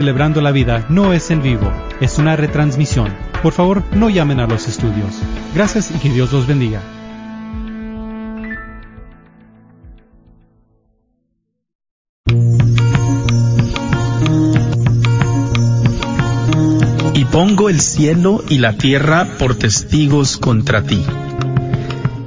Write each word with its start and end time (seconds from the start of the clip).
Celebrando 0.00 0.40
la 0.40 0.50
vida 0.50 0.86
no 0.88 1.12
es 1.12 1.30
en 1.30 1.42
vivo, 1.42 1.70
es 2.00 2.16
una 2.16 2.34
retransmisión. 2.34 3.14
Por 3.42 3.52
favor, 3.52 3.84
no 3.94 4.08
llamen 4.08 4.40
a 4.40 4.46
los 4.46 4.66
estudios. 4.66 5.20
Gracias 5.54 5.90
y 5.94 5.98
que 5.98 6.08
Dios 6.08 6.32
los 6.32 6.46
bendiga. 6.46 6.80
Y 17.12 17.24
pongo 17.26 17.68
el 17.68 17.82
cielo 17.82 18.42
y 18.48 18.56
la 18.56 18.78
tierra 18.78 19.26
por 19.38 19.54
testigos 19.56 20.38
contra 20.38 20.82
ti, 20.82 21.04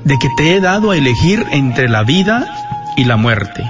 de 0.03 0.19
que 0.19 0.29
te 0.37 0.55
he 0.55 0.61
dado 0.61 0.91
a 0.91 0.97
elegir 0.97 1.43
entre 1.49 1.89
la 1.89 2.03
vida 2.03 2.93
y 2.97 3.05
la 3.05 3.17
muerte, 3.17 3.63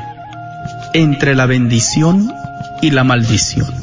entre 0.93 1.35
la 1.35 1.45
bendición 1.45 2.33
y 2.81 2.91
la 2.91 3.05
maldición. 3.05 3.82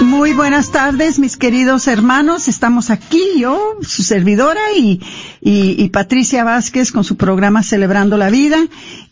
Muy 0.00 0.32
buenas 0.32 0.72
tardes, 0.72 1.18
mis 1.18 1.36
queridos 1.36 1.86
hermanos. 1.86 2.48
Estamos 2.48 2.90
aquí, 2.90 3.22
yo, 3.38 3.76
su 3.82 4.02
servidora, 4.02 4.60
y, 4.76 5.00
y, 5.40 5.88
Patricia 5.90 6.44
Vázquez 6.44 6.90
con 6.90 7.04
su 7.04 7.16
programa 7.16 7.62
Celebrando 7.62 8.16
la 8.16 8.30
Vida. 8.30 8.58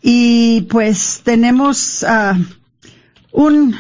Y 0.03 0.63
pues 0.63 1.21
tenemos 1.23 2.03
uh, 2.03 2.39
un, 3.33 3.77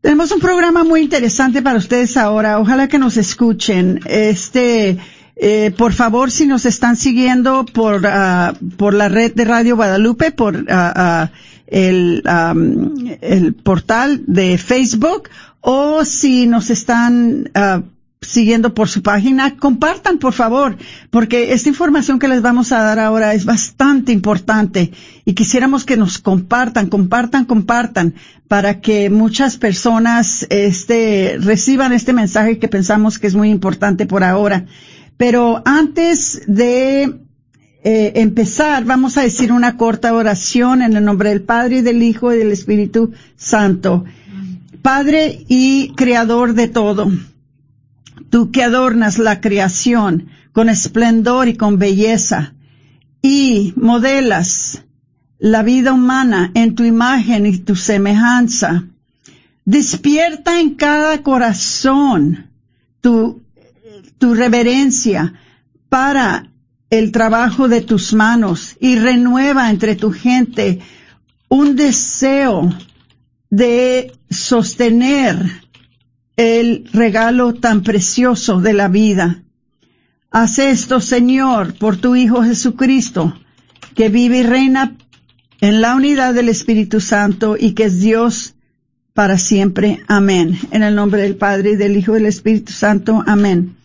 tenemos 0.00 0.30
un 0.30 0.40
programa 0.40 0.84
muy 0.84 1.00
interesante 1.00 1.62
para 1.62 1.78
ustedes 1.78 2.16
ahora. 2.16 2.58
Ojalá 2.60 2.88
que 2.88 2.98
nos 2.98 3.16
escuchen. 3.16 4.00
Este, 4.04 4.98
eh, 5.36 5.72
por 5.76 5.92
favor, 5.92 6.30
si 6.30 6.46
nos 6.46 6.66
están 6.66 6.96
siguiendo 6.96 7.64
por, 7.64 8.04
uh, 8.04 8.54
por 8.76 8.94
la 8.94 9.08
red 9.08 9.32
de 9.34 9.44
Radio 9.44 9.76
Guadalupe, 9.76 10.32
por 10.32 10.56
uh, 10.56 11.28
el, 11.70 12.22
el 13.20 13.54
portal 13.54 14.22
de 14.26 14.58
Facebook, 14.58 15.28
o 15.60 16.04
si 16.04 16.46
nos 16.46 16.70
están 16.70 17.50
uh, 17.54 17.82
siguiendo 18.20 18.74
por 18.74 18.88
su 18.88 19.02
página, 19.02 19.56
compartan 19.56 20.18
por 20.18 20.32
favor, 20.32 20.76
porque 21.10 21.52
esta 21.52 21.68
información 21.68 22.18
que 22.18 22.28
les 22.28 22.42
vamos 22.42 22.72
a 22.72 22.82
dar 22.82 22.98
ahora 22.98 23.34
es 23.34 23.44
bastante 23.44 24.12
importante 24.12 24.92
y 25.24 25.34
quisiéramos 25.34 25.84
que 25.84 25.96
nos 25.96 26.18
compartan, 26.18 26.88
compartan, 26.88 27.44
compartan 27.44 28.14
para 28.48 28.80
que 28.80 29.10
muchas 29.10 29.56
personas 29.56 30.46
este, 30.50 31.36
reciban 31.40 31.92
este 31.92 32.12
mensaje 32.12 32.58
que 32.58 32.68
pensamos 32.68 33.18
que 33.18 33.26
es 33.26 33.34
muy 33.34 33.50
importante 33.50 34.06
por 34.06 34.24
ahora. 34.24 34.66
Pero 35.16 35.62
antes 35.64 36.42
de 36.46 37.27
eh, 37.90 38.20
empezar, 38.20 38.84
vamos 38.84 39.16
a 39.16 39.22
decir 39.22 39.50
una 39.50 39.78
corta 39.78 40.12
oración 40.12 40.82
en 40.82 40.94
el 40.94 41.02
nombre 41.06 41.30
del 41.30 41.40
Padre 41.40 41.78
y 41.78 41.80
del 41.80 42.02
Hijo 42.02 42.34
y 42.34 42.36
del 42.36 42.52
Espíritu 42.52 43.12
Santo. 43.34 44.04
Padre 44.82 45.46
y 45.48 45.94
Creador 45.96 46.52
de 46.52 46.68
todo, 46.68 47.10
tú 48.28 48.50
que 48.50 48.62
adornas 48.62 49.16
la 49.16 49.40
creación 49.40 50.28
con 50.52 50.68
esplendor 50.68 51.48
y 51.48 51.56
con 51.56 51.78
belleza 51.78 52.52
y 53.22 53.72
modelas 53.74 54.84
la 55.38 55.62
vida 55.62 55.94
humana 55.94 56.50
en 56.52 56.74
tu 56.74 56.84
imagen 56.84 57.46
y 57.46 57.56
tu 57.56 57.74
semejanza, 57.74 58.84
despierta 59.64 60.60
en 60.60 60.74
cada 60.74 61.22
corazón 61.22 62.50
tu, 63.00 63.40
tu 64.18 64.34
reverencia 64.34 65.32
para 65.88 66.50
el 66.90 67.12
trabajo 67.12 67.68
de 67.68 67.82
tus 67.82 68.14
manos 68.14 68.76
y 68.80 68.96
renueva 68.96 69.70
entre 69.70 69.94
tu 69.94 70.10
gente 70.10 70.80
un 71.48 71.76
deseo 71.76 72.72
de 73.50 74.12
sostener 74.30 75.62
el 76.36 76.88
regalo 76.92 77.54
tan 77.54 77.82
precioso 77.82 78.60
de 78.60 78.72
la 78.72 78.88
vida. 78.88 79.42
Haz 80.30 80.58
esto, 80.58 81.00
Señor, 81.00 81.74
por 81.74 81.96
tu 81.96 82.14
Hijo 82.14 82.42
Jesucristo, 82.42 83.34
que 83.94 84.08
vive 84.08 84.38
y 84.38 84.42
reina 84.42 84.96
en 85.60 85.80
la 85.80 85.96
unidad 85.96 86.34
del 86.34 86.48
Espíritu 86.48 87.00
Santo 87.00 87.56
y 87.58 87.72
que 87.72 87.84
es 87.84 88.00
Dios 88.00 88.54
para 89.14 89.38
siempre. 89.38 90.04
Amén. 90.06 90.58
En 90.70 90.82
el 90.82 90.94
nombre 90.94 91.22
del 91.22 91.36
Padre 91.36 91.72
y 91.72 91.76
del 91.76 91.96
Hijo 91.96 92.12
y 92.12 92.20
del 92.20 92.26
Espíritu 92.26 92.72
Santo. 92.72 93.24
Amén. 93.26 93.77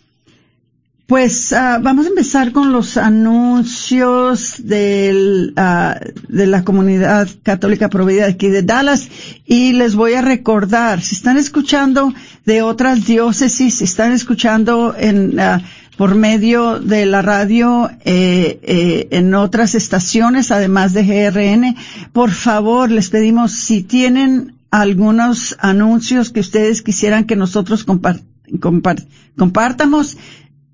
Pues 1.06 1.52
uh, 1.52 1.82
vamos 1.82 2.06
a 2.06 2.10
empezar 2.10 2.54
con 2.54 2.72
los 2.72 2.96
anuncios 2.98 4.56
del, 4.60 5.54
uh, 5.58 6.00
de 6.30 6.48
la 6.48 6.64
comunidad 6.64 7.28
católica 7.44 7.90
provida 7.90 8.26
aquí 8.26 8.48
de 8.48 8.64
Dallas. 8.64 9.10
Y 9.46 9.74
les 9.74 9.96
voy 9.96 10.14
a 10.14 10.22
recordar, 10.22 11.02
si 11.02 11.16
están 11.16 11.38
escuchando 11.38 12.14
de 12.46 12.62
otras 12.62 13.06
diócesis, 13.06 13.76
si 13.76 13.84
están 13.84 14.14
escuchando 14.14 14.96
en, 14.98 15.40
uh, 15.40 15.62
por 15.98 16.16
medio 16.16 16.80
de 16.80 17.06
la 17.06 17.22
radio 17.22 17.90
eh, 18.04 18.60
eh, 18.64 19.08
en 19.12 19.34
otras 19.36 19.76
estaciones, 19.76 20.52
además 20.52 20.94
de 20.94 21.04
GRN, 21.04 21.76
por 22.12 22.32
favor 22.32 22.90
les 22.90 23.10
pedimos 23.10 23.52
si 23.52 23.84
tienen 23.84 24.56
algunos 24.72 25.56
anuncios 25.60 26.32
que 26.32 26.40
ustedes 26.40 26.82
quisieran 26.82 27.26
que 27.26 27.36
nosotros 27.36 27.84
compart 27.84 28.24
compart 28.60 29.02
compartamos, 29.38 30.18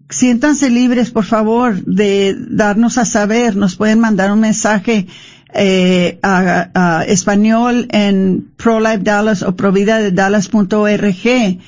siéntanse 0.10 0.70
libres, 0.70 1.12
por 1.12 1.26
favor, 1.26 1.84
de 1.86 2.36
darnos 2.38 2.98
a 2.98 3.06
saber. 3.06 3.56
Nos 3.56 3.76
pueden 3.76 4.00
mandar 4.00 4.32
un 4.32 4.40
mensaje 4.40 5.08
eh, 5.54 6.20
a, 6.22 6.70
a, 6.74 7.04
español 7.06 7.88
en 7.92 8.52
ProLife 8.58 9.00
Dallas 9.00 9.44
o 9.44 9.56
provida 9.56 10.00
de 10.00 10.12
Dallas.org. 10.12 11.60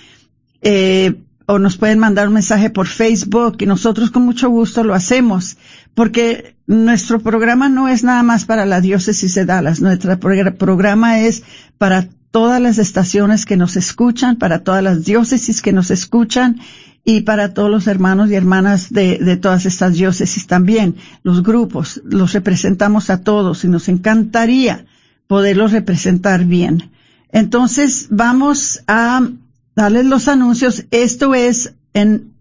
Eh, 0.63 1.13
o 1.47 1.59
nos 1.59 1.75
pueden 1.77 1.99
mandar 1.99 2.27
un 2.27 2.35
mensaje 2.35 2.69
por 2.69 2.87
Facebook 2.87 3.57
y 3.59 3.65
nosotros 3.65 4.11
con 4.11 4.23
mucho 4.23 4.49
gusto 4.49 4.83
lo 4.83 4.93
hacemos 4.93 5.57
porque 5.93 6.55
nuestro 6.67 7.19
programa 7.19 7.67
no 7.67 7.89
es 7.89 8.03
nada 8.03 8.23
más 8.23 8.45
para 8.45 8.65
la 8.65 8.79
diócesis 8.79 9.35
de 9.35 9.45
Dallas, 9.45 9.81
nuestro 9.81 10.17
programa 10.19 11.19
es 11.19 11.43
para 11.77 12.07
todas 12.31 12.61
las 12.61 12.77
estaciones 12.77 13.45
que 13.45 13.57
nos 13.57 13.75
escuchan, 13.75 14.37
para 14.37 14.63
todas 14.63 14.81
las 14.81 15.03
diócesis 15.03 15.61
que 15.61 15.73
nos 15.73 15.91
escuchan 15.91 16.61
y 17.03 17.21
para 17.21 17.53
todos 17.53 17.69
los 17.69 17.87
hermanos 17.87 18.29
y 18.29 18.35
hermanas 18.35 18.91
de, 18.91 19.17
de, 19.17 19.37
todas 19.37 19.65
estas 19.65 19.93
diócesis 19.93 20.45
también, 20.47 20.95
los 21.23 21.41
grupos, 21.43 22.01
los 22.05 22.33
representamos 22.33 23.09
a 23.09 23.21
todos 23.23 23.63
y 23.63 23.67
nos 23.67 23.89
encantaría 23.89 24.85
poderlos 25.27 25.71
representar 25.71 26.45
bien. 26.45 26.91
Entonces 27.31 28.07
vamos 28.09 28.83
a 28.87 29.27
darles 29.75 30.05
los 30.05 30.27
anuncios. 30.27 30.85
Esto 30.91 31.33
es 31.33 31.73
en 31.93 32.33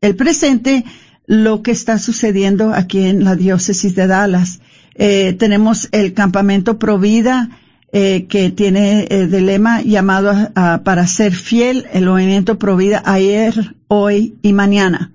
el 0.00 0.14
presente 0.14 0.84
lo 1.26 1.62
que 1.62 1.72
está 1.72 1.98
sucediendo 1.98 2.72
aquí 2.72 3.00
en 3.00 3.24
la 3.24 3.34
diócesis 3.34 3.94
de 3.94 4.06
Dallas. 4.06 4.60
Eh, 4.94 5.34
tenemos 5.38 5.88
el 5.92 6.14
campamento 6.14 6.78
Provida, 6.78 7.50
eh, 7.92 8.26
que 8.28 8.50
tiene 8.50 9.06
eh, 9.08 9.26
de 9.26 9.40
lema 9.40 9.82
llamado 9.82 10.52
para 10.54 11.06
ser 11.06 11.34
fiel, 11.34 11.86
el 11.92 12.06
movimiento 12.06 12.58
Provida 12.58 13.02
ayer, 13.04 13.76
hoy 13.88 14.36
y 14.42 14.52
mañana. 14.52 15.12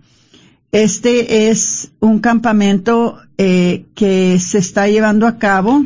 Este 0.72 1.50
es 1.50 1.92
un 2.00 2.20
campamento 2.20 3.20
eh, 3.38 3.88
que 3.94 4.40
se 4.40 4.60
está 4.60 4.88
llevando 4.88 5.28
a 5.28 5.38
cabo. 5.38 5.84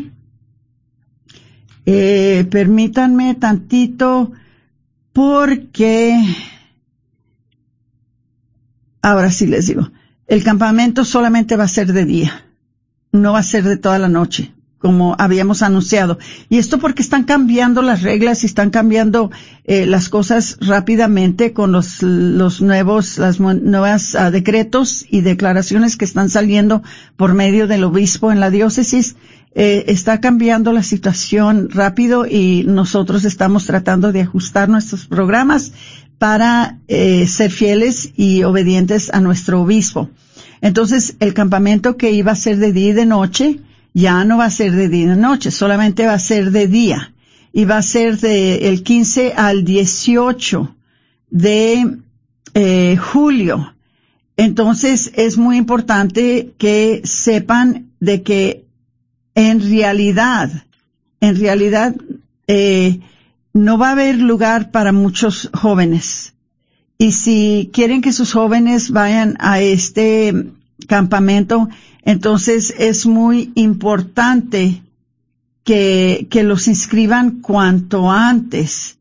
Eh, 1.88 2.46
permítanme 2.52 3.36
tantito 3.36 4.32
porque 5.12 6.16
ahora 9.02 9.32
sí 9.32 9.48
les 9.48 9.68
digo, 9.68 9.92
el 10.28 10.44
campamento 10.44 11.04
solamente 11.06 11.56
va 11.56 11.64
a 11.64 11.68
ser 11.68 11.94
de 11.94 12.06
día, 12.06 12.46
no 13.12 13.34
va 13.34 13.40
a 13.40 13.44
ser 13.44 13.64
de 13.64 13.78
toda 13.78 14.00
la 14.00 14.08
noche 14.08 14.55
como 14.86 15.16
habíamos 15.18 15.64
anunciado. 15.64 16.20
Y 16.48 16.60
esto 16.60 16.78
porque 16.78 17.02
están 17.02 17.24
cambiando 17.24 17.82
las 17.82 18.04
reglas 18.04 18.44
y 18.44 18.46
están 18.46 18.70
cambiando 18.70 19.32
eh, 19.64 19.88
las 19.88 20.10
cosas 20.10 20.60
rápidamente 20.62 21.54
con 21.54 21.72
los, 21.72 22.04
los 22.04 22.62
nuevos, 22.62 23.18
las 23.18 23.40
nuevas 23.40 24.14
uh, 24.14 24.30
decretos 24.30 25.04
y 25.10 25.22
declaraciones 25.22 25.98
que 25.98 26.06
están 26.06 26.30
saliendo 26.30 26.84
por 27.18 27.34
medio 27.34 27.66
del 27.66 27.84
obispo 27.84 28.32
en 28.32 28.40
la 28.40 28.52
diócesis. 28.52 29.16
Eh, 29.56 29.86
está 29.88 30.22
cambiando 30.22 30.72
la 30.72 30.84
situación 30.84 31.70
rápido 31.72 32.28
y 32.28 32.64
nosotros 32.68 33.26
estamos 33.26 33.66
tratando 33.66 34.12
de 34.12 34.22
ajustar 34.22 34.70
nuestros 34.70 35.08
programas 35.08 35.72
para 36.20 36.78
eh, 36.88 37.26
ser 37.26 37.50
fieles 37.50 38.12
y 38.16 38.44
obedientes 38.44 39.12
a 39.12 39.20
nuestro 39.20 39.64
obispo. 39.64 40.12
Entonces, 40.62 41.16
el 41.20 41.34
campamento 41.34 41.98
que 41.98 42.12
iba 42.12 42.34
a 42.34 42.36
ser 42.36 42.58
de 42.58 42.72
día 42.72 42.90
y 42.90 42.94
de 42.94 43.08
noche, 43.08 43.62
ya 43.96 44.26
no 44.26 44.38
va 44.38 44.46
a 44.46 44.52
ser 44.52 44.74
de 44.74 45.06
noche, 45.16 45.52
solamente 45.52 46.06
va 46.06 46.14
a 46.14 46.20
ser 46.20 46.52
de 46.52 46.68
día. 46.68 47.14
Y 47.54 47.64
va 47.64 47.78
a 47.78 47.82
ser 47.82 48.20
de 48.20 48.68
el 48.68 48.84
15 48.84 49.34
al 49.38 49.64
18 49.64 50.76
de 51.30 51.98
eh, 52.54 52.98
julio. 52.98 53.74
Entonces 54.36 55.14
es 55.16 55.38
muy 55.38 55.56
importante 55.56 56.52
que 56.58 57.02
sepan 57.06 57.92
de 58.02 58.22
que 58.22 58.66
en 59.34 59.62
realidad, 59.62 60.52
en 61.22 61.40
realidad, 61.40 61.96
eh, 62.48 63.00
no 63.54 63.78
va 63.78 63.90
a 63.90 63.92
haber 63.94 64.18
lugar 64.18 64.72
para 64.72 64.92
muchos 64.92 65.50
jóvenes. 65.54 66.34
Y 66.98 67.14
si 67.14 67.70
quieren 67.72 68.02
que 68.02 68.12
sus 68.12 68.34
jóvenes 68.34 68.92
vayan 68.92 69.38
a 69.40 69.62
este 69.62 70.52
campamento, 70.86 71.70
entonces 72.06 72.74
es 72.78 73.06
muy 73.06 73.52
importante 73.56 74.82
que, 75.64 76.28
que 76.30 76.44
los 76.44 76.68
inscriban 76.68 77.42
cuanto 77.42 78.10
antes. 78.12 78.98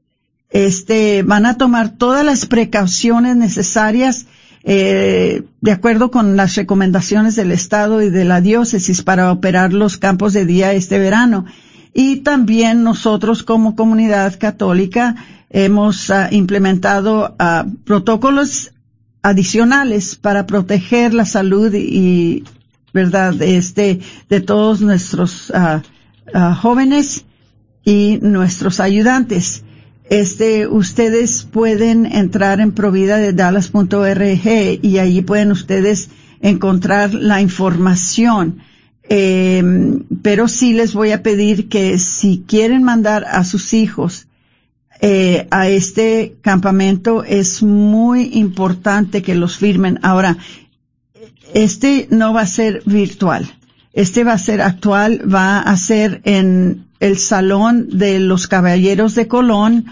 Este, 0.51 1.23
van 1.23 1.47
a 1.47 1.59
tomar 1.59 1.91
todas 1.91 2.25
las 2.25 2.47
precauciones 2.47 3.37
necesarias 3.37 4.27
eh, 4.67 5.43
de 5.61 5.73
acuerdo 5.73 6.11
con 6.11 6.37
las 6.37 6.55
recomendaciones 6.55 7.37
del 7.37 7.53
Estado 7.53 8.01
y 8.01 8.09
de 8.09 8.25
la 8.25 8.41
diócesis 8.41 9.03
para 9.03 9.31
operar 9.31 9.75
los 9.75 9.99
campos 9.99 10.33
de 10.33 10.47
día 10.47 10.73
este 10.73 10.99
verano. 10.99 11.45
Y 11.93 12.17
también 12.21 12.83
nosotros 12.83 13.43
como 13.43 13.77
comunidad 13.77 14.39
católica 14.39 15.17
hemos 15.51 16.09
uh, 16.09 16.29
implementado 16.31 17.37
uh, 17.39 17.71
protocolos 17.85 18.73
adicionales 19.23 20.17
para 20.17 20.47
proteger 20.47 21.13
la 21.13 21.27
salud 21.27 21.73
y 21.75 22.45
¿verdad? 22.95 23.43
Este, 23.43 24.01
de 24.31 24.41
todos 24.41 24.81
nuestros 24.81 25.51
uh, 25.51 25.83
uh, 26.35 26.55
jóvenes 26.55 27.27
y 27.85 28.19
nuestros 28.23 28.81
ayudantes. 28.81 29.65
Este, 30.09 30.67
ustedes 30.67 31.43
pueden 31.43 32.07
entrar 32.07 32.61
en 32.61 32.73
provida 32.73 33.19
de 33.19 33.33
dallas.org 33.33 34.79
y 34.81 34.99
allí 34.99 35.23
pueden 35.23 35.51
ustedes 35.51 36.09
encontrar 36.41 37.13
la 37.13 37.41
información. 37.41 38.61
Eh, 39.07 39.63
pero 40.23 40.49
sí 40.49 40.73
les 40.73 40.95
voy 40.95 41.11
a 41.11 41.23
pedir 41.23 41.69
que 41.69 41.99
si 41.99 42.45
quieren 42.47 42.85
mandar 42.85 43.25
a 43.25 43.45
sus 43.45 43.75
hijos 43.75 44.29
eh, 45.01 45.47
a 45.51 45.69
este 45.69 46.37
campamento 46.41 47.25
es 47.25 47.63
muy 47.63 48.31
importante 48.35 49.23
que 49.23 49.35
los 49.35 49.59
firmen. 49.59 49.99
Ahora, 50.03 50.39
este 51.53 52.09
no 52.11 52.33
va 52.33 52.43
a 52.43 52.47
ser 52.47 52.83
virtual. 52.87 53.51
Este 53.93 54.25
va 54.25 54.33
a 54.33 54.39
ser 54.39 54.61
actual, 54.61 55.23
va 55.33 55.61
a 55.61 55.77
ser 55.77 56.21
en 56.25 56.87
el 57.01 57.19
Salón 57.19 57.89
de 57.91 58.19
los 58.19 58.49
Caballeros 58.49 59.15
de 59.15 59.29
Colón 59.29 59.87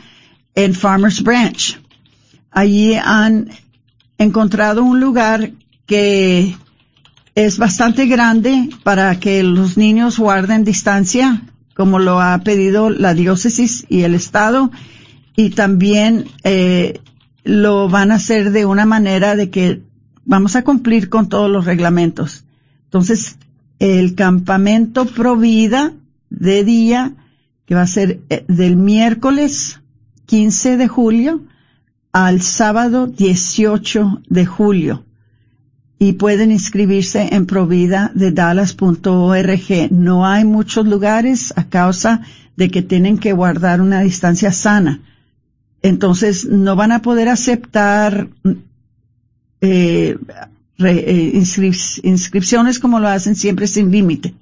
en 0.54 0.74
Farmers 0.74 1.22
Branch. 1.22 1.78
Allí 2.50 2.94
han 2.94 3.50
encontrado 4.18 4.82
un 4.82 5.00
lugar 5.00 5.52
que 5.86 6.56
es 7.34 7.58
bastante 7.58 8.06
grande 8.06 8.68
para 8.82 9.18
que 9.18 9.42
los 9.42 9.76
niños 9.76 10.18
guarden 10.18 10.64
distancia, 10.64 11.42
como 11.74 11.98
lo 11.98 12.20
ha 12.20 12.38
pedido 12.38 12.90
la 12.90 13.14
diócesis 13.14 13.86
y 13.88 14.02
el 14.02 14.14
Estado, 14.14 14.70
y 15.36 15.50
también 15.50 16.26
eh, 16.44 17.00
lo 17.44 17.88
van 17.88 18.10
a 18.12 18.16
hacer 18.16 18.50
de 18.50 18.66
una 18.66 18.84
manera 18.84 19.34
de 19.34 19.50
que 19.50 19.82
vamos 20.24 20.56
a 20.56 20.62
cumplir 20.62 21.08
con 21.08 21.28
todos 21.28 21.50
los 21.50 21.64
reglamentos. 21.64 22.44
Entonces, 22.84 23.36
el 23.78 24.14
campamento 24.14 25.06
Provida 25.06 25.92
de 26.30 26.64
día, 26.64 27.14
que 27.66 27.74
va 27.74 27.82
a 27.82 27.86
ser 27.86 28.20
eh, 28.30 28.44
del 28.48 28.76
miércoles 28.76 29.80
15 30.26 30.76
de 30.76 30.88
julio 30.88 31.42
al 32.12 32.42
sábado 32.42 33.06
18 33.06 34.22
de 34.28 34.46
julio. 34.46 35.04
Y 35.98 36.14
pueden 36.14 36.50
inscribirse 36.50 37.28
en 37.32 37.46
provida 37.46 38.10
de 38.14 38.32
dallas.org. 38.32 39.92
No 39.92 40.26
hay 40.26 40.44
muchos 40.44 40.86
lugares 40.86 41.52
a 41.56 41.64
causa 41.64 42.22
de 42.56 42.70
que 42.70 42.82
tienen 42.82 43.18
que 43.18 43.32
guardar 43.32 43.80
una 43.80 44.00
distancia 44.00 44.52
sana. 44.52 45.00
Entonces, 45.80 46.44
no 46.44 46.76
van 46.76 46.92
a 46.92 47.02
poder 47.02 47.28
aceptar 47.28 48.28
eh, 49.62 50.18
eh 50.78 51.42
inscripciones 52.02 52.78
como 52.78 53.00
lo 53.00 53.08
hacen 53.08 53.34
siempre 53.34 53.66
sin 53.66 53.90
límite. 53.90 54.34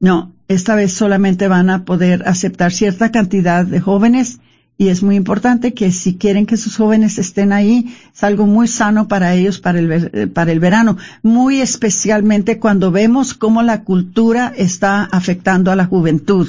No, 0.00 0.32
esta 0.48 0.74
vez 0.74 0.92
solamente 0.92 1.48
van 1.48 1.68
a 1.68 1.84
poder 1.84 2.26
aceptar 2.26 2.72
cierta 2.72 3.10
cantidad 3.10 3.66
de 3.66 3.80
jóvenes 3.80 4.40
y 4.78 4.88
es 4.88 5.02
muy 5.02 5.16
importante 5.16 5.72
que 5.72 5.90
si 5.90 6.16
quieren 6.16 6.44
que 6.44 6.58
sus 6.58 6.76
jóvenes 6.76 7.18
estén 7.18 7.52
ahí, 7.52 7.96
es 8.14 8.22
algo 8.22 8.46
muy 8.46 8.68
sano 8.68 9.08
para 9.08 9.32
ellos 9.34 9.58
para 9.58 9.78
el, 9.78 9.90
eh, 9.90 10.26
para 10.26 10.52
el 10.52 10.60
verano, 10.60 10.98
muy 11.22 11.62
especialmente 11.62 12.58
cuando 12.58 12.90
vemos 12.90 13.32
cómo 13.32 13.62
la 13.62 13.84
cultura 13.84 14.52
está 14.54 15.04
afectando 15.04 15.72
a 15.72 15.76
la 15.76 15.86
juventud. 15.86 16.48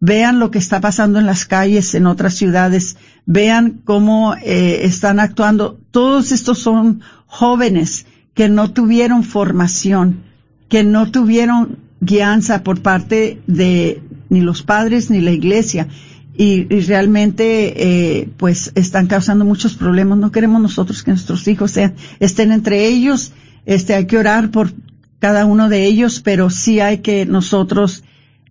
Vean 0.00 0.38
lo 0.40 0.50
que 0.50 0.58
está 0.58 0.80
pasando 0.80 1.18
en 1.18 1.26
las 1.26 1.44
calles 1.44 1.94
en 1.94 2.06
otras 2.06 2.34
ciudades, 2.34 2.96
vean 3.26 3.80
cómo 3.84 4.34
eh, 4.34 4.80
están 4.82 5.20
actuando. 5.20 5.78
Todos 5.92 6.32
estos 6.32 6.58
son 6.58 7.00
jóvenes 7.28 8.06
que 8.34 8.48
no 8.48 8.72
tuvieron 8.72 9.22
formación, 9.22 10.24
que 10.68 10.82
no 10.82 11.10
tuvieron 11.10 11.78
guianza 12.00 12.64
por 12.64 12.82
parte 12.82 13.40
de 13.46 14.02
ni 14.28 14.40
los 14.40 14.62
padres 14.62 15.10
ni 15.10 15.20
la 15.20 15.30
iglesia 15.30 15.88
y, 16.36 16.64
realmente 16.82 18.20
eh, 18.20 18.30
pues 18.36 18.70
están 18.76 19.08
causando 19.08 19.44
muchos 19.44 19.74
problemas. 19.74 20.18
No 20.18 20.30
queremos 20.30 20.62
nosotros 20.62 21.02
que 21.02 21.10
nuestros 21.10 21.46
hijos 21.48 21.72
sean, 21.72 21.94
estén 22.20 22.52
entre 22.52 22.86
ellos. 22.86 23.32
Este 23.66 23.94
hay 23.94 24.06
que 24.06 24.18
orar 24.18 24.50
por 24.50 24.72
cada 25.18 25.44
uno 25.44 25.68
de 25.68 25.84
ellos, 25.84 26.20
pero 26.20 26.48
sí 26.48 26.78
hay 26.78 26.98
que 26.98 27.26
nosotros 27.26 28.04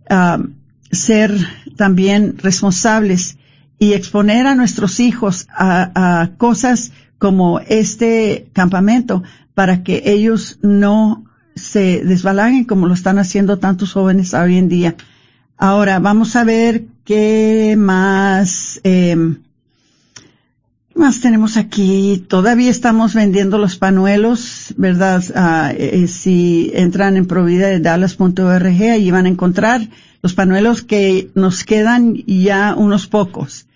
uh, 0.10 0.43
ser 0.91 1.34
también 1.77 2.38
responsables 2.38 3.38
y 3.79 3.93
exponer 3.93 4.48
a 4.48 4.55
nuestros 4.55 5.00
hijos 5.00 5.48
a 5.50 6.31
cosas 6.38 6.91
como 7.17 7.59
este 7.59 8.47
campamento 8.53 9.24
para 9.53 9.83
que 9.83 10.03
ellos 10.05 10.59
no 10.62 11.24
se 11.55 12.03
desbalaguen 12.03 12.65
como 12.65 12.88
lo 12.88 12.93
están 12.93 13.17
haciendo 13.17 13.57
tantos 13.57 13.93
jóvenes 13.93 14.33
hoy 14.33 14.57
en 14.57 14.69
día. 14.69 14.95
Ahora, 15.57 16.00
vamos 16.00 16.36
a 16.36 16.43
ver 16.43 16.86
qué 17.03 17.75
más, 17.77 18.79
eh, 18.83 19.38
más 20.93 21.19
tenemos 21.19 21.57
aquí. 21.57 22.24
Todavía 22.27 22.69
estamos 22.69 23.15
vendiendo 23.15 23.57
los 23.57 23.77
panuelos, 23.77 24.75
¿verdad? 24.77 25.24
Ah, 25.36 25.74
eh, 25.75 26.07
si 26.07 26.71
entran 26.75 27.17
en 27.17 27.25
provida 27.25 27.67
de 27.67 27.79
dallas.org, 27.79 28.91
allí 28.91 29.09
van 29.09 29.25
a 29.25 29.29
encontrar 29.29 29.81
los 30.21 30.33
panuelos 30.33 30.83
que 30.83 31.31
nos 31.33 31.63
quedan 31.63 32.15
ya 32.25 32.75
unos 32.75 33.07
pocos, 33.07 33.67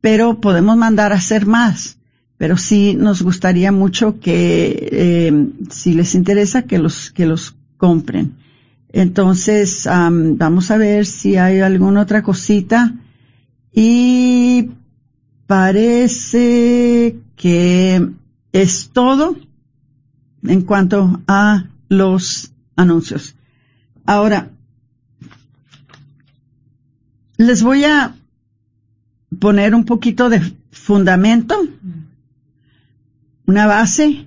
pero 0.00 0.40
podemos 0.40 0.76
mandar 0.76 1.12
a 1.12 1.16
hacer 1.16 1.46
más. 1.46 1.95
Pero 2.38 2.56
sí 2.56 2.94
nos 2.94 3.22
gustaría 3.22 3.72
mucho 3.72 4.20
que, 4.20 4.88
eh, 4.92 5.48
si 5.70 5.94
les 5.94 6.14
interesa, 6.14 6.62
que 6.62 6.78
los, 6.78 7.10
que 7.10 7.26
los 7.26 7.56
compren. 7.76 8.34
Entonces, 8.92 9.86
vamos 9.86 10.70
a 10.70 10.76
ver 10.76 11.06
si 11.06 11.36
hay 11.36 11.60
alguna 11.60 12.00
otra 12.02 12.22
cosita. 12.22 12.94
Y 13.72 14.70
parece 15.46 17.16
que 17.36 18.08
es 18.52 18.90
todo 18.90 19.36
en 20.42 20.62
cuanto 20.62 21.20
a 21.26 21.66
los 21.88 22.52
anuncios. 22.74 23.34
Ahora, 24.06 24.50
les 27.36 27.62
voy 27.62 27.84
a 27.84 28.14
poner 29.38 29.74
un 29.74 29.84
poquito 29.84 30.30
de 30.30 30.40
fundamento, 30.70 31.56
una 33.46 33.66
base 33.66 34.26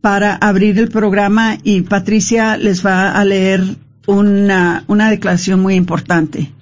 para 0.00 0.34
abrir 0.34 0.78
el 0.78 0.88
programa 0.88 1.58
y 1.62 1.82
Patricia 1.82 2.56
les 2.56 2.84
va 2.84 3.12
a 3.12 3.24
leer 3.24 3.76
una, 4.06 4.84
una 4.86 5.10
declaración 5.10 5.60
muy 5.60 5.74
importante. 5.74 6.52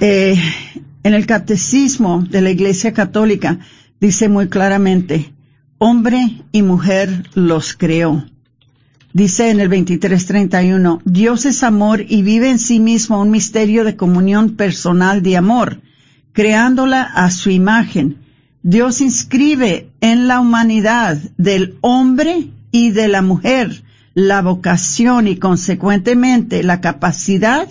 Eh, 0.00 0.36
en 1.02 1.14
el 1.14 1.26
catecismo 1.26 2.24
de 2.28 2.40
la 2.40 2.50
Iglesia 2.50 2.92
Católica 2.92 3.58
dice 4.00 4.28
muy 4.28 4.48
claramente, 4.48 5.32
hombre 5.78 6.42
y 6.52 6.62
mujer 6.62 7.28
los 7.34 7.74
creó. 7.74 8.24
Dice 9.12 9.50
en 9.50 9.60
el 9.60 9.68
2331, 9.68 11.02
Dios 11.04 11.44
es 11.44 11.62
amor 11.62 12.04
y 12.08 12.22
vive 12.22 12.50
en 12.50 12.58
sí 12.58 12.80
mismo 12.80 13.20
un 13.20 13.30
misterio 13.30 13.84
de 13.84 13.96
comunión 13.96 14.56
personal 14.56 15.22
de 15.22 15.36
amor, 15.36 15.82
creándola 16.32 17.02
a 17.02 17.30
su 17.30 17.50
imagen. 17.50 18.21
Dios 18.62 19.00
inscribe 19.00 19.90
en 20.00 20.28
la 20.28 20.40
humanidad 20.40 21.18
del 21.36 21.76
hombre 21.80 22.50
y 22.70 22.90
de 22.90 23.08
la 23.08 23.20
mujer 23.20 23.82
la 24.14 24.40
vocación 24.42 25.26
y 25.26 25.36
consecuentemente 25.36 26.62
la 26.62 26.80
capacidad 26.80 27.68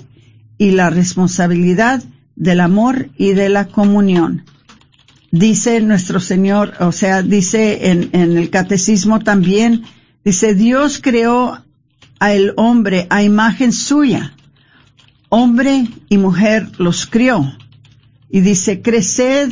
y 0.58 0.72
la 0.72 0.90
responsabilidad 0.90 2.04
del 2.36 2.60
amor 2.60 3.10
y 3.18 3.32
de 3.34 3.50
la 3.50 3.68
comunión. 3.68 4.44
Dice 5.32 5.80
nuestro 5.80 6.20
Señor, 6.20 6.74
o 6.80 6.92
sea, 6.92 7.22
dice 7.22 7.90
en, 7.92 8.10
el 8.14 8.50
catecismo 8.50 9.20
también, 9.20 9.84
dice, 10.26 10.56
Dios 10.56 11.00
creó 11.02 11.64
al 12.20 12.54
hombre 12.58 13.08
a 13.10 13.24
imagen 13.24 13.72
suya. 13.72 14.34
Hombre 15.30 15.88
y 16.10 16.18
mujer 16.18 16.70
los 16.80 17.06
crió. 17.06 17.56
Y 18.30 18.42
dice, 18.42 18.82
creced 18.82 19.52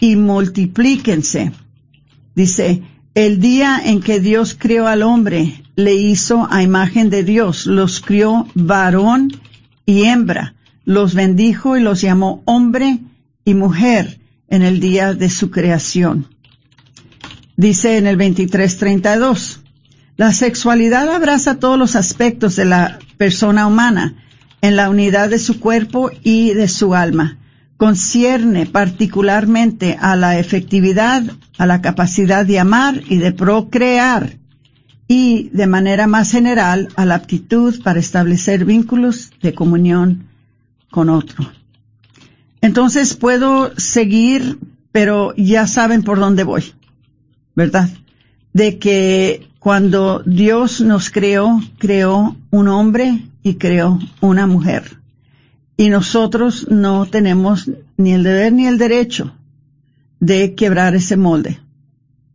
y 0.00 0.16
multiplíquense. 0.16 1.52
Dice, 2.34 2.82
el 3.14 3.40
día 3.40 3.80
en 3.84 4.00
que 4.00 4.18
Dios 4.18 4.56
creó 4.58 4.88
al 4.88 5.02
hombre, 5.02 5.62
le 5.76 5.94
hizo 5.94 6.48
a 6.50 6.62
imagen 6.62 7.10
de 7.10 7.22
Dios, 7.22 7.66
los 7.66 8.00
crió 8.00 8.48
varón 8.54 9.30
y 9.86 10.04
hembra, 10.04 10.54
los 10.84 11.14
bendijo 11.14 11.76
y 11.76 11.80
los 11.80 12.00
llamó 12.00 12.42
hombre 12.44 12.98
y 13.44 13.54
mujer 13.54 14.18
en 14.48 14.62
el 14.62 14.80
día 14.80 15.14
de 15.14 15.30
su 15.30 15.50
creación. 15.50 16.26
Dice 17.56 17.98
en 17.98 18.06
el 18.06 18.16
23:32, 18.16 19.60
la 20.16 20.32
sexualidad 20.32 21.08
abraza 21.08 21.58
todos 21.58 21.78
los 21.78 21.96
aspectos 21.96 22.56
de 22.56 22.64
la 22.64 22.98
persona 23.16 23.66
humana 23.66 24.16
en 24.60 24.76
la 24.76 24.90
unidad 24.90 25.28
de 25.28 25.38
su 25.38 25.60
cuerpo 25.60 26.10
y 26.22 26.54
de 26.54 26.68
su 26.68 26.94
alma. 26.94 27.38
Concierne 27.84 28.64
particularmente 28.64 29.98
a 30.00 30.16
la 30.16 30.38
efectividad, 30.38 31.22
a 31.58 31.66
la 31.66 31.82
capacidad 31.82 32.46
de 32.46 32.58
amar 32.58 33.02
y 33.10 33.18
de 33.18 33.30
procrear 33.32 34.38
y 35.06 35.50
de 35.50 35.66
manera 35.66 36.06
más 36.06 36.32
general 36.32 36.88
a 36.96 37.04
la 37.04 37.16
aptitud 37.16 37.82
para 37.82 38.00
establecer 38.00 38.64
vínculos 38.64 39.32
de 39.42 39.52
comunión 39.52 40.28
con 40.90 41.10
otro. 41.10 41.52
Entonces 42.62 43.16
puedo 43.16 43.76
seguir, 43.76 44.58
pero 44.90 45.34
ya 45.36 45.66
saben 45.66 46.04
por 46.04 46.18
dónde 46.18 46.42
voy, 46.42 46.72
¿verdad? 47.54 47.90
De 48.54 48.78
que 48.78 49.46
cuando 49.58 50.22
Dios 50.24 50.80
nos 50.80 51.10
creó, 51.10 51.60
creó 51.76 52.34
un 52.50 52.68
hombre 52.68 53.26
y 53.42 53.56
creó 53.56 53.98
una 54.22 54.46
mujer. 54.46 55.03
Y 55.76 55.88
nosotros 55.88 56.68
no 56.70 57.06
tenemos 57.06 57.70
ni 57.96 58.12
el 58.12 58.22
deber 58.22 58.52
ni 58.52 58.66
el 58.66 58.78
derecho 58.78 59.34
de 60.20 60.54
quebrar 60.54 60.94
ese 60.94 61.16
molde. 61.16 61.60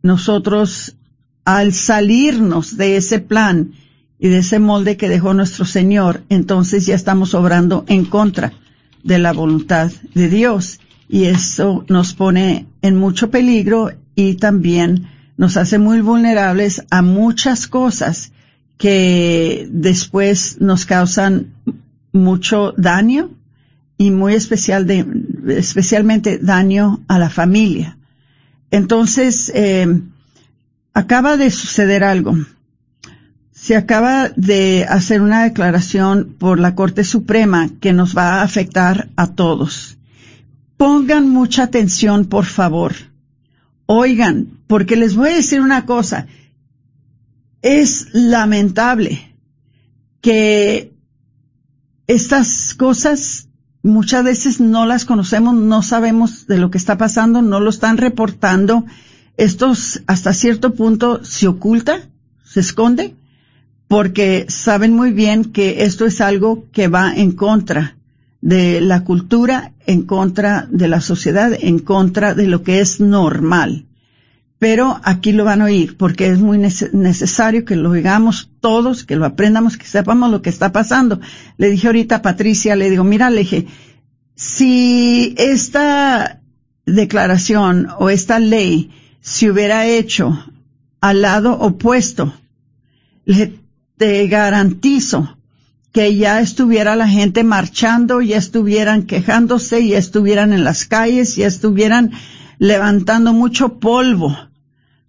Nosotros, 0.02 0.96
al 1.44 1.72
salirnos 1.72 2.76
de 2.76 2.96
ese 2.96 3.18
plan 3.18 3.72
y 4.18 4.28
de 4.28 4.38
ese 4.38 4.58
molde 4.58 4.96
que 4.96 5.08
dejó 5.08 5.32
nuestro 5.32 5.64
Señor, 5.64 6.22
entonces 6.28 6.86
ya 6.86 6.94
estamos 6.94 7.34
obrando 7.34 7.84
en 7.88 8.04
contra 8.04 8.52
de 9.02 9.18
la 9.18 9.32
voluntad 9.32 9.90
de 10.14 10.28
Dios. 10.28 10.80
Y 11.08 11.24
eso 11.24 11.84
nos 11.88 12.14
pone 12.14 12.66
en 12.82 12.96
mucho 12.96 13.30
peligro 13.30 13.90
y 14.14 14.34
también 14.34 15.08
nos 15.36 15.56
hace 15.56 15.78
muy 15.78 16.02
vulnerables 16.02 16.84
a 16.90 17.00
muchas 17.02 17.66
cosas 17.66 18.32
que 18.76 19.66
después 19.70 20.60
nos 20.60 20.84
causan 20.84 21.49
mucho 22.12 22.72
daño 22.76 23.30
y 23.98 24.10
muy 24.10 24.34
especial 24.34 24.86
de, 24.86 25.06
especialmente 25.48 26.38
daño 26.38 27.00
a 27.08 27.18
la 27.18 27.30
familia. 27.30 27.98
Entonces, 28.70 29.50
eh, 29.54 29.86
acaba 30.94 31.36
de 31.36 31.50
suceder 31.50 32.04
algo 32.04 32.36
se 33.60 33.76
acaba 33.76 34.30
de 34.30 34.86
hacer 34.88 35.20
una 35.20 35.44
declaración 35.44 36.34
por 36.38 36.58
la 36.58 36.74
Corte 36.74 37.04
Suprema 37.04 37.68
que 37.78 37.92
nos 37.92 38.16
va 38.16 38.36
a 38.36 38.42
afectar 38.42 39.10
a 39.16 39.26
todos. 39.34 39.98
Pongan 40.78 41.28
mucha 41.28 41.64
atención, 41.64 42.24
por 42.24 42.46
favor. 42.46 42.94
Oigan, 43.84 44.48
porque 44.66 44.96
les 44.96 45.14
voy 45.14 45.28
a 45.28 45.34
decir 45.34 45.60
una 45.60 45.84
cosa. 45.84 46.26
Es 47.60 48.08
lamentable 48.14 49.34
que 50.22 50.94
estas 52.10 52.74
cosas 52.74 53.48
muchas 53.84 54.24
veces 54.24 54.60
no 54.60 54.84
las 54.84 55.04
conocemos, 55.04 55.54
no 55.54 55.80
sabemos 55.82 56.48
de 56.48 56.58
lo 56.58 56.70
que 56.70 56.78
está 56.78 56.98
pasando, 56.98 57.40
no 57.40 57.60
lo 57.60 57.70
están 57.70 57.98
reportando. 57.98 58.84
Estos 59.36 60.02
hasta 60.08 60.32
cierto 60.34 60.74
punto 60.74 61.24
se 61.24 61.46
oculta, 61.46 62.00
se 62.44 62.60
esconde 62.60 63.14
porque 63.86 64.46
saben 64.48 64.92
muy 64.92 65.12
bien 65.12 65.44
que 65.44 65.84
esto 65.84 66.04
es 66.04 66.20
algo 66.20 66.64
que 66.72 66.88
va 66.88 67.14
en 67.14 67.30
contra 67.30 67.96
de 68.40 68.80
la 68.80 69.04
cultura, 69.04 69.72
en 69.86 70.02
contra 70.02 70.66
de 70.68 70.88
la 70.88 71.00
sociedad, 71.00 71.52
en 71.60 71.78
contra 71.78 72.34
de 72.34 72.48
lo 72.48 72.64
que 72.64 72.80
es 72.80 72.98
normal. 72.98 73.86
Pero 74.60 75.00
aquí 75.04 75.32
lo 75.32 75.46
van 75.46 75.62
a 75.62 75.64
oír 75.64 75.96
porque 75.96 76.28
es 76.28 76.38
muy 76.38 76.58
necesario 76.58 77.64
que 77.64 77.76
lo 77.76 77.92
oigamos 77.92 78.50
todos, 78.60 79.04
que 79.04 79.16
lo 79.16 79.24
aprendamos, 79.24 79.78
que 79.78 79.86
sepamos 79.86 80.30
lo 80.30 80.42
que 80.42 80.50
está 80.50 80.70
pasando. 80.70 81.18
Le 81.56 81.70
dije 81.70 81.86
ahorita 81.86 82.16
a 82.16 82.22
Patricia, 82.22 82.76
le 82.76 82.90
digo, 82.90 83.02
mira, 83.02 83.30
le 83.30 83.38
dije, 83.38 83.66
si 84.34 85.34
esta 85.38 86.42
declaración 86.84 87.88
o 87.98 88.10
esta 88.10 88.38
ley 88.38 88.90
se 89.22 89.50
hubiera 89.50 89.86
hecho 89.86 90.44
al 91.00 91.22
lado 91.22 91.58
opuesto, 91.58 92.34
le 93.24 93.58
te 93.96 94.26
garantizo 94.28 95.38
que 95.90 96.16
ya 96.16 96.38
estuviera 96.42 96.96
la 96.96 97.08
gente 97.08 97.44
marchando, 97.44 98.20
ya 98.20 98.36
estuvieran 98.36 99.04
quejándose, 99.04 99.86
ya 99.86 99.96
estuvieran 99.96 100.52
en 100.52 100.64
las 100.64 100.84
calles, 100.84 101.36
ya 101.36 101.46
estuvieran 101.46 102.12
levantando 102.58 103.32
mucho 103.32 103.78
polvo 103.78 104.49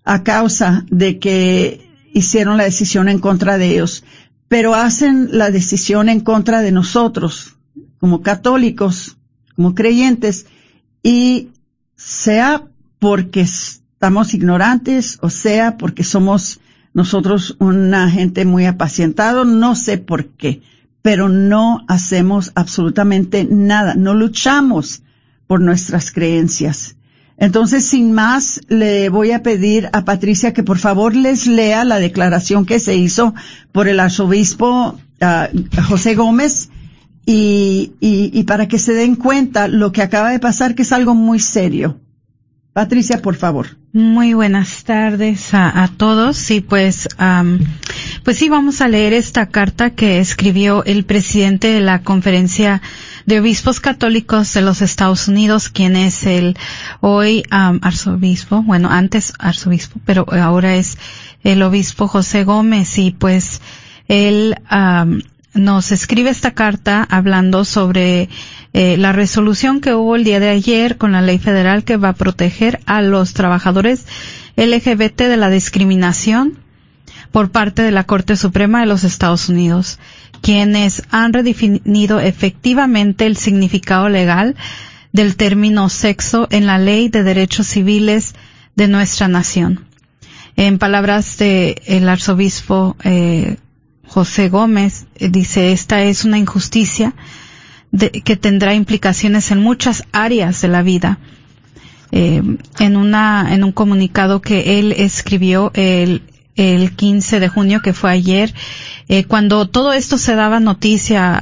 a 0.03 0.23
causa 0.23 0.85
de 0.89 1.19
que 1.19 1.89
hicieron 2.13 2.57
la 2.57 2.63
decisión 2.63 3.09
en 3.09 3.19
contra 3.19 3.57
de 3.57 3.71
ellos. 3.71 4.03
Pero 4.47 4.75
hacen 4.75 5.29
la 5.31 5.49
decisión 5.49 6.09
en 6.09 6.19
contra 6.19 6.61
de 6.61 6.71
nosotros, 6.71 7.55
como 7.99 8.21
católicos, 8.21 9.17
como 9.55 9.75
creyentes, 9.75 10.45
y 11.03 11.49
sea 11.95 12.67
porque 12.99 13.41
estamos 13.41 14.33
ignorantes 14.33 15.19
o 15.21 15.29
sea 15.29 15.77
porque 15.77 16.03
somos 16.03 16.59
nosotros 16.93 17.55
una 17.59 18.09
gente 18.09 18.45
muy 18.45 18.65
apacientado, 18.65 19.45
no 19.45 19.75
sé 19.75 19.97
por 19.97 20.29
qué, 20.29 20.61
pero 21.01 21.29
no 21.29 21.85
hacemos 21.87 22.51
absolutamente 22.55 23.47
nada, 23.49 23.95
no 23.95 24.13
luchamos 24.13 25.03
por 25.47 25.61
nuestras 25.61 26.11
creencias. 26.11 26.97
Entonces, 27.41 27.85
sin 27.87 28.13
más, 28.13 28.61
le 28.67 29.09
voy 29.09 29.31
a 29.31 29.41
pedir 29.41 29.89
a 29.93 30.05
Patricia 30.05 30.53
que 30.53 30.61
por 30.61 30.77
favor 30.77 31.15
les 31.15 31.47
lea 31.47 31.83
la 31.83 31.97
declaración 31.97 32.67
que 32.67 32.79
se 32.79 32.95
hizo 32.95 33.33
por 33.71 33.87
el 33.87 33.99
arzobispo 33.99 34.99
ah, 35.21 35.49
José 35.89 36.13
Gómez 36.13 36.69
y, 37.25 37.93
y 37.99 38.43
para 38.43 38.67
que 38.67 38.77
se 38.77 38.93
den 38.93 39.15
cuenta 39.15 39.67
lo 39.67 39.91
que 39.91 40.03
acaba 40.03 40.29
de 40.29 40.39
pasar, 40.39 40.75
que 40.75 40.83
es 40.83 40.91
algo 40.91 41.15
muy 41.15 41.39
serio. 41.39 41.99
Patricia, 42.73 43.21
por 43.21 43.35
favor. 43.35 43.77
Muy 43.91 44.33
buenas 44.33 44.85
tardes 44.85 45.53
a, 45.53 45.83
a 45.83 45.89
todos 45.89 46.51
y 46.51 46.61
pues 46.61 47.09
um, 47.19 47.59
pues 48.23 48.37
sí 48.37 48.47
vamos 48.47 48.79
a 48.79 48.87
leer 48.87 49.11
esta 49.11 49.49
carta 49.49 49.89
que 49.89 50.19
escribió 50.19 50.85
el 50.85 51.03
presidente 51.03 51.67
de 51.67 51.81
la 51.81 52.01
conferencia 52.03 52.81
de 53.25 53.39
obispos 53.39 53.79
católicos 53.79 54.53
de 54.53 54.61
los 54.61 54.81
Estados 54.81 55.27
Unidos, 55.27 55.69
quien 55.69 55.95
es 55.95 56.25
el 56.25 56.57
hoy 56.99 57.43
arzobispo, 57.49 58.61
bueno 58.63 58.89
antes 58.89 59.33
arzobispo, 59.39 59.99
pero 60.05 60.25
ahora 60.31 60.75
es 60.75 60.97
el 61.43 61.61
obispo 61.63 62.07
José 62.07 62.43
Gómez. 62.43 62.97
Y 62.97 63.11
pues 63.11 63.61
él 64.07 64.55
nos 65.53 65.91
escribe 65.91 66.29
esta 66.29 66.51
carta 66.51 67.07
hablando 67.09 67.65
sobre 67.65 68.29
eh, 68.73 68.97
la 68.97 69.11
resolución 69.11 69.81
que 69.81 69.93
hubo 69.93 70.15
el 70.15 70.23
día 70.23 70.39
de 70.39 70.49
ayer 70.49 70.97
con 70.97 71.11
la 71.11 71.21
ley 71.21 71.39
federal 71.39 71.83
que 71.83 71.97
va 71.97 72.09
a 72.09 72.13
proteger 72.13 72.79
a 72.85 73.01
los 73.01 73.33
trabajadores 73.33 74.05
LGBT 74.55 75.23
de 75.23 75.37
la 75.37 75.49
discriminación 75.49 76.60
por 77.31 77.51
parte 77.51 77.81
de 77.81 77.91
la 77.91 78.03
Corte 78.03 78.35
Suprema 78.35 78.81
de 78.81 78.85
los 78.85 79.03
Estados 79.03 79.49
Unidos, 79.49 79.99
quienes 80.41 81.03
han 81.11 81.33
redefinido 81.33 82.19
efectivamente 82.19 83.25
el 83.25 83.37
significado 83.37 84.09
legal 84.09 84.55
del 85.13 85.35
término 85.35 85.89
sexo 85.89 86.47
en 86.51 86.65
la 86.65 86.77
ley 86.77 87.09
de 87.09 87.23
derechos 87.23 87.67
civiles 87.67 88.35
de 88.75 88.87
nuestra 88.87 89.27
nación. 89.27 89.85
En 90.55 90.77
palabras 90.77 91.37
de 91.37 91.81
el 91.85 92.09
arzobispo 92.09 92.95
eh, 93.03 93.57
José 94.07 94.49
Gómez, 94.49 95.05
eh, 95.15 95.29
dice 95.29 95.71
esta 95.71 96.01
es 96.03 96.25
una 96.25 96.37
injusticia 96.37 97.13
que 98.23 98.37
tendrá 98.37 98.73
implicaciones 98.73 99.51
en 99.51 99.59
muchas 99.59 100.05
áreas 100.13 100.61
de 100.61 100.67
la 100.69 100.81
vida. 100.81 101.19
Eh, 102.13 102.41
en 102.79 102.97
una 102.97 103.53
en 103.53 103.63
un 103.63 103.71
comunicado 103.71 104.41
que 104.41 104.79
él 104.79 104.91
escribió 104.91 105.71
el 105.73 106.23
el 106.55 106.95
15 106.95 107.39
de 107.39 107.47
junio 107.47 107.81
que 107.81 107.93
fue 107.93 108.11
ayer 108.11 108.53
eh, 109.07 109.23
cuando 109.23 109.67
todo 109.67 109.93
esto 109.93 110.17
se 110.17 110.35
daba 110.35 110.59
noticia 110.59 111.37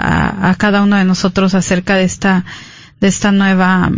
a, 0.49 0.55
cada 0.55 0.83
uno 0.83 0.95
de 0.97 1.05
nosotros 1.05 1.55
acerca 1.55 1.95
de 1.95 2.03
esta 2.03 2.45
de 2.99 3.07
esta 3.07 3.31
nueva 3.31 3.91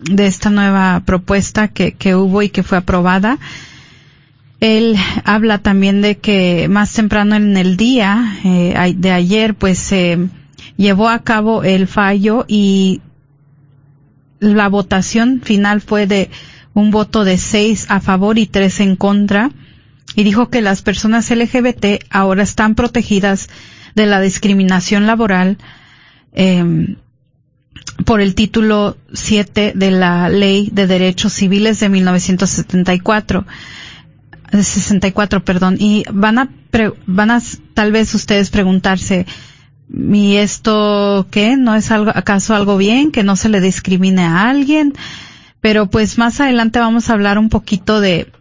de 0.00 0.26
esta 0.26 0.50
nueva 0.50 1.02
propuesta 1.04 1.68
que, 1.68 1.92
que 1.92 2.14
hubo 2.14 2.42
y 2.42 2.48
que 2.48 2.62
fue 2.62 2.78
aprobada 2.78 3.38
él 4.60 4.96
habla 5.24 5.58
también 5.58 6.02
de 6.02 6.18
que 6.18 6.68
más 6.68 6.92
temprano 6.92 7.34
en 7.34 7.56
el 7.56 7.76
día 7.76 8.38
eh, 8.44 8.94
de 8.96 9.10
ayer 9.10 9.54
pues 9.56 9.78
se 9.78 10.28
llevó 10.76 11.08
a 11.08 11.24
cabo 11.24 11.64
el 11.64 11.88
fallo 11.88 12.44
y 12.46 13.00
la 14.38 14.68
votación 14.68 15.40
final 15.42 15.80
fue 15.80 16.06
de 16.06 16.30
un 16.74 16.92
voto 16.92 17.24
de 17.24 17.38
seis 17.38 17.86
a 17.88 18.00
favor 18.00 18.38
y 18.38 18.46
tres 18.46 18.78
en 18.80 18.94
contra 18.94 19.50
y 20.14 20.24
dijo 20.24 20.48
que 20.48 20.60
las 20.60 20.82
personas 20.82 21.30
LGBT 21.30 22.04
ahora 22.10 22.42
están 22.42 22.74
protegidas 22.74 23.48
de 23.94 24.06
la 24.06 24.20
discriminación 24.20 25.06
laboral 25.06 25.58
eh, 26.32 26.96
por 28.04 28.20
el 28.20 28.34
título 28.34 28.96
7 29.12 29.72
de 29.74 29.90
la 29.90 30.28
Ley 30.28 30.70
de 30.72 30.86
Derechos 30.86 31.32
Civiles 31.32 31.80
de 31.80 31.88
1974. 31.88 33.46
64, 34.52 35.44
perdón. 35.44 35.76
Y 35.78 36.04
van 36.12 36.38
a, 36.38 36.50
van 37.06 37.30
a 37.30 37.40
tal 37.74 37.92
vez 37.92 38.14
ustedes 38.14 38.50
preguntarse, 38.50 39.26
¿Y 39.94 40.36
esto 40.36 41.26
qué? 41.30 41.56
¿No 41.56 41.74
es 41.74 41.90
algo, 41.90 42.12
acaso 42.14 42.54
algo 42.54 42.78
bien? 42.78 43.12
¿Que 43.12 43.22
no 43.22 43.36
se 43.36 43.50
le 43.50 43.60
discrimine 43.60 44.24
a 44.24 44.48
alguien? 44.48 44.94
Pero 45.60 45.90
pues 45.90 46.16
más 46.16 46.40
adelante 46.40 46.78
vamos 46.78 47.10
a 47.10 47.12
hablar 47.12 47.38
un 47.38 47.50
poquito 47.50 48.00
de 48.00 48.32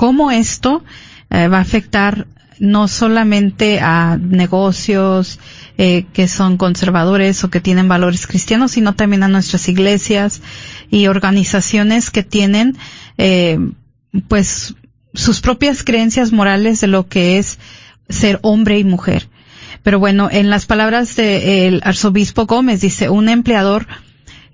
cómo 0.00 0.30
esto 0.30 0.82
eh, 1.28 1.48
va 1.48 1.58
a 1.58 1.60
afectar 1.60 2.26
no 2.58 2.88
solamente 2.88 3.80
a 3.80 4.16
negocios 4.16 5.38
eh, 5.76 6.06
que 6.14 6.26
son 6.26 6.56
conservadores 6.56 7.44
o 7.44 7.50
que 7.50 7.60
tienen 7.60 7.86
valores 7.86 8.26
cristianos, 8.26 8.70
sino 8.70 8.94
también 8.94 9.24
a 9.24 9.28
nuestras 9.28 9.68
iglesias 9.68 10.40
y 10.90 11.06
organizaciones 11.08 12.08
que 12.08 12.22
tienen 12.22 12.78
eh, 13.18 13.58
pues 14.26 14.74
sus 15.12 15.42
propias 15.42 15.84
creencias 15.84 16.32
morales 16.32 16.80
de 16.80 16.86
lo 16.86 17.06
que 17.06 17.36
es 17.36 17.58
ser 18.08 18.38
hombre 18.40 18.78
y 18.78 18.84
mujer. 18.84 19.28
Pero 19.82 19.98
bueno, 19.98 20.30
en 20.32 20.48
las 20.48 20.64
palabras 20.64 21.14
del 21.14 21.82
arzobispo 21.84 22.46
Gómez 22.46 22.80
dice, 22.80 23.10
un 23.10 23.28
empleador 23.28 23.86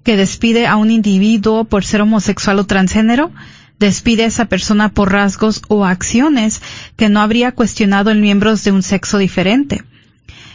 que 0.02 0.16
despide 0.16 0.66
a 0.66 0.74
un 0.74 0.90
individuo 0.90 1.66
por 1.66 1.84
ser 1.84 2.00
homosexual 2.00 2.58
o 2.58 2.66
transgénero, 2.66 3.30
despide 3.78 4.24
a 4.24 4.28
esa 4.28 4.46
persona 4.46 4.88
por 4.90 5.12
rasgos 5.12 5.62
o 5.68 5.84
acciones 5.84 6.62
que 6.96 7.08
no 7.08 7.20
habría 7.20 7.52
cuestionado 7.52 8.10
en 8.10 8.20
miembros 8.20 8.64
de 8.64 8.72
un 8.72 8.82
sexo 8.82 9.18
diferente. 9.18 9.84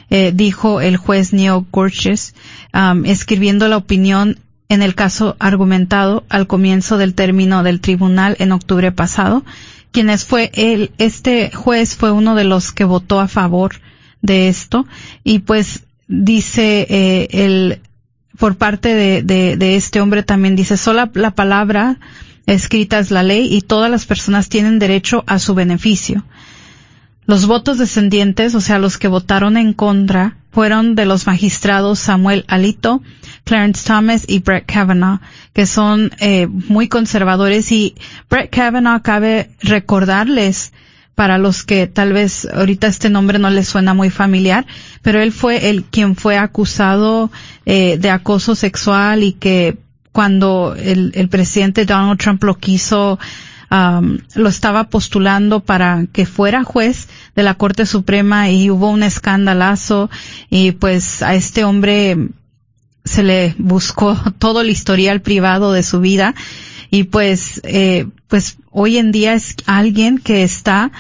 Eh, 0.09 0.31
dijo 0.35 0.81
el 0.81 0.97
juez 0.97 1.31
Neil 1.31 1.65
Gorges, 1.71 2.35
um, 2.73 3.05
escribiendo 3.05 3.67
la 3.67 3.77
opinión 3.77 4.39
en 4.67 4.81
el 4.81 4.95
caso 4.95 5.35
argumentado 5.39 6.25
al 6.29 6.47
comienzo 6.47 6.97
del 6.97 7.13
término 7.13 7.63
del 7.63 7.79
tribunal 7.79 8.35
en 8.39 8.51
octubre 8.51 8.91
pasado, 8.91 9.43
quienes 9.91 10.25
fue 10.25 10.51
él, 10.53 10.91
este 10.97 11.51
juez 11.51 11.95
fue 11.95 12.11
uno 12.11 12.35
de 12.35 12.45
los 12.45 12.71
que 12.71 12.85
votó 12.85 13.19
a 13.19 13.27
favor 13.27 13.75
de 14.21 14.47
esto 14.47 14.85
y 15.23 15.39
pues 15.39 15.83
dice 16.07 16.85
eh, 16.89 17.27
el 17.31 17.79
por 18.37 18.55
parte 18.55 18.95
de, 18.95 19.23
de, 19.23 19.57
de, 19.57 19.75
este 19.75 20.01
hombre 20.01 20.23
también 20.23 20.55
dice 20.55 20.77
sola 20.77 21.11
la 21.13 21.31
palabra 21.31 21.99
escrita 22.45 22.99
es 22.99 23.11
la 23.11 23.23
ley 23.23 23.53
y 23.53 23.61
todas 23.61 23.89
las 23.89 24.05
personas 24.05 24.49
tienen 24.49 24.79
derecho 24.79 25.23
a 25.27 25.39
su 25.39 25.53
beneficio. 25.53 26.25
Los 27.25 27.45
votos 27.45 27.77
descendientes, 27.77 28.55
o 28.55 28.61
sea, 28.61 28.79
los 28.79 28.97
que 28.97 29.07
votaron 29.07 29.55
en 29.55 29.73
contra, 29.73 30.37
fueron 30.51 30.95
de 30.95 31.05
los 31.05 31.27
magistrados 31.27 31.99
Samuel 31.99 32.43
Alito, 32.47 33.01
Clarence 33.45 33.87
Thomas 33.87 34.25
y 34.27 34.39
Brett 34.39 34.65
Kavanaugh, 34.65 35.19
que 35.53 35.65
son 35.65 36.11
eh, 36.19 36.47
muy 36.47 36.87
conservadores 36.87 37.71
y 37.71 37.95
Brett 38.29 38.49
Kavanaugh 38.49 39.01
cabe 39.01 39.51
recordarles 39.61 40.73
para 41.15 41.37
los 41.37 41.63
que 41.63 41.87
tal 41.87 42.13
vez 42.13 42.47
ahorita 42.51 42.87
este 42.87 43.09
nombre 43.09 43.39
no 43.39 43.49
les 43.49 43.67
suena 43.67 43.93
muy 43.93 44.09
familiar, 44.09 44.65
pero 45.01 45.21
él 45.21 45.31
fue 45.31 45.69
el 45.69 45.83
quien 45.83 46.15
fue 46.15 46.37
acusado 46.37 47.31
eh, 47.65 47.97
de 47.97 48.09
acoso 48.09 48.55
sexual 48.55 49.23
y 49.23 49.33
que 49.33 49.77
cuando 50.11 50.75
el, 50.77 51.11
el 51.15 51.29
presidente 51.29 51.85
Donald 51.85 52.19
Trump 52.19 52.43
lo 52.43 52.57
quiso, 52.57 53.17
um, 53.69 54.17
lo 54.35 54.49
estaba 54.49 54.85
postulando 54.85 55.61
para 55.61 56.05
que 56.11 56.25
fuera 56.25 56.63
juez 56.63 57.07
de 57.35 57.43
la 57.43 57.55
Corte 57.55 57.85
Suprema 57.85 58.49
y 58.49 58.69
hubo 58.69 58.89
un 58.89 59.03
escandalazo 59.03 60.09
y 60.49 60.71
pues 60.73 61.23
a 61.23 61.35
este 61.35 61.63
hombre 61.63 62.29
se 63.05 63.23
le 63.23 63.55
buscó 63.57 64.17
todo 64.39 64.61
el 64.61 64.69
historial 64.69 65.21
privado 65.21 65.71
de 65.71 65.83
su 65.83 66.01
vida 66.01 66.35
y 66.89 67.03
pues 67.03 67.61
eh, 67.63 68.07
pues 68.27 68.57
hoy 68.69 68.97
en 68.97 69.11
día 69.11 69.33
es 69.33 69.55
alguien 69.65 70.17
que 70.17 70.43
está 70.43 70.91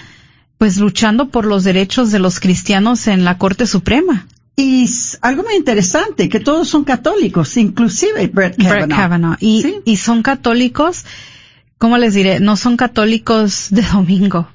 pues 0.57 0.77
luchando 0.77 1.29
por 1.29 1.45
los 1.45 1.63
derechos 1.63 2.11
de 2.11 2.19
los 2.19 2.39
cristianos 2.39 3.07
en 3.07 3.25
la 3.25 3.37
Corte 3.37 3.65
Suprema. 3.65 4.27
Y 4.61 4.87
algo 5.21 5.41
muy 5.41 5.55
interesante, 5.55 6.29
que 6.29 6.39
todos 6.39 6.67
son 6.69 6.83
católicos, 6.83 7.57
inclusive 7.57 8.27
Brett 8.27 8.57
Kavanaugh. 8.57 8.85
Brett 8.85 8.99
Kavanaugh. 8.99 9.37
Y, 9.39 9.61
¿Sí? 9.63 9.75
y 9.85 9.97
son 9.97 10.21
católicos, 10.21 11.03
¿cómo 11.79 11.97
les 11.97 12.13
diré? 12.13 12.39
No 12.39 12.55
son 12.57 12.77
católicos 12.77 13.67
de 13.71 13.81
domingo. 13.81 14.47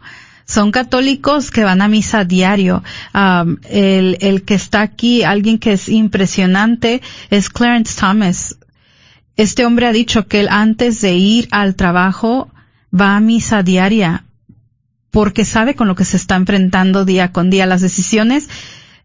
Son 0.46 0.70
católicos 0.70 1.50
que 1.50 1.64
van 1.64 1.82
a 1.82 1.88
misa 1.88 2.24
diario. 2.24 2.84
Um, 3.12 3.56
el, 3.68 4.16
el 4.20 4.44
que 4.44 4.54
está 4.54 4.82
aquí, 4.82 5.24
alguien 5.24 5.58
que 5.58 5.72
es 5.72 5.88
impresionante, 5.88 7.02
es 7.30 7.50
Clarence 7.50 7.98
Thomas. 7.98 8.58
Este 9.36 9.66
hombre 9.66 9.86
ha 9.86 9.92
dicho 9.92 10.28
que 10.28 10.38
él 10.38 10.48
antes 10.50 11.00
de 11.00 11.14
ir 11.14 11.48
al 11.50 11.74
trabajo 11.74 12.48
va 12.94 13.16
a 13.16 13.20
misa 13.20 13.64
diaria 13.64 14.24
porque 15.10 15.44
sabe 15.44 15.74
con 15.74 15.88
lo 15.88 15.96
que 15.96 16.04
se 16.04 16.16
está 16.16 16.36
enfrentando 16.36 17.04
día 17.04 17.32
con 17.32 17.50
día. 17.50 17.66
Las 17.66 17.80
decisiones 17.80 18.48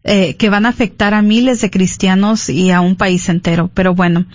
eh, 0.04 0.34
que 0.34 0.50
van 0.50 0.66
a 0.66 0.70
afectar 0.70 1.14
a 1.14 1.22
miles 1.22 1.60
de 1.60 1.70
cristianos 1.70 2.48
y 2.48 2.70
a 2.70 2.80
un 2.80 2.96
país 2.96 3.28
entero. 3.28 3.70
Pero 3.72 3.94
bueno, 3.94 4.26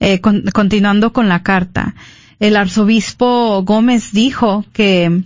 eh, 0.00 0.20
con, 0.20 0.42
continuando 0.52 1.12
con 1.12 1.28
la 1.28 1.42
carta, 1.42 1.94
el 2.40 2.56
arzobispo 2.56 3.62
Gómez 3.62 4.10
dijo 4.12 4.64
que 4.72 5.22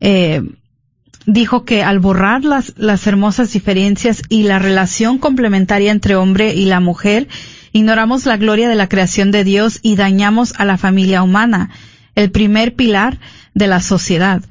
eh, 0.00 0.42
dijo 1.26 1.64
que 1.64 1.84
al 1.84 2.00
borrar 2.00 2.44
las, 2.44 2.74
las 2.76 3.06
hermosas 3.06 3.52
diferencias 3.52 4.22
y 4.28 4.42
la 4.42 4.58
relación 4.58 5.18
complementaria 5.18 5.92
entre 5.92 6.16
hombre 6.16 6.54
y 6.54 6.64
la 6.64 6.80
mujer, 6.80 7.28
ignoramos 7.72 8.26
la 8.26 8.36
gloria 8.36 8.68
de 8.68 8.74
la 8.74 8.88
creación 8.88 9.30
de 9.30 9.44
Dios 9.44 9.78
y 9.82 9.96
dañamos 9.96 10.54
a 10.58 10.64
la 10.64 10.78
familia 10.78 11.22
humana, 11.22 11.70
el 12.16 12.30
primer 12.30 12.74
pilar 12.74 13.18
de 13.54 13.66
la 13.68 13.80
sociedad. 13.80 14.42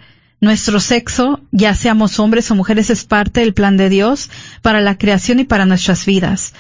Nuestro 0.42 0.80
sexo, 0.80 1.40
ya 1.52 1.74
seamos 1.76 2.20
hombres 2.20 2.52
o 2.52 2.56
mujeres, 2.56 2.90
es 2.90 3.06
parte 3.06 3.40
del 3.40 3.54
plan 3.54 3.78
de 3.78 3.90
Dios 3.90 4.30
para 4.62 4.82
la 4.82 4.98
creación 4.98 5.40
y 5.40 5.46
para 5.46 5.66
nuestras 5.66 6.06
vidas. 6.06 6.54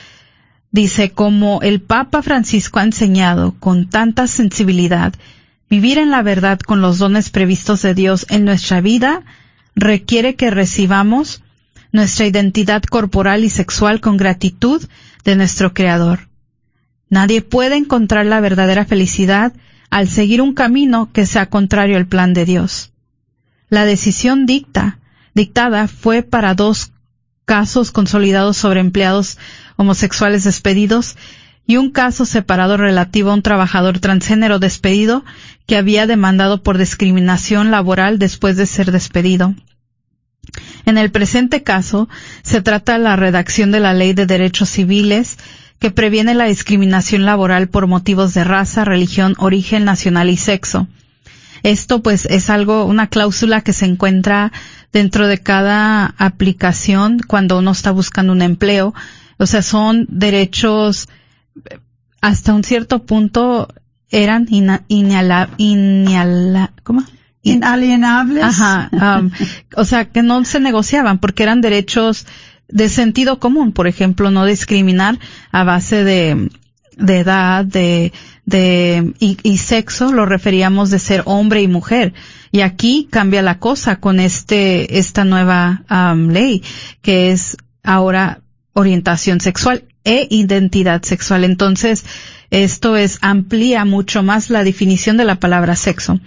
Dice, 0.71 1.11
como 1.11 1.61
el 1.61 1.81
Papa 1.81 2.21
Francisco 2.21 2.79
ha 2.79 2.83
enseñado 2.83 3.55
con 3.59 3.89
tanta 3.89 4.27
sensibilidad, 4.27 5.13
Vivir 5.71 5.99
en 5.99 6.11
la 6.11 6.21
verdad 6.21 6.59
con 6.59 6.81
los 6.81 6.97
dones 6.97 7.29
previstos 7.29 7.81
de 7.81 7.93
Dios 7.93 8.25
en 8.29 8.43
nuestra 8.43 8.81
vida 8.81 9.23
requiere 9.73 10.35
que 10.35 10.51
recibamos 10.51 11.43
nuestra 11.93 12.25
identidad 12.25 12.83
corporal 12.83 13.45
y 13.45 13.49
sexual 13.49 14.01
con 14.01 14.17
gratitud 14.17 14.83
de 15.23 15.37
nuestro 15.37 15.73
Creador. 15.73 16.27
Nadie 17.09 17.41
puede 17.41 17.77
encontrar 17.77 18.25
la 18.25 18.41
verdadera 18.41 18.83
felicidad 18.83 19.53
al 19.89 20.09
seguir 20.09 20.41
un 20.41 20.53
camino 20.53 21.09
que 21.13 21.25
sea 21.25 21.45
contrario 21.45 21.95
al 21.95 22.05
plan 22.05 22.33
de 22.33 22.43
Dios. 22.43 22.91
La 23.71 23.85
decisión 23.85 24.45
dicta, 24.45 24.99
dictada 25.33 25.87
fue 25.87 26.23
para 26.23 26.55
dos 26.55 26.91
casos 27.45 27.91
consolidados 27.91 28.57
sobre 28.57 28.81
empleados 28.81 29.37
homosexuales 29.77 30.43
despedidos 30.43 31.15
y 31.65 31.77
un 31.77 31.89
caso 31.89 32.25
separado 32.25 32.75
relativo 32.75 33.31
a 33.31 33.33
un 33.33 33.41
trabajador 33.41 33.99
transgénero 33.99 34.59
despedido 34.59 35.23
que 35.67 35.77
había 35.77 36.05
demandado 36.05 36.63
por 36.63 36.77
discriminación 36.77 37.71
laboral 37.71 38.19
después 38.19 38.57
de 38.57 38.65
ser 38.65 38.91
despedido. 38.91 39.55
En 40.85 40.97
el 40.97 41.09
presente 41.09 41.63
caso, 41.63 42.09
se 42.43 42.61
trata 42.61 42.97
la 42.97 43.15
redacción 43.15 43.71
de 43.71 43.79
la 43.79 43.93
Ley 43.93 44.11
de 44.11 44.25
Derechos 44.25 44.67
Civiles 44.67 45.37
que 45.79 45.91
previene 45.91 46.33
la 46.33 46.43
discriminación 46.43 47.23
laboral 47.23 47.69
por 47.69 47.87
motivos 47.87 48.33
de 48.33 48.43
raza, 48.43 48.83
religión, 48.83 49.33
origen 49.37 49.85
nacional 49.85 50.29
y 50.29 50.35
sexo. 50.35 50.89
Esto 51.63 52.01
pues 52.01 52.25
es 52.25 52.49
algo, 52.49 52.85
una 52.85 53.07
cláusula 53.07 53.61
que 53.61 53.73
se 53.73 53.85
encuentra 53.85 54.51
dentro 54.91 55.27
de 55.27 55.37
cada 55.37 56.13
aplicación 56.17 57.19
cuando 57.25 57.59
uno 57.59 57.71
está 57.71 57.91
buscando 57.91 58.33
un 58.33 58.41
empleo. 58.41 58.93
O 59.37 59.45
sea, 59.45 59.61
son 59.61 60.05
derechos 60.09 61.07
hasta 62.21 62.53
un 62.53 62.63
cierto 62.63 63.03
punto 63.03 63.67
eran 64.09 64.47
inalienables. 67.43 68.43
Ajá. 68.43 68.89
Um, 68.91 69.31
o 69.75 69.85
sea, 69.85 70.05
que 70.05 70.21
no 70.21 70.45
se 70.45 70.59
negociaban 70.59 71.19
porque 71.19 71.43
eran 71.43 71.61
derechos 71.61 72.27
de 72.67 72.89
sentido 72.89 73.39
común. 73.39 73.71
Por 73.71 73.87
ejemplo, 73.87 74.29
no 74.31 74.45
discriminar 74.45 75.17
a 75.51 75.63
base 75.63 76.03
de, 76.03 76.49
de 76.97 77.19
edad, 77.19 77.65
de, 77.65 78.13
de, 78.51 79.13
y, 79.19 79.37
y, 79.41 79.57
sexo, 79.57 80.11
lo 80.11 80.27
referíamos 80.27 80.91
de 80.91 80.99
ser 80.99 81.23
hombre 81.25 81.61
y 81.63 81.67
mujer. 81.67 82.13
Y 82.51 82.61
aquí 82.61 83.07
cambia 83.09 83.41
la 83.41 83.57
cosa 83.57 83.95
con 83.95 84.19
este, 84.19 84.99
esta 84.99 85.25
nueva 85.25 85.83
ley, 86.15 86.61
que 87.01 87.31
es 87.31 87.57
ahora 87.83 88.41
orientación 88.73 89.41
sexual 89.41 89.85
e 90.03 90.27
identidad 90.29 91.01
sexual. 91.03 91.43
Entonces, 91.43 92.05
esto 92.51 92.97
es, 92.97 93.17
amplía 93.21 93.85
mucho 93.85 94.23
más 94.23 94.49
la 94.49 94.63
definición 94.63 95.17
de 95.17 95.25
la 95.25 95.39
palabra 95.39 95.75
sexo. 95.75 96.19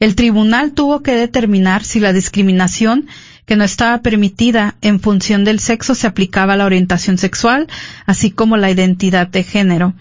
El 0.00 0.14
tribunal 0.14 0.72
tuvo 0.72 1.02
que 1.02 1.12
determinar 1.12 1.84
si 1.84 1.98
la 1.98 2.12
discriminación 2.12 3.08
que 3.46 3.56
no 3.56 3.64
estaba 3.64 4.02
permitida 4.02 4.76
en 4.82 5.00
función 5.00 5.44
del 5.44 5.58
sexo 5.58 5.94
se 5.94 6.06
aplicaba 6.06 6.52
a 6.52 6.56
la 6.56 6.66
orientación 6.66 7.18
sexual, 7.18 7.66
así 8.06 8.30
como 8.30 8.56
la 8.56 8.70
identidad 8.70 9.26
de 9.26 9.42
género. 9.42 9.94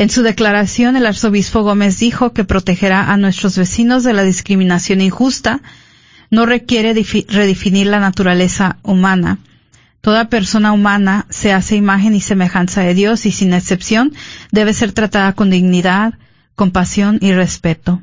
En 0.00 0.08
su 0.08 0.22
declaración, 0.22 0.96
el 0.96 1.04
arzobispo 1.04 1.62
Gómez 1.62 1.98
dijo 1.98 2.32
que 2.32 2.44
protegerá 2.44 3.12
a 3.12 3.18
nuestros 3.18 3.58
vecinos 3.58 4.02
de 4.02 4.14
la 4.14 4.22
discriminación 4.22 5.02
injusta 5.02 5.60
no 6.30 6.46
requiere 6.46 6.94
redefinir 6.94 7.86
la 7.86 8.00
naturaleza 8.00 8.78
humana. 8.82 9.40
Toda 10.00 10.30
persona 10.30 10.72
humana 10.72 11.26
se 11.28 11.52
hace 11.52 11.76
imagen 11.76 12.14
y 12.14 12.22
semejanza 12.22 12.80
de 12.80 12.94
Dios 12.94 13.26
y 13.26 13.30
sin 13.30 13.52
excepción 13.52 14.14
debe 14.50 14.72
ser 14.72 14.92
tratada 14.92 15.34
con 15.34 15.50
dignidad, 15.50 16.14
compasión 16.54 17.18
y 17.20 17.32
respeto. 17.32 18.00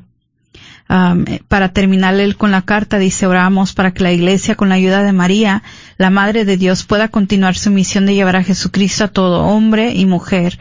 Um, 0.88 1.24
para 1.48 1.72
terminar 1.72 2.14
con 2.36 2.52
la 2.52 2.62
carta 2.62 3.00
dice 3.00 3.26
oramos 3.26 3.72
para 3.72 3.90
que 3.90 4.04
la 4.04 4.12
Iglesia 4.12 4.54
con 4.54 4.68
la 4.68 4.76
ayuda 4.76 5.02
de 5.02 5.12
María, 5.12 5.64
la 5.96 6.10
Madre 6.10 6.44
de 6.44 6.56
Dios, 6.56 6.84
pueda 6.84 7.08
continuar 7.08 7.56
su 7.56 7.72
misión 7.72 8.06
de 8.06 8.14
llevar 8.14 8.36
a 8.36 8.44
Jesucristo 8.44 9.02
a 9.02 9.08
todo 9.08 9.42
hombre 9.42 9.94
y 9.94 10.06
mujer. 10.06 10.60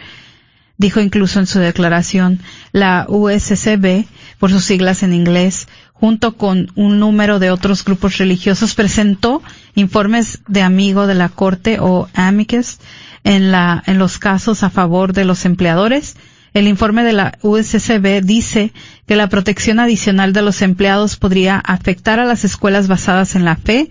Dijo 0.77 0.99
incluso 1.01 1.39
en 1.39 1.47
su 1.47 1.59
declaración 1.59 2.39
la 2.71 3.05
USCB, 3.09 4.05
por 4.37 4.51
sus 4.51 4.63
siglas 4.63 5.01
en 5.01 5.13
inglés, 5.13 5.67
junto 5.93 6.37
con 6.37 6.71
un 6.75 6.99
número 6.99 7.39
de 7.39 7.49
otros 7.49 7.83
grupos 7.83 8.17
religiosos, 8.17 8.75
presentó 8.75 9.41
informes 9.73 10.41
de 10.47 10.61
amigo 10.61 11.07
de 11.07 11.15
la 11.15 11.29
Corte 11.29 11.79
o 11.79 12.07
amicus 12.13 12.77
en, 13.23 13.51
la, 13.51 13.83
en 13.87 13.97
los 13.97 14.19
casos 14.19 14.61
a 14.61 14.69
favor 14.69 15.13
de 15.13 15.25
los 15.25 15.45
empleadores. 15.45 16.15
El 16.53 16.67
informe 16.67 17.03
de 17.03 17.13
la 17.13 17.37
USCB 17.41 18.21
dice 18.23 18.71
que 19.07 19.15
la 19.15 19.29
protección 19.29 19.79
adicional 19.79 20.31
de 20.31 20.43
los 20.43 20.61
empleados 20.61 21.17
podría 21.17 21.57
afectar 21.57 22.19
a 22.19 22.25
las 22.25 22.45
escuelas 22.45 22.87
basadas 22.87 23.35
en 23.35 23.45
la 23.45 23.55
fe, 23.55 23.89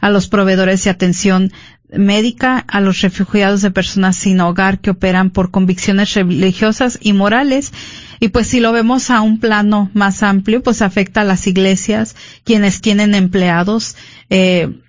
a 0.00 0.10
los 0.10 0.28
proveedores 0.28 0.84
de 0.84 0.90
atención 0.90 1.52
médica, 1.90 2.64
a 2.68 2.80
los 2.80 3.00
refugiados 3.00 3.62
de 3.62 3.70
personas 3.70 4.16
sin 4.16 4.40
hogar 4.40 4.80
que 4.80 4.90
operan 4.90 5.30
por 5.30 5.50
convicciones 5.50 6.14
religiosas 6.14 6.98
y 7.00 7.12
morales 7.12 7.72
y 8.20 8.28
pues 8.28 8.48
si 8.48 8.60
lo 8.60 8.72
vemos 8.72 9.10
a 9.10 9.20
un 9.20 9.38
plano 9.38 9.90
más 9.94 10.22
amplio, 10.22 10.62
pues 10.62 10.82
afecta 10.82 11.20
a 11.20 11.24
las 11.24 11.46
iglesias, 11.46 12.16
quienes 12.44 12.80
tienen 12.80 13.14
empleados, 13.14 13.96
eh, 14.28 14.80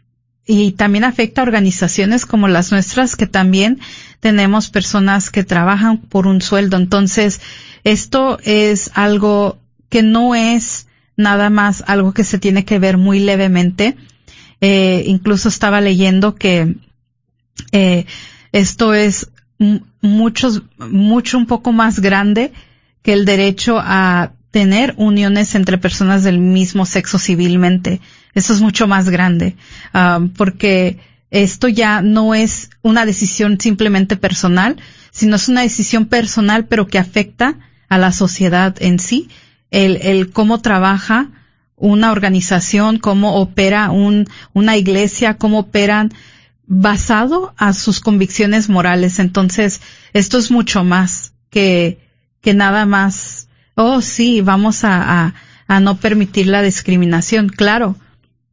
y 0.47 0.71
también 0.71 1.03
afecta 1.03 1.41
a 1.41 1.43
organizaciones 1.43 2.25
como 2.25 2.47
las 2.47 2.71
nuestras 2.71 3.15
que 3.15 3.27
también 3.27 3.79
tenemos 4.19 4.69
personas 4.69 5.29
que 5.29 5.43
trabajan 5.43 5.99
por 5.99 6.25
un 6.25 6.41
sueldo. 6.41 6.77
Entonces, 6.77 7.39
esto 7.83 8.39
es 8.43 8.89
algo 8.95 9.59
que 9.89 10.01
no 10.01 10.33
es 10.33 10.87
nada 11.15 11.51
más 11.51 11.83
algo 11.85 12.13
que 12.13 12.23
se 12.23 12.39
tiene 12.39 12.65
que 12.65 12.79
ver 12.79 12.97
muy 12.97 13.19
levemente. 13.19 13.95
Eh, 14.59 15.03
incluso 15.05 15.49
estaba 15.49 15.81
leyendo 15.81 16.33
que 16.33 16.75
eh, 17.71 18.05
esto 18.51 18.93
es 18.93 19.29
mucho, 20.01 20.63
mucho 20.77 21.37
un 21.37 21.45
poco 21.45 21.71
más 21.71 21.99
grande 21.99 22.53
que 23.01 23.13
el 23.13 23.25
derecho 23.25 23.77
a 23.79 24.31
tener 24.51 24.93
uniones 24.97 25.55
entre 25.55 25.77
personas 25.77 26.23
del 26.23 26.39
mismo 26.39 26.85
sexo 26.85 27.19
civilmente. 27.19 28.01
Eso 28.33 28.53
es 28.53 28.61
mucho 28.61 28.87
más 28.87 29.09
grande, 29.09 29.55
um, 29.93 30.29
porque 30.29 30.97
esto 31.31 31.67
ya 31.67 32.01
no 32.01 32.33
es 32.33 32.69
una 32.81 33.05
decisión 33.05 33.59
simplemente 33.59 34.17
personal, 34.17 34.77
sino 35.11 35.35
es 35.35 35.49
una 35.49 35.61
decisión 35.61 36.05
personal, 36.05 36.65
pero 36.65 36.87
que 36.87 36.99
afecta 36.99 37.55
a 37.89 37.97
la 37.97 38.11
sociedad 38.11 38.75
en 38.79 38.99
sí, 38.99 39.29
el, 39.71 39.97
el 39.97 40.31
cómo 40.31 40.61
trabaja 40.61 41.29
una 41.75 42.11
organización, 42.11 42.97
cómo 42.97 43.35
opera 43.35 43.91
un, 43.91 44.27
una 44.53 44.77
iglesia, 44.77 45.35
cómo 45.35 45.59
operan 45.59 46.13
basado 46.69 47.55
a 47.57 47.73
sus 47.73 47.99
convicciones 47.99 48.69
morales. 48.69 49.19
Entonces, 49.19 49.81
esto 50.13 50.37
es 50.37 50.51
mucho 50.51 50.83
más 50.83 51.33
que, 51.49 51.97
que 52.41 52.53
nada 52.53 52.85
más, 52.85 53.49
oh 53.75 54.01
sí, 54.01 54.41
vamos 54.41 54.83
a, 54.83 55.25
a, 55.25 55.33
a 55.67 55.79
no 55.79 55.97
permitir 55.97 56.45
la 56.45 56.61
discriminación. 56.61 57.49
Claro, 57.49 57.95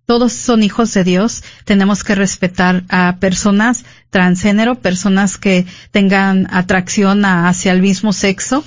todos 0.07 0.33
son 0.33 0.62
hijos 0.62 0.94
de 0.94 1.05
Dios, 1.05 1.44
tenemos 1.66 2.05
que 2.05 2.14
respetar 2.14 2.85
a 2.88 3.18
personas 3.20 3.85
transgénero, 4.09 4.76
personas 4.76 5.37
que 5.37 5.66
tengan 5.90 6.48
atracción 6.50 7.22
hacia 7.26 7.72
el 7.72 7.83
mismo 7.83 8.14
sexo, 8.14 8.64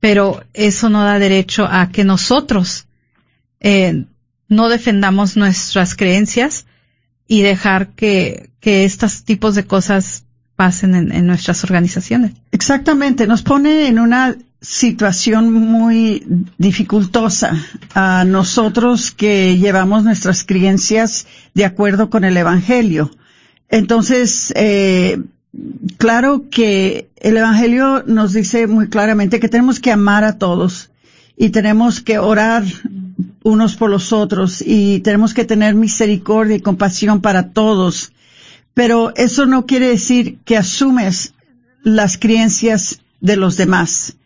pero 0.00 0.42
eso 0.52 0.90
no 0.90 1.04
da 1.04 1.20
derecho 1.20 1.64
a 1.70 1.90
que 1.92 2.02
nosotros 2.02 2.86
eh, 3.60 4.06
no 4.48 4.68
defendamos 4.68 5.36
nuestras 5.36 5.94
creencias 5.94 6.66
y 7.30 7.42
dejar 7.42 7.90
que, 7.90 8.50
que 8.58 8.84
estos 8.84 9.22
tipos 9.22 9.54
de 9.54 9.64
cosas 9.64 10.24
pasen 10.56 10.96
en, 10.96 11.12
en 11.12 11.28
nuestras 11.28 11.62
organizaciones. 11.62 12.32
Exactamente, 12.50 13.28
nos 13.28 13.42
pone 13.42 13.86
en 13.86 14.00
una 14.00 14.36
situación 14.60 15.52
muy 15.52 16.26
dificultosa 16.58 17.52
a 17.94 18.24
nosotros 18.24 19.12
que 19.12 19.56
llevamos 19.58 20.02
nuestras 20.02 20.42
creencias 20.42 21.28
de 21.54 21.64
acuerdo 21.64 22.10
con 22.10 22.24
el 22.24 22.36
Evangelio. 22.36 23.12
Entonces, 23.68 24.52
eh, 24.56 25.22
claro 25.98 26.46
que 26.50 27.10
el 27.14 27.36
Evangelio 27.36 28.02
nos 28.08 28.32
dice 28.32 28.66
muy 28.66 28.88
claramente 28.88 29.38
que 29.38 29.48
tenemos 29.48 29.78
que 29.78 29.92
amar 29.92 30.24
a 30.24 30.36
todos 30.36 30.90
y 31.36 31.50
tenemos 31.50 32.00
que 32.00 32.18
orar 32.18 32.64
unos 33.42 33.76
por 33.76 33.90
los 33.90 34.12
otros 34.12 34.62
y 34.64 35.00
tenemos 35.00 35.34
que 35.34 35.44
tener 35.44 35.74
misericordia 35.74 36.56
y 36.56 36.60
compasión 36.60 37.20
para 37.20 37.50
todos. 37.50 38.12
Pero 38.74 39.14
eso 39.16 39.46
no 39.46 39.66
quiere 39.66 39.88
decir 39.88 40.38
que 40.44 40.56
asumes 40.56 41.34
las 41.82 42.18
creencias 42.18 43.00
de 43.20 43.36
los 43.36 43.56
demás 43.56 44.16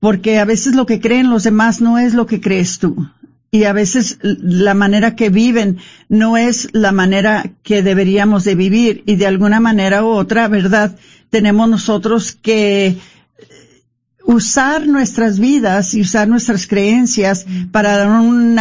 porque 0.00 0.38
a 0.38 0.46
veces 0.46 0.74
lo 0.74 0.86
que 0.86 0.98
creen 0.98 1.30
los 1.30 1.44
demás 1.44 1.80
no 1.80 1.98
es 1.98 2.14
lo 2.14 2.26
que 2.26 2.40
crees 2.40 2.78
tú. 2.78 3.08
Y 3.52 3.64
a 3.64 3.72
veces 3.72 4.18
la 4.22 4.74
manera 4.74 5.14
que 5.14 5.28
viven 5.28 5.78
no 6.08 6.36
es 6.36 6.68
la 6.72 6.92
manera 6.92 7.52
que 7.62 7.82
deberíamos 7.82 8.44
de 8.44 8.54
vivir. 8.54 9.02
Y 9.06 9.16
de 9.16 9.26
alguna 9.26 9.60
manera 9.60 10.04
u 10.04 10.08
otra, 10.08 10.48
¿verdad? 10.48 10.96
Tenemos 11.30 11.68
nosotros 11.68 12.32
que 12.32 12.96
usar 14.30 14.86
nuestras 14.86 15.40
vidas 15.40 15.94
y 15.94 16.02
usar 16.02 16.28
nuestras 16.28 16.66
creencias 16.66 17.46
para 17.72 17.96
dar 17.96 18.20
un 18.20 18.56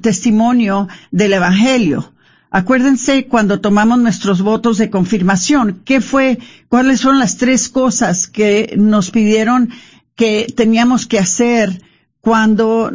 testimonio 0.00 0.88
del 1.10 1.32
Evangelio. 1.32 2.12
Acuérdense 2.50 3.26
cuando 3.26 3.60
tomamos 3.60 3.98
nuestros 3.98 4.42
votos 4.42 4.78
de 4.78 4.90
confirmación, 4.90 5.82
¿qué 5.84 6.00
fue, 6.00 6.38
cuáles 6.68 7.00
son 7.00 7.18
las 7.18 7.36
tres 7.36 7.68
cosas 7.68 8.28
que 8.28 8.74
nos 8.78 9.10
pidieron 9.10 9.70
que 10.14 10.46
teníamos 10.56 11.06
que 11.06 11.18
hacer 11.18 11.82
cuando 12.20 12.90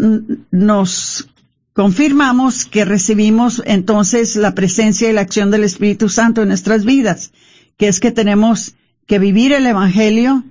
nos 0.50 1.28
confirmamos 1.74 2.66
que 2.66 2.86
recibimos 2.86 3.62
entonces 3.66 4.36
la 4.36 4.56
presencia 4.56 5.10
y 5.10 5.14
la 5.14 5.22
acción 5.22 5.52
del 5.52 5.64
Espíritu 5.66 6.08
Santo 6.10 6.42
en 6.42 6.48
nuestras 6.48 6.86
vidas, 6.86 7.32
que 7.78 7.88
es 7.88 8.00
que 8.00 8.12
tenemos 8.12 8.76
que 9.06 9.20
vivir 9.20 9.54
el 9.54 9.66
Evangelio, 9.66 10.44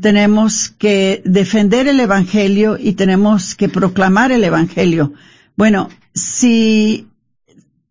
tenemos 0.00 0.70
que 0.70 1.22
defender 1.24 1.88
el 1.88 2.00
Evangelio 2.00 2.78
y 2.78 2.92
tenemos 2.92 3.54
que 3.54 3.68
proclamar 3.68 4.32
el 4.32 4.44
Evangelio. 4.44 5.12
Bueno, 5.56 5.88
si 6.14 7.06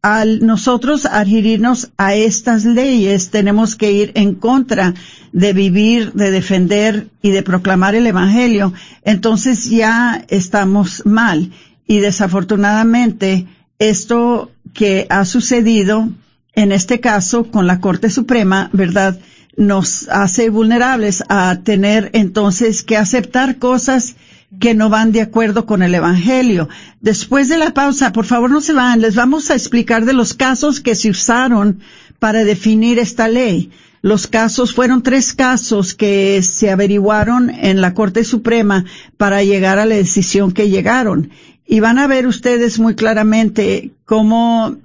al 0.02 0.46
nosotros 0.46 1.08
adherirnos 1.08 1.92
a 1.98 2.14
estas 2.14 2.64
leyes 2.64 3.32
tenemos 3.32 3.76
que 3.76 3.92
ir 3.92 4.12
en 4.14 4.36
contra 4.36 4.94
de 5.32 5.52
vivir, 5.52 6.14
de 6.14 6.30
defender 6.30 7.08
y 7.22 7.32
de 7.32 7.42
proclamar 7.42 7.96
el 7.96 8.06
Evangelio, 8.06 8.72
entonces 9.04 9.70
ya 9.70 10.24
estamos 10.30 11.04
mal. 11.06 11.52
Y 11.88 12.00
desafortunadamente 12.00 13.48
esto 13.80 14.52
que 14.74 15.08
ha 15.10 15.26
sucedido 15.26 16.10
en 16.54 16.72
este 16.72 17.00
caso 17.00 17.52
con 17.52 17.68
la 17.68 17.80
Corte 17.80 18.10
Suprema, 18.10 18.70
¿verdad? 18.74 19.20
Nos 19.58 20.10
hace 20.10 20.50
vulnerables 20.50 21.24
a 21.30 21.60
tener 21.64 22.10
entonces 22.14 22.84
que 22.84 22.98
aceptar 22.98 23.58
cosas 23.58 24.16
que 24.60 24.74
no 24.74 24.90
van 24.90 25.12
de 25.12 25.22
acuerdo 25.22 25.66
con 25.66 25.82
el 25.82 25.96
Evangelio. 25.96 26.70
Después 27.02 27.50
de 27.50 27.58
la 27.58 27.74
pausa, 27.74 28.12
por 28.12 28.26
favor 28.26 28.50
no 28.50 28.62
se 28.62 28.74
van, 28.74 29.02
les 29.02 29.16
vamos 29.16 29.50
a 29.50 29.56
explicar 29.56 30.06
de 30.06 30.14
los 30.14 30.34
casos 30.34 30.80
que 30.80 30.96
se 30.96 31.10
usaron 31.10 31.80
para 32.20 32.44
definir 32.44 33.00
esta 33.00 33.28
ley. 33.28 33.72
Los 34.02 34.28
casos 34.28 34.74
fueron 34.74 35.02
tres 35.02 35.34
casos 35.34 35.96
que 35.96 36.42
se 36.44 36.70
averiguaron 36.70 37.50
en 37.50 37.82
la 37.82 37.94
Corte 37.94 38.24
Suprema 38.24 38.86
para 39.18 39.44
llegar 39.44 39.80
a 39.80 39.86
la 39.86 39.96
decisión 39.96 40.52
que 40.52 40.70
llegaron. 40.70 41.32
Y 41.66 41.80
van 41.80 41.98
a 41.98 42.08
ver 42.08 42.28
ustedes 42.28 42.78
muy 42.78 42.94
claramente 42.94 43.92
cómo, 44.06 44.78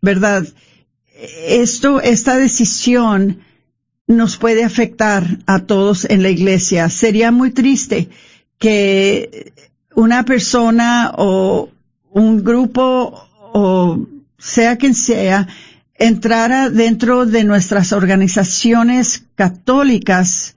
verdad, 0.00 0.46
esto, 1.48 2.00
esta 2.00 2.36
decisión 2.36 3.40
nos 4.08 4.38
puede 4.38 4.64
afectar 4.64 5.38
a 5.46 5.60
todos 5.60 6.06
en 6.06 6.22
la 6.24 6.30
iglesia. 6.30 6.88
Sería 6.88 7.30
muy 7.30 7.52
triste 7.52 8.08
que 8.58 9.52
una 9.94 10.24
persona 10.24 11.12
o 11.16 11.68
un 12.10 12.42
grupo 12.42 13.22
o 13.52 14.06
sea 14.38 14.76
quien 14.76 14.94
sea 14.94 15.46
entrara 15.94 16.70
dentro 16.70 17.26
de 17.26 17.44
nuestras 17.44 17.92
organizaciones 17.92 19.24
católicas 19.34 20.56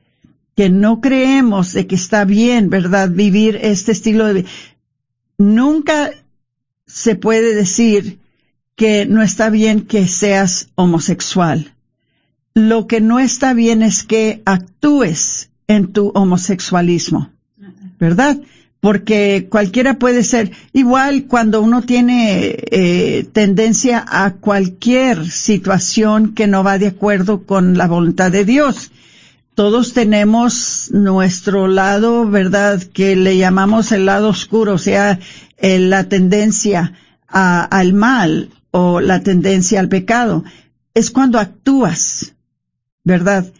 que 0.55 0.69
no 0.69 1.01
creemos 1.01 1.73
de 1.73 1.87
que 1.87 1.95
está 1.95 2.25
bien, 2.25 2.69
¿verdad?, 2.69 3.09
vivir 3.09 3.59
este 3.61 3.91
estilo 3.91 4.27
de 4.27 4.33
vida. 4.33 4.49
Nunca 5.37 6.11
se 6.85 7.15
puede 7.15 7.55
decir 7.55 8.19
que 8.75 9.05
no 9.05 9.21
está 9.21 9.49
bien 9.49 9.81
que 9.81 10.07
seas 10.07 10.69
homosexual. 10.75 11.73
Lo 12.53 12.87
que 12.87 13.01
no 13.01 13.19
está 13.19 13.53
bien 13.53 13.81
es 13.81 14.03
que 14.03 14.41
actúes 14.45 15.49
en 15.67 15.93
tu 15.93 16.11
homosexualismo. 16.15 17.31
¿verdad? 18.01 18.39
Porque 18.79 19.47
cualquiera 19.47 19.99
puede 19.99 20.23
ser, 20.23 20.51
igual 20.73 21.25
cuando 21.27 21.61
uno 21.61 21.83
tiene 21.83 22.57
eh, 22.71 23.27
tendencia 23.31 24.03
a 24.07 24.31
cualquier 24.31 25.29
situación 25.29 26.33
que 26.33 26.47
no 26.47 26.63
va 26.63 26.79
de 26.79 26.87
acuerdo 26.87 27.43
con 27.43 27.77
la 27.77 27.85
voluntad 27.85 28.31
de 28.31 28.43
Dios. 28.43 28.91
Todos 29.53 29.93
tenemos 29.93 30.89
nuestro 30.91 31.67
lado, 31.67 32.27
¿verdad? 32.27 32.81
Que 32.81 33.15
le 33.15 33.37
llamamos 33.37 33.91
el 33.91 34.07
lado 34.07 34.29
oscuro, 34.29 34.73
o 34.73 34.79
sea, 34.79 35.19
la 35.61 36.05
tendencia 36.05 36.93
al 37.27 37.93
mal 37.93 38.49
o 38.71 38.99
la 38.99 39.21
tendencia 39.21 39.79
al 39.79 39.89
pecado. 39.89 40.43
Es 40.95 41.11
cuando 41.11 41.37
actúas, 41.37 42.33
¿verdad? 43.03 43.51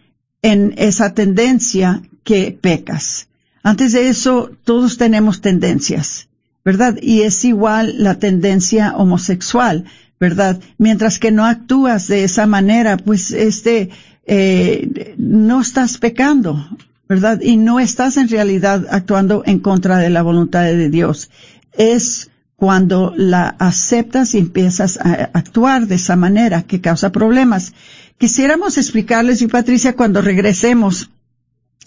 En 0.41 0.73
esa 0.77 1.13
tendencia 1.13 2.01
que 2.23 2.57
pecas. 2.59 3.27
Antes 3.63 3.93
de 3.93 4.09
eso, 4.09 4.51
todos 4.63 4.97
tenemos 4.97 5.41
tendencias, 5.41 6.27
¿verdad? 6.65 6.97
Y 7.01 7.21
es 7.21 7.45
igual 7.45 7.95
la 7.97 8.15
tendencia 8.15 8.95
homosexual, 8.95 9.85
¿verdad? 10.19 10.59
Mientras 10.77 11.19
que 11.19 11.31
no 11.31 11.45
actúas 11.45 12.07
de 12.07 12.23
esa 12.23 12.47
manera, 12.47 12.97
pues 12.97 13.31
este, 13.31 13.89
eh, 14.25 15.15
no 15.17 15.61
estás 15.61 15.97
pecando, 15.97 16.67
¿verdad? 17.07 17.41
Y 17.41 17.57
no 17.57 17.79
estás 17.79 18.17
en 18.17 18.29
realidad 18.29 18.85
actuando 18.89 19.43
en 19.45 19.59
contra 19.59 19.97
de 19.97 20.09
la 20.09 20.21
voluntad 20.21 20.63
de 20.63 20.89
Dios. 20.89 21.29
Es 21.73 22.31
cuando 22.55 23.13
la 23.17 23.55
aceptas 23.57 24.35
y 24.35 24.37
empiezas 24.37 24.97
a 24.97 25.31
actuar 25.33 25.87
de 25.87 25.95
esa 25.95 26.15
manera 26.15 26.61
que 26.61 26.79
causa 26.79 27.11
problemas. 27.11 27.73
Quisiéramos 28.21 28.77
explicarles, 28.77 29.41
y 29.41 29.47
Patricia, 29.47 29.95
cuando 29.95 30.21
regresemos, 30.21 31.09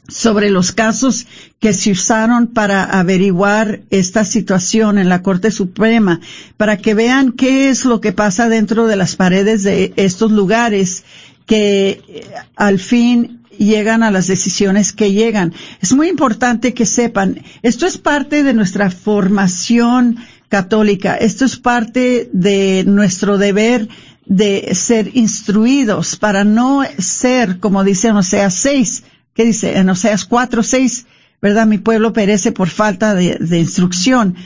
sobre 0.09 0.51
los 0.51 0.73
casos 0.73 1.29
que 1.61 1.73
se 1.73 1.93
usaron 1.93 2.49
para 2.49 2.83
averiguar 2.83 3.83
esta 3.91 4.25
situación 4.25 4.99
en 4.99 5.09
la 5.09 5.23
Corte 5.23 5.53
Suprema, 5.53 6.19
para 6.57 6.77
que 6.77 6.95
vean 6.95 7.31
qué 7.31 7.69
es 7.69 7.85
lo 7.85 8.01
que 8.01 8.11
pasa 8.11 8.49
dentro 8.49 8.89
de 8.89 8.97
las 8.97 9.15
paredes 9.15 9.63
de 9.63 9.93
estos 9.95 10.33
lugares 10.33 11.05
que 11.47 12.03
eh, 12.09 12.27
al 12.57 12.81
fin 12.81 13.45
llegan 13.57 14.03
a 14.03 14.11
las 14.11 14.27
decisiones 14.27 14.93
que 14.93 15.13
llegan. 15.13 15.55
Es 15.81 15.93
muy 15.93 16.09
importante 16.09 16.75
que 16.75 16.85
sepan, 16.85 17.45
esto 17.63 17.87
es 17.87 17.97
parte 17.97 18.43
de 18.43 18.55
nuestra 18.55 18.91
formación 18.91 20.17
católica, 20.49 21.15
esto 21.15 21.45
es 21.45 21.57
parte 21.59 22.29
de 22.33 22.83
nuestro 22.89 23.39
deber 23.39 23.89
de 24.27 24.75
ser 24.75 25.11
instruidos 25.17 26.17
para 26.17 26.45
no 26.45 26.83
ser, 26.99 27.59
como 27.59 27.85
dice 27.85 28.11
sea, 28.23 28.51
seis 28.51 29.05
¿qué 29.35 29.45
dice? 29.45 29.77
En 29.77 29.91
Oseas 29.91 30.25
4, 30.25 30.63
6, 30.63 31.07
¿verdad? 31.43 31.67
Mi 31.67 31.79
pueblo 31.79 32.13
perece 32.13 32.53
por 32.53 32.69
falta 32.69 33.15
de, 33.15 33.59
instrucción. 33.59 34.37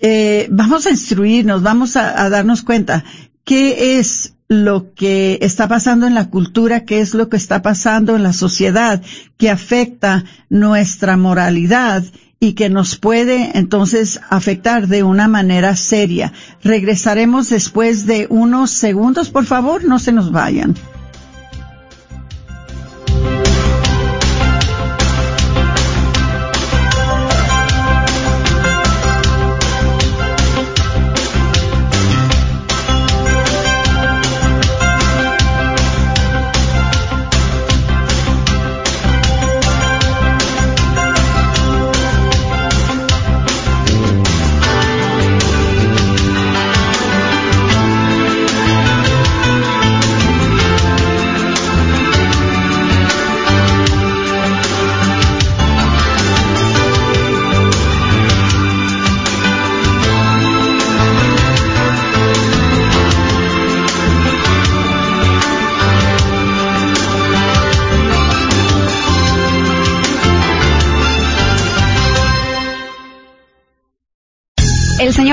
Eh, 0.00 0.48
vamos 0.50 0.86
a 0.86 0.90
instruirnos, 0.90 1.62
vamos 1.62 1.96
a, 1.96 2.28
darnos 2.28 2.62
cuenta 2.62 3.04
qué 3.44 3.98
es 3.98 4.34
lo 4.48 4.92
que 4.94 5.38
está 5.42 5.68
pasando 5.68 6.06
en 6.06 6.14
la 6.14 6.28
cultura, 6.28 6.84
qué 6.84 7.00
es 7.00 7.14
lo 7.14 7.28
que 7.28 7.36
está 7.36 7.62
pasando 7.62 8.16
en 8.16 8.22
la 8.22 8.32
sociedad, 8.32 9.02
que 9.36 9.50
afecta 9.50 10.24
nuestra 10.48 11.16
moralidad 11.16 12.04
y 12.42 12.54
que 12.54 12.68
nos 12.68 12.96
puede 12.96 13.56
entonces 13.56 14.20
afectar 14.28 14.88
de 14.88 15.04
una 15.04 15.28
manera 15.28 15.76
seria. 15.76 16.32
Regresaremos 16.64 17.50
después 17.50 18.04
de 18.04 18.26
unos 18.30 18.72
segundos, 18.72 19.30
por 19.30 19.46
favor, 19.46 19.84
no 19.84 20.00
se 20.00 20.10
nos 20.10 20.32
vayan. 20.32 20.74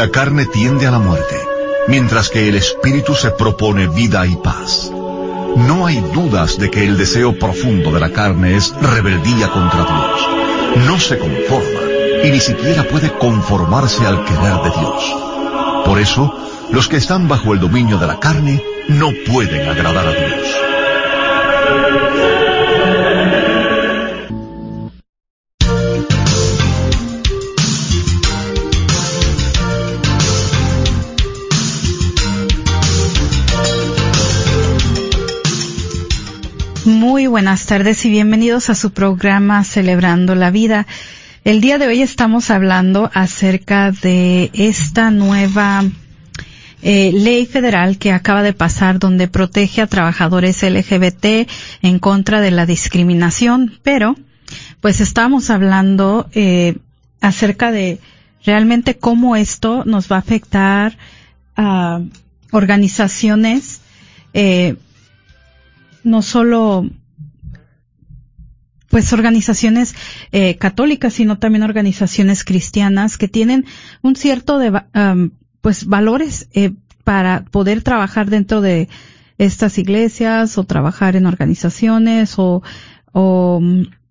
La 0.00 0.08
carne 0.10 0.46
tiende 0.46 0.86
a 0.86 0.90
la 0.90 0.98
muerte, 0.98 1.36
mientras 1.86 2.30
que 2.30 2.48
el 2.48 2.54
espíritu 2.54 3.14
se 3.14 3.32
propone 3.32 3.86
vida 3.86 4.26
y 4.26 4.34
paz. 4.34 4.90
No 5.56 5.84
hay 5.84 6.00
dudas 6.14 6.58
de 6.58 6.70
que 6.70 6.86
el 6.86 6.96
deseo 6.96 7.38
profundo 7.38 7.92
de 7.92 8.00
la 8.00 8.08
carne 8.08 8.56
es 8.56 8.74
rebeldía 8.80 9.50
contra 9.50 9.84
Dios. 9.84 10.86
No 10.86 10.98
se 10.98 11.18
conforma 11.18 11.80
y 12.24 12.30
ni 12.30 12.40
siquiera 12.40 12.84
puede 12.84 13.12
conformarse 13.12 14.06
al 14.06 14.24
querer 14.24 14.62
de 14.62 14.70
Dios. 14.70 15.16
Por 15.84 15.98
eso, 15.98 16.34
los 16.70 16.88
que 16.88 16.96
están 16.96 17.28
bajo 17.28 17.52
el 17.52 17.60
dominio 17.60 17.98
de 17.98 18.06
la 18.06 18.18
carne 18.18 18.64
no 18.88 19.10
pueden 19.30 19.68
agradar 19.68 20.06
a 20.06 20.12
Dios. 20.12 20.60
Muy 37.20 37.26
buenas 37.26 37.66
tardes 37.66 38.06
y 38.06 38.08
bienvenidos 38.08 38.70
a 38.70 38.74
su 38.74 38.92
programa 38.92 39.62
Celebrando 39.62 40.34
la 40.34 40.50
Vida. 40.50 40.86
El 41.44 41.60
día 41.60 41.76
de 41.76 41.86
hoy 41.86 42.00
estamos 42.00 42.50
hablando 42.50 43.10
acerca 43.12 43.92
de 43.92 44.50
esta 44.54 45.10
nueva 45.10 45.84
eh, 46.80 47.12
ley 47.12 47.44
federal 47.44 47.98
que 47.98 48.12
acaba 48.12 48.42
de 48.42 48.54
pasar 48.54 48.98
donde 48.98 49.28
protege 49.28 49.82
a 49.82 49.86
trabajadores 49.86 50.62
LGBT 50.62 51.46
en 51.82 51.98
contra 51.98 52.40
de 52.40 52.52
la 52.52 52.64
discriminación, 52.64 53.78
pero 53.82 54.16
pues 54.80 55.02
estamos 55.02 55.50
hablando 55.50 56.26
eh, 56.32 56.78
acerca 57.20 57.70
de 57.70 57.98
realmente 58.46 58.96
cómo 58.96 59.36
esto 59.36 59.84
nos 59.84 60.10
va 60.10 60.16
a 60.16 60.20
afectar 60.20 60.96
a 61.54 62.00
organizaciones 62.50 63.82
eh, 64.32 64.76
no 66.02 66.22
solo 66.22 66.88
pues 68.90 69.12
organizaciones 69.12 69.94
eh, 70.32 70.56
católicas, 70.56 71.14
sino 71.14 71.38
también 71.38 71.62
organizaciones 71.62 72.44
cristianas 72.44 73.16
que 73.16 73.28
tienen 73.28 73.64
un 74.02 74.16
cierto 74.16 74.58
de, 74.58 74.82
um, 74.94 75.30
pues 75.60 75.86
valores 75.86 76.48
eh, 76.52 76.72
para 77.04 77.44
poder 77.44 77.82
trabajar 77.82 78.28
dentro 78.28 78.60
de 78.60 78.88
estas 79.38 79.78
iglesias 79.78 80.58
o 80.58 80.64
trabajar 80.64 81.16
en 81.16 81.26
organizaciones 81.26 82.34
o, 82.36 82.62
o, 83.12 83.62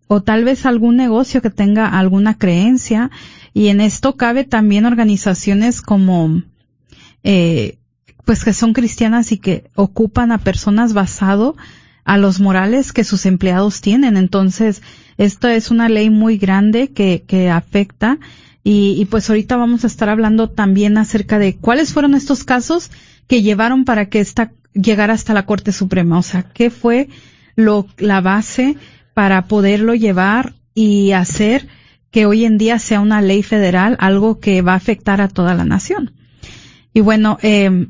o 0.07 0.23
tal 0.23 0.43
vez 0.45 0.65
algún 0.65 0.95
negocio 0.95 1.41
que 1.41 1.51
tenga 1.51 1.87
alguna 1.87 2.37
creencia. 2.37 3.11
Y 3.53 3.67
en 3.67 3.81
esto 3.81 4.15
cabe 4.15 4.45
también 4.45 4.85
organizaciones 4.85 5.81
como 5.81 6.41
eh, 7.23 7.79
pues 8.23 8.45
que 8.45 8.53
son 8.53 8.73
cristianas 8.73 9.31
y 9.31 9.39
que 9.39 9.69
ocupan 9.75 10.31
a 10.31 10.37
personas 10.37 10.93
basado 10.93 11.57
a 12.09 12.17
los 12.17 12.39
morales 12.39 12.91
que 12.91 13.03
sus 13.03 13.27
empleados 13.27 13.81
tienen. 13.81 14.17
Entonces, 14.17 14.81
esta 15.17 15.53
es 15.53 15.69
una 15.69 15.89
ley 15.89 16.09
muy 16.09 16.39
grande 16.39 16.87
que, 16.87 17.23
que 17.27 17.51
afecta 17.51 18.17
y, 18.63 18.95
y, 18.99 19.05
pues 19.05 19.29
ahorita 19.29 19.57
vamos 19.57 19.83
a 19.83 19.87
estar 19.87 20.09
hablando 20.09 20.49
también 20.49 20.97
acerca 20.97 21.37
de 21.37 21.55
cuáles 21.55 21.93
fueron 21.93 22.15
estos 22.15 22.43
casos 22.43 22.89
que 23.27 23.43
llevaron 23.43 23.85
para 23.85 24.09
que 24.09 24.21
esta 24.21 24.53
llegara 24.73 25.13
hasta 25.13 25.35
la 25.35 25.45
Corte 25.45 25.71
Suprema. 25.71 26.17
O 26.17 26.23
sea, 26.23 26.41
qué 26.41 26.71
fue 26.71 27.09
lo, 27.55 27.85
la 27.99 28.21
base 28.21 28.75
para 29.13 29.45
poderlo 29.45 29.93
llevar 29.93 30.53
y 30.73 31.11
hacer 31.11 31.67
que 32.09 32.25
hoy 32.25 32.43
en 32.43 32.57
día 32.57 32.79
sea 32.79 33.01
una 33.01 33.21
ley 33.21 33.43
federal, 33.43 33.95
algo 33.99 34.39
que 34.39 34.63
va 34.63 34.73
a 34.73 34.77
afectar 34.77 35.21
a 35.21 35.27
toda 35.27 35.53
la 35.53 35.63
nación. 35.63 36.13
Y 36.91 37.01
bueno, 37.01 37.37
eh, 37.43 37.85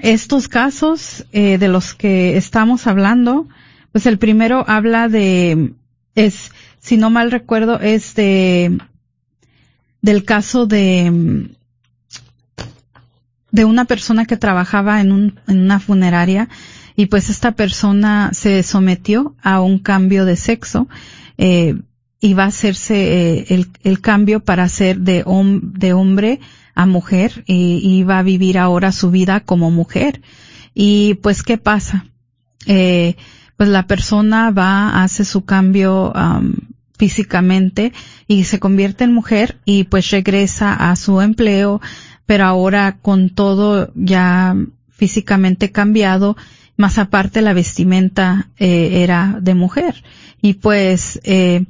estos 0.00 0.48
casos 0.48 1.26
eh, 1.32 1.58
de 1.58 1.68
los 1.68 1.94
que 1.94 2.36
estamos 2.36 2.86
hablando, 2.86 3.48
pues 3.92 4.06
el 4.06 4.18
primero 4.18 4.64
habla 4.68 5.08
de, 5.08 5.72
es, 6.14 6.52
si 6.78 6.96
no 6.96 7.10
mal 7.10 7.30
recuerdo, 7.30 7.80
es 7.80 8.14
de, 8.14 8.78
del 10.02 10.24
caso 10.24 10.66
de, 10.66 11.48
de 13.50 13.64
una 13.64 13.84
persona 13.86 14.24
que 14.24 14.36
trabajaba 14.36 15.00
en, 15.00 15.12
un, 15.12 15.40
en 15.46 15.58
una 15.60 15.80
funeraria 15.80 16.48
y 16.96 17.06
pues 17.06 17.30
esta 17.30 17.52
persona 17.52 18.30
se 18.32 18.62
sometió 18.62 19.34
a 19.42 19.60
un 19.60 19.78
cambio 19.78 20.24
de 20.24 20.36
sexo 20.36 20.88
eh, 21.36 21.76
y 22.20 22.34
va 22.34 22.44
a 22.44 22.48
hacerse 22.48 22.96
eh, 22.96 23.46
el, 23.50 23.68
el, 23.84 24.00
cambio 24.00 24.40
para 24.40 24.68
ser 24.68 24.98
de, 25.00 25.22
hom 25.24 25.60
de 25.74 25.92
hombre 25.92 26.40
a 26.78 26.86
mujer 26.86 27.42
y, 27.48 28.04
va 28.04 28.20
a 28.20 28.22
vivir 28.22 28.56
ahora 28.56 28.92
su 28.92 29.10
vida 29.10 29.40
como 29.40 29.72
mujer. 29.72 30.22
Y 30.74 31.14
pues, 31.14 31.42
¿qué 31.42 31.58
pasa? 31.58 32.06
Eh, 32.66 33.16
pues 33.56 33.68
la 33.68 33.88
persona 33.88 34.52
va, 34.52 35.02
hace 35.02 35.24
su 35.24 35.44
cambio 35.44 36.12
físicamente 36.96 37.92
y 38.28 38.44
se 38.44 38.60
convierte 38.60 39.02
en 39.02 39.12
mujer 39.12 39.58
y 39.64 39.84
pues 39.84 40.10
regresa 40.10 40.72
a 40.72 40.94
su 40.94 41.20
empleo, 41.20 41.80
pero 42.26 42.44
ahora 42.44 42.98
con 43.02 43.30
todo 43.30 43.90
ya 43.96 44.54
físicamente 44.88 45.72
cambiado, 45.72 46.36
más 46.76 46.98
aparte 46.98 47.42
la 47.42 47.54
vestimenta 47.54 48.50
eh, 48.56 49.02
era 49.02 49.36
de 49.40 49.54
mujer. 49.54 50.04
Y 50.40 50.54
pues, 50.54 51.18
eh, 51.24 51.64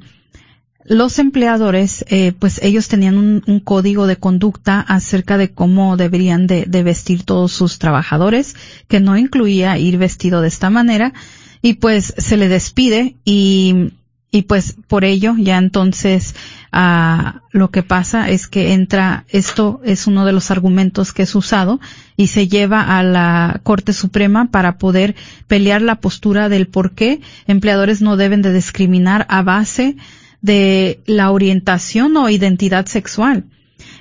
los 0.89 1.19
empleadores, 1.19 2.03
eh, 2.09 2.33
pues 2.37 2.59
ellos 2.63 2.87
tenían 2.87 3.17
un, 3.17 3.43
un, 3.45 3.59
código 3.59 4.07
de 4.07 4.17
conducta 4.17 4.81
acerca 4.81 5.37
de 5.37 5.51
cómo 5.51 5.95
deberían 5.97 6.47
de, 6.47 6.65
de, 6.65 6.83
vestir 6.83 7.23
todos 7.23 7.51
sus 7.51 7.77
trabajadores, 7.77 8.55
que 8.87 8.99
no 8.99 9.15
incluía 9.15 9.77
ir 9.77 9.97
vestido 9.97 10.41
de 10.41 10.47
esta 10.47 10.71
manera, 10.71 11.13
y 11.61 11.75
pues 11.75 12.13
se 12.17 12.37
le 12.37 12.47
despide 12.47 13.15
y, 13.23 13.91
y 14.31 14.43
pues 14.43 14.75
por 14.87 15.05
ello 15.05 15.35
ya 15.37 15.57
entonces 15.57 16.35
ah, 16.71 17.41
lo 17.51 17.71
que 17.71 17.83
pasa 17.83 18.29
es 18.29 18.47
que 18.47 18.73
entra, 18.73 19.25
esto 19.29 19.81
es 19.83 20.07
uno 20.07 20.25
de 20.25 20.33
los 20.33 20.51
argumentos 20.51 21.13
que 21.13 21.23
es 21.23 21.35
usado 21.35 21.79
y 22.15 22.27
se 22.27 22.47
lleva 22.47 22.97
a 22.97 23.03
la 23.03 23.59
Corte 23.63 23.93
Suprema 23.93 24.51
para 24.51 24.77
poder 24.77 25.15
pelear 25.47 25.81
la 25.81 25.99
postura 25.99 26.49
del 26.49 26.67
por 26.67 26.91
qué 26.91 27.21
empleadores 27.47 28.01
no 28.01 28.17
deben 28.17 28.41
de 28.41 28.53
discriminar 28.53 29.25
a 29.29 29.41
base 29.41 29.95
de 30.41 30.99
la 31.05 31.31
orientación 31.31 32.15
o 32.17 32.29
identidad 32.29 32.85
sexual. 32.85 33.45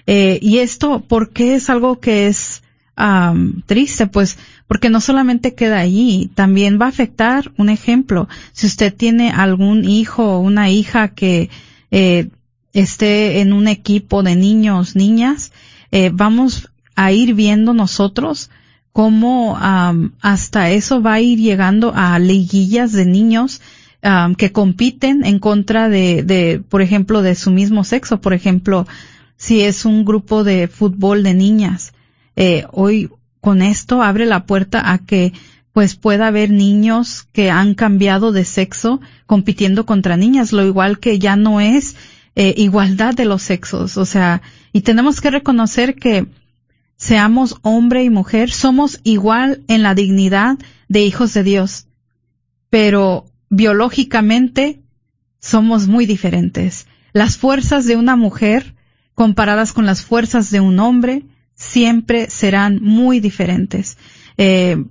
Eh, 0.07 0.39
y 0.41 0.59
esto, 0.59 1.01
¿por 1.01 1.31
qué 1.31 1.55
es 1.55 1.69
algo 1.71 2.01
que 2.01 2.27
es 2.29 2.63
triste, 3.67 4.07
pues, 4.07 4.39
porque 4.67 4.91
no 4.91 5.01
solamente 5.01 5.55
queda 5.55 5.79
allí, 5.79 6.31
también 6.35 6.81
va 6.81 6.87
a 6.87 6.89
afectar, 6.89 7.53
un 7.57 7.69
ejemplo, 7.69 8.29
si 8.53 8.67
usted 8.67 8.93
tiene 8.95 9.31
algún 9.31 9.85
hijo 9.85 10.25
o 10.25 10.41
una 10.41 10.71
hija 10.71 11.09
que 11.09 11.49
eh, 11.91 12.29
esté 12.73 13.41
en 13.41 13.53
un 13.53 13.69
equipo 13.69 14.23
de 14.23 14.35
niños, 14.35 14.97
niñas, 14.97 15.53
eh, 15.93 16.11
vamos 16.13 16.71
a 16.97 17.13
ir 17.13 17.35
viendo 17.35 17.73
nosotros 17.73 18.51
cómo 18.93 19.57
am, 19.57 20.15
hasta 20.21 20.71
eso 20.71 21.01
va 21.01 21.15
a 21.15 21.21
ir 21.21 21.39
llegando 21.39 21.93
a 21.95 22.19
liguillas 22.19 22.93
de 22.93 23.07
niños 23.07 23.61
que 24.37 24.53
compiten 24.53 25.25
en 25.25 25.39
contra 25.39 25.89
de, 25.89 26.23
de, 26.23 26.63
por 26.67 26.83
ejemplo, 26.83 27.23
de 27.23 27.35
su 27.35 27.51
mismo 27.51 27.85
sexo. 27.85 28.21
Por 28.21 28.33
ejemplo, 28.33 28.87
si 29.37 29.63
es 29.63 29.85
un 29.85 30.05
grupo 30.05 30.45
de 30.45 30.69
fútbol 30.69 31.23
de 31.23 31.35
niñas, 31.35 31.93
eh, 32.37 32.65
hoy 32.73 33.11
con 33.41 33.63
esto 33.63 34.03
abre 34.03 34.27
la 34.27 34.47
puerta 34.47 34.93
a 34.93 34.99
que 34.99 35.33
pues 35.73 35.95
pueda 35.95 36.27
haber 36.27 36.51
niños 36.51 37.29
que 37.33 37.51
han 37.51 37.75
cambiado 37.75 38.33
de 38.33 38.45
sexo 38.45 39.01
compitiendo 39.27 39.87
contra 39.87 40.17
niñas, 40.17 40.53
lo 40.53 40.65
igual 40.65 40.99
que 40.99 41.19
ya 41.19 41.37
no 41.37 41.61
es 41.61 41.95
eh, 42.35 42.55
igualdad 42.57 43.15
de 43.15 43.25
los 43.25 43.43
sexos, 43.43 43.97
o 43.97 44.05
sea, 44.05 44.43
y 44.73 44.81
tenemos 44.81 45.21
que 45.21 45.31
reconocer 45.31 45.95
que 45.95 46.27
seamos 46.97 47.57
hombre 47.63 48.03
y 48.03 48.11
mujer, 48.11 48.51
somos 48.51 49.01
igual 49.05 49.63
en 49.69 49.85
la 49.85 49.95
dignidad 49.95 50.59
de 50.89 51.03
hijos 51.03 51.33
de 51.35 51.45
Dios, 51.45 51.87
pero 52.71 53.27
biológicamente 53.51 54.83
somos 55.41 55.87
muy 55.87 56.07
diferentes. 56.07 56.87
Las 57.13 57.37
fuerzas 57.37 57.87
de 57.87 57.97
una 57.97 58.17
mujer 58.17 58.75
comparadas 59.15 59.73
con 59.73 59.87
las 59.87 60.03
fuerzas 60.03 60.51
de 60.51 60.61
un 60.61 60.79
hombre 60.79 61.25
siempre 61.55 62.31
serán 62.31 62.81
muy 62.83 63.21
diferentes. 63.21 63.99
Eh, 64.37 64.85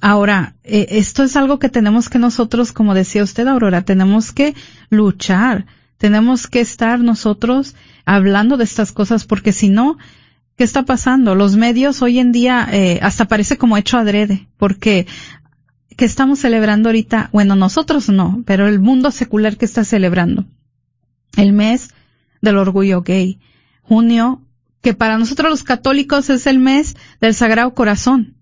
ahora, 0.00 0.54
eh, 0.62 0.86
esto 0.90 1.24
es 1.24 1.36
algo 1.36 1.58
que 1.58 1.68
tenemos 1.68 2.08
que 2.08 2.18
nosotros, 2.18 2.72
como 2.72 2.94
decía 2.94 3.24
usted, 3.24 3.46
Aurora, 3.48 3.82
tenemos 3.82 4.32
que 4.32 4.54
luchar, 4.90 5.66
tenemos 5.98 6.46
que 6.46 6.60
estar 6.60 7.00
nosotros 7.00 7.74
hablando 8.04 8.56
de 8.56 8.64
estas 8.64 8.92
cosas 8.92 9.24
porque 9.24 9.52
si 9.52 9.68
no, 9.68 9.98
¿qué 10.56 10.64
está 10.64 10.84
pasando? 10.84 11.34
Los 11.34 11.56
medios 11.56 12.02
hoy 12.02 12.18
en 12.18 12.32
día 12.32 12.68
eh, 12.70 13.00
hasta 13.02 13.26
parece 13.26 13.58
como 13.58 13.76
hecho 13.76 13.98
adrede, 13.98 14.48
porque 14.56 15.06
que 15.96 16.04
estamos 16.04 16.40
celebrando 16.40 16.88
ahorita, 16.88 17.30
bueno, 17.32 17.54
nosotros 17.56 18.08
no, 18.08 18.42
pero 18.46 18.68
el 18.68 18.80
mundo 18.80 19.10
secular 19.10 19.56
que 19.56 19.64
está 19.64 19.84
celebrando 19.84 20.46
el 21.36 21.52
mes 21.52 21.90
del 22.40 22.58
orgullo 22.58 23.02
gay, 23.02 23.38
junio, 23.82 24.42
que 24.80 24.94
para 24.94 25.18
nosotros 25.18 25.50
los 25.50 25.62
católicos 25.62 26.28
es 26.30 26.46
el 26.46 26.58
mes 26.58 26.96
del 27.20 27.34
Sagrado 27.34 27.72
Corazón, 27.74 28.34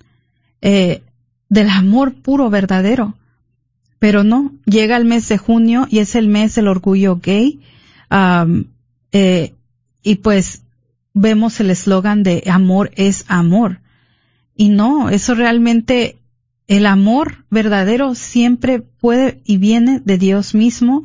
eh, 0.63 1.03
del 1.49 1.69
amor 1.69 2.15
puro, 2.15 2.51
verdadero. 2.51 3.15
Pero 3.99 4.25
no, 4.25 4.55
llega 4.65 4.97
el 4.97 5.05
mes 5.05 5.29
de 5.29 5.37
junio 5.37 5.87
y 5.91 5.99
es 5.99 6.15
el 6.15 6.29
mes 6.29 6.55
del 6.55 6.69
orgullo 6.69 7.21
gay, 7.23 7.61
eh, 9.13 9.55
y 10.03 10.15
pues 10.17 10.63
vemos 11.13 11.61
el 11.61 11.71
eslogan 11.71 12.23
de 12.23 12.43
amor 12.51 12.91
es 12.97 13.25
amor. 13.29 13.81
Y 14.57 14.71
no, 14.71 15.11
eso 15.11 15.35
realmente, 15.35 16.17
el 16.71 16.87
amor 16.87 17.45
verdadero 17.51 18.15
siempre 18.15 18.79
puede 18.81 19.41
y 19.45 19.57
viene 19.57 20.01
de 20.05 20.19
Dios 20.19 20.55
mismo, 20.55 21.03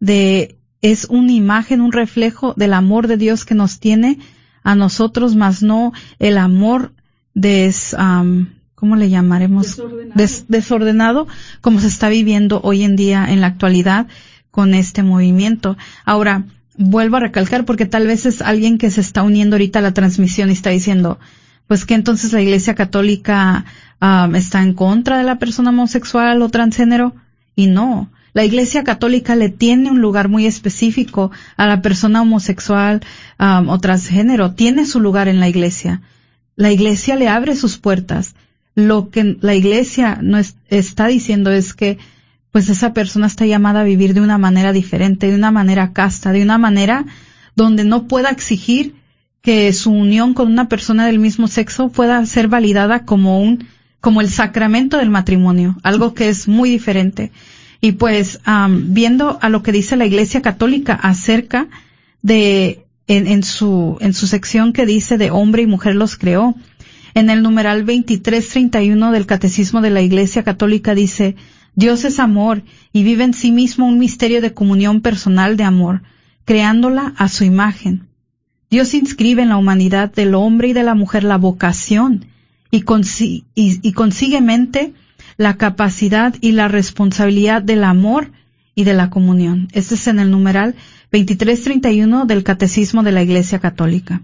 de, 0.00 0.58
es 0.82 1.06
una 1.08 1.30
imagen, 1.30 1.80
un 1.80 1.92
reflejo 1.92 2.52
del 2.56 2.72
amor 2.74 3.06
de 3.06 3.16
Dios 3.16 3.44
que 3.44 3.54
nos 3.54 3.78
tiene 3.78 4.18
a 4.64 4.74
nosotros, 4.74 5.36
más 5.36 5.62
no 5.62 5.92
el 6.18 6.36
amor 6.36 6.92
des, 7.32 7.94
um, 7.96 8.46
¿cómo 8.74 8.96
le 8.96 9.08
llamaremos? 9.08 9.76
Desordenado. 9.76 10.12
Des- 10.16 10.44
desordenado, 10.48 11.26
como 11.60 11.78
se 11.78 11.86
está 11.86 12.08
viviendo 12.08 12.60
hoy 12.64 12.82
en 12.82 12.96
día 12.96 13.24
en 13.28 13.40
la 13.40 13.46
actualidad 13.46 14.08
con 14.50 14.74
este 14.74 15.04
movimiento. 15.04 15.76
Ahora, 16.04 16.44
vuelvo 16.76 17.18
a 17.18 17.20
recalcar 17.20 17.64
porque 17.64 17.86
tal 17.86 18.08
vez 18.08 18.26
es 18.26 18.42
alguien 18.42 18.78
que 18.78 18.90
se 18.90 19.00
está 19.00 19.22
uniendo 19.22 19.54
ahorita 19.54 19.78
a 19.78 19.82
la 19.82 19.94
transmisión 19.94 20.48
y 20.50 20.54
está 20.54 20.70
diciendo, 20.70 21.20
pues 21.66 21.84
que 21.84 21.94
entonces 21.94 22.32
la 22.32 22.42
Iglesia 22.42 22.74
Católica 22.74 23.64
um, 24.00 24.34
está 24.34 24.62
en 24.62 24.74
contra 24.74 25.18
de 25.18 25.24
la 25.24 25.38
persona 25.38 25.70
homosexual 25.70 26.40
o 26.42 26.48
transgénero. 26.48 27.14
Y 27.56 27.66
no, 27.68 28.10
la 28.32 28.44
Iglesia 28.44 28.84
Católica 28.84 29.34
le 29.36 29.48
tiene 29.48 29.90
un 29.90 30.00
lugar 30.00 30.28
muy 30.28 30.46
específico 30.46 31.30
a 31.56 31.66
la 31.66 31.80
persona 31.82 32.22
homosexual 32.22 33.00
um, 33.38 33.68
o 33.68 33.78
transgénero. 33.78 34.52
Tiene 34.52 34.84
su 34.86 35.00
lugar 35.00 35.28
en 35.28 35.40
la 35.40 35.48
Iglesia. 35.48 36.02
La 36.56 36.70
Iglesia 36.70 37.16
le 37.16 37.28
abre 37.28 37.56
sus 37.56 37.78
puertas. 37.78 38.34
Lo 38.74 39.08
que 39.10 39.36
la 39.40 39.54
Iglesia 39.54 40.18
no 40.20 40.36
es- 40.38 40.56
está 40.68 41.06
diciendo 41.06 41.50
es 41.50 41.74
que 41.74 41.98
pues 42.50 42.68
esa 42.68 42.92
persona 42.92 43.26
está 43.26 43.46
llamada 43.46 43.80
a 43.80 43.84
vivir 43.84 44.14
de 44.14 44.20
una 44.20 44.38
manera 44.38 44.72
diferente, 44.72 45.28
de 45.28 45.34
una 45.34 45.50
manera 45.50 45.92
casta, 45.92 46.30
de 46.30 46.42
una 46.42 46.56
manera 46.58 47.04
donde 47.56 47.84
no 47.84 48.06
pueda 48.06 48.30
exigir 48.30 48.94
que 49.44 49.70
su 49.74 49.92
unión 49.92 50.32
con 50.32 50.50
una 50.50 50.68
persona 50.70 51.04
del 51.04 51.18
mismo 51.18 51.48
sexo 51.48 51.90
pueda 51.90 52.24
ser 52.24 52.48
validada 52.48 53.04
como 53.04 53.42
un, 53.42 53.68
como 54.00 54.22
el 54.22 54.30
sacramento 54.30 54.96
del 54.96 55.10
matrimonio, 55.10 55.76
algo 55.82 56.14
que 56.14 56.30
es 56.30 56.48
muy 56.48 56.70
diferente. 56.70 57.30
Y 57.82 57.92
pues, 57.92 58.40
viendo 58.70 59.38
a 59.42 59.50
lo 59.50 59.62
que 59.62 59.70
dice 59.70 59.96
la 59.96 60.06
Iglesia 60.06 60.40
Católica 60.40 60.94
acerca 60.94 61.68
de, 62.22 62.86
en, 63.06 63.26
en 63.26 63.42
su, 63.42 63.98
en 64.00 64.14
su 64.14 64.26
sección 64.26 64.72
que 64.72 64.86
dice 64.86 65.18
de 65.18 65.30
hombre 65.30 65.60
y 65.60 65.66
mujer 65.66 65.94
los 65.94 66.16
creó, 66.16 66.54
en 67.12 67.28
el 67.28 67.42
numeral 67.42 67.80
2331 67.80 69.12
del 69.12 69.26
Catecismo 69.26 69.82
de 69.82 69.90
la 69.90 70.00
Iglesia 70.00 70.42
Católica 70.42 70.94
dice, 70.94 71.36
Dios 71.74 72.06
es 72.06 72.18
amor 72.18 72.62
y 72.94 73.02
vive 73.02 73.24
en 73.24 73.34
sí 73.34 73.52
mismo 73.52 73.86
un 73.86 73.98
misterio 73.98 74.40
de 74.40 74.54
comunión 74.54 75.02
personal 75.02 75.58
de 75.58 75.64
amor, 75.64 76.00
creándola 76.46 77.12
a 77.18 77.28
su 77.28 77.44
imagen. 77.44 78.08
Dios 78.70 78.94
inscribe 78.94 79.42
en 79.42 79.50
la 79.50 79.56
humanidad 79.56 80.12
del 80.12 80.34
hombre 80.34 80.68
y 80.68 80.72
de 80.72 80.82
la 80.82 80.94
mujer 80.94 81.24
la 81.24 81.36
vocación 81.38 82.26
y, 82.70 82.82
consi- 82.82 83.44
y, 83.54 83.78
y 83.86 83.92
consiguemente 83.92 84.92
la 85.36 85.56
capacidad 85.56 86.34
y 86.40 86.52
la 86.52 86.68
responsabilidad 86.68 87.62
del 87.62 87.84
amor 87.84 88.30
y 88.74 88.84
de 88.84 88.94
la 88.94 89.10
comunión. 89.10 89.68
Este 89.72 89.94
es 89.94 90.06
en 90.08 90.18
el 90.18 90.30
numeral 90.30 90.74
2331 91.12 92.26
del 92.26 92.42
Catecismo 92.42 93.02
de 93.02 93.12
la 93.12 93.22
Iglesia 93.22 93.58
Católica. 93.60 94.20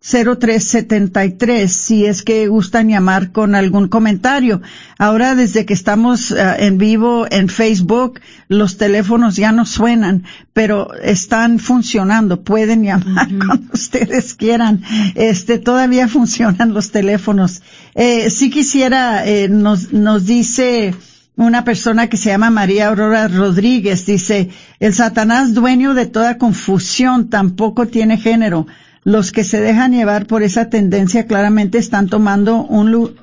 1-800-701-0373, 0.09 1.67
si 1.67 2.05
es 2.05 2.23
que 2.23 2.47
gustan 2.47 2.89
llamar 2.89 3.31
con 3.31 3.55
algún 3.55 3.87
comentario. 3.87 4.61
Ahora, 4.97 5.35
desde 5.35 5.65
que 5.65 5.73
estamos 5.73 6.31
ah, 6.31 6.55
en 6.57 6.77
vivo 6.77 7.25
en 7.29 7.49
Facebook, 7.49 8.19
los 8.47 8.77
teléfonos 8.77 9.35
ya 9.35 9.51
no 9.51 9.65
suenan, 9.65 10.23
pero 10.53 10.93
están 10.95 11.59
funcionando. 11.59 12.41
Pueden 12.43 12.83
llamar 12.83 13.27
cuando 13.27 13.69
ustedes 13.73 14.33
quieran. 14.33 14.83
Este, 15.15 15.57
todavía 15.59 16.07
funcionan 16.07 16.73
los 16.73 16.91
teléfonos. 16.91 17.61
Eh, 17.95 18.29
si 18.29 18.49
quisiera, 18.49 19.25
eh, 19.27 19.47
nos, 19.49 19.93
nos 19.93 20.25
dice, 20.25 20.95
una 21.35 21.63
persona 21.63 22.07
que 22.07 22.17
se 22.17 22.29
llama 22.29 22.49
María 22.49 22.89
Aurora 22.89 23.27
Rodríguez 23.29 24.05
dice, 24.05 24.49
el 24.81 24.93
Satanás 24.93 25.53
dueño 25.53 25.93
de 25.93 26.05
toda 26.05 26.37
confusión 26.37 27.29
tampoco 27.29 27.87
tiene 27.87 28.17
género. 28.17 28.67
Los 29.03 29.31
que 29.31 29.43
se 29.43 29.59
dejan 29.61 29.93
llevar 29.93 30.25
por 30.27 30.43
esa 30.43 30.69
tendencia 30.69 31.25
claramente 31.25 31.77
están 31.77 32.07
tomando 32.07 32.63
un, 32.65 33.15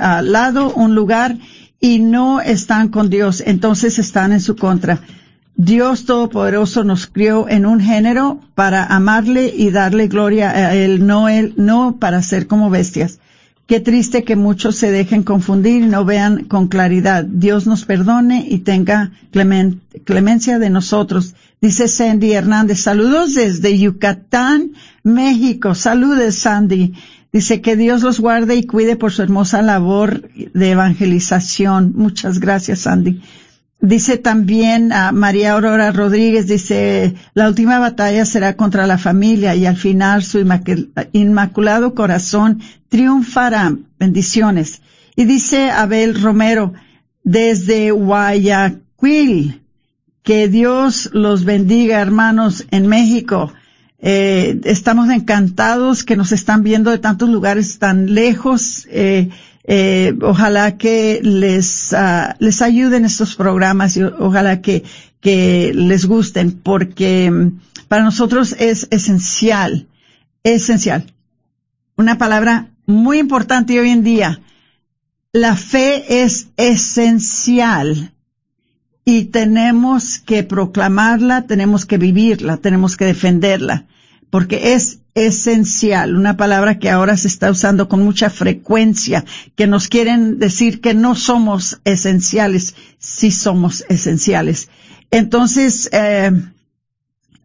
ah, 0.00 0.22
lado, 0.22 0.72
un 0.72 0.94
lugar 0.94 1.36
y 1.80 1.98
no 1.98 2.40
están 2.40 2.88
con 2.88 3.10
Dios, 3.10 3.42
entonces 3.44 3.98
están 3.98 4.32
en 4.32 4.40
su 4.40 4.56
contra. 4.56 5.00
Dios 5.56 6.04
Todopoderoso 6.04 6.84
nos 6.84 7.06
crió 7.06 7.48
en 7.48 7.66
un 7.66 7.80
género 7.80 8.40
para 8.54 8.84
amarle 8.84 9.52
y 9.56 9.70
darle 9.70 10.06
gloria 10.06 10.50
a 10.50 10.74
Él, 10.74 11.06
no 11.06 11.28
Él, 11.28 11.54
no 11.56 11.96
para 11.98 12.22
ser 12.22 12.46
como 12.46 12.70
bestias. 12.70 13.18
Qué 13.66 13.80
triste 13.80 14.22
que 14.22 14.36
muchos 14.36 14.76
se 14.76 14.90
dejen 14.92 15.22
confundir 15.24 15.82
y 15.82 15.86
no 15.86 16.04
vean 16.04 16.44
con 16.44 16.68
claridad. 16.68 17.24
Dios 17.24 17.66
nos 17.66 17.84
perdone 17.84 18.46
y 18.48 18.58
tenga 18.58 19.10
clemen- 19.32 19.80
clemencia 20.04 20.58
de 20.60 20.70
nosotros. 20.70 21.34
Dice 21.66 21.88
Sandy 21.88 22.32
Hernández, 22.32 22.78
saludos 22.78 23.34
desde 23.34 23.76
Yucatán, 23.76 24.74
México. 25.02 25.74
Saludes, 25.74 26.36
Sandy. 26.36 26.94
Dice 27.32 27.60
que 27.60 27.74
Dios 27.74 28.04
los 28.04 28.20
guarde 28.20 28.54
y 28.54 28.62
cuide 28.62 28.94
por 28.94 29.10
su 29.10 29.22
hermosa 29.22 29.62
labor 29.62 30.30
de 30.30 30.70
evangelización. 30.70 31.92
Muchas 31.96 32.38
gracias, 32.38 32.82
Sandy. 32.82 33.20
Dice 33.80 34.16
también 34.16 34.92
a 34.92 35.10
María 35.10 35.54
Aurora 35.54 35.90
Rodríguez, 35.90 36.46
dice, 36.46 37.16
la 37.34 37.48
última 37.48 37.80
batalla 37.80 38.24
será 38.24 38.54
contra 38.54 38.86
la 38.86 38.96
familia 38.96 39.56
y 39.56 39.66
al 39.66 39.76
final 39.76 40.22
su 40.22 40.38
inmaculado 41.10 41.94
corazón 41.96 42.60
triunfará. 42.88 43.76
Bendiciones. 43.98 44.82
Y 45.16 45.24
dice 45.24 45.72
Abel 45.72 46.22
Romero, 46.22 46.74
desde 47.24 47.90
Guayaquil, 47.90 49.65
que 50.26 50.48
Dios 50.48 51.08
los 51.12 51.44
bendiga, 51.44 52.00
hermanos, 52.00 52.66
en 52.72 52.88
México. 52.88 53.52
Eh, 54.00 54.60
estamos 54.64 55.08
encantados 55.08 56.02
que 56.02 56.16
nos 56.16 56.32
están 56.32 56.64
viendo 56.64 56.90
de 56.90 56.98
tantos 56.98 57.28
lugares 57.28 57.78
tan 57.78 58.12
lejos. 58.12 58.88
Eh, 58.90 59.30
eh, 59.62 60.18
ojalá 60.20 60.78
que 60.78 61.20
les, 61.22 61.92
uh, 61.92 62.34
les 62.40 62.60
ayuden 62.60 63.04
estos 63.04 63.36
programas 63.36 63.96
y 63.96 64.02
ojalá 64.02 64.60
que, 64.62 64.82
que 65.20 65.72
les 65.72 66.06
gusten 66.06 66.50
porque 66.60 67.30
mm, 67.30 67.60
para 67.86 68.02
nosotros 68.02 68.56
es 68.58 68.88
esencial, 68.90 69.86
esencial. 70.42 71.14
Una 71.96 72.18
palabra 72.18 72.70
muy 72.84 73.20
importante 73.20 73.78
hoy 73.78 73.90
en 73.90 74.02
día. 74.02 74.40
La 75.30 75.54
fe 75.54 76.24
es 76.24 76.48
esencial 76.56 78.12
y 79.08 79.26
tenemos 79.26 80.18
que 80.18 80.42
proclamarla, 80.42 81.46
tenemos 81.46 81.86
que 81.86 81.96
vivirla, 81.96 82.56
tenemos 82.56 82.96
que 82.96 83.04
defenderla, 83.04 83.86
porque 84.30 84.74
es 84.74 84.98
esencial, 85.14 86.16
una 86.16 86.36
palabra 86.36 86.80
que 86.80 86.90
ahora 86.90 87.16
se 87.16 87.28
está 87.28 87.48
usando 87.52 87.88
con 87.88 88.02
mucha 88.02 88.30
frecuencia, 88.30 89.24
que 89.54 89.68
nos 89.68 89.86
quieren 89.86 90.40
decir 90.40 90.80
que 90.80 90.92
no 90.92 91.14
somos 91.14 91.80
esenciales, 91.84 92.74
sí 92.98 93.30
somos 93.30 93.84
esenciales. 93.88 94.70
Entonces, 95.12 95.88
eh, 95.92 96.32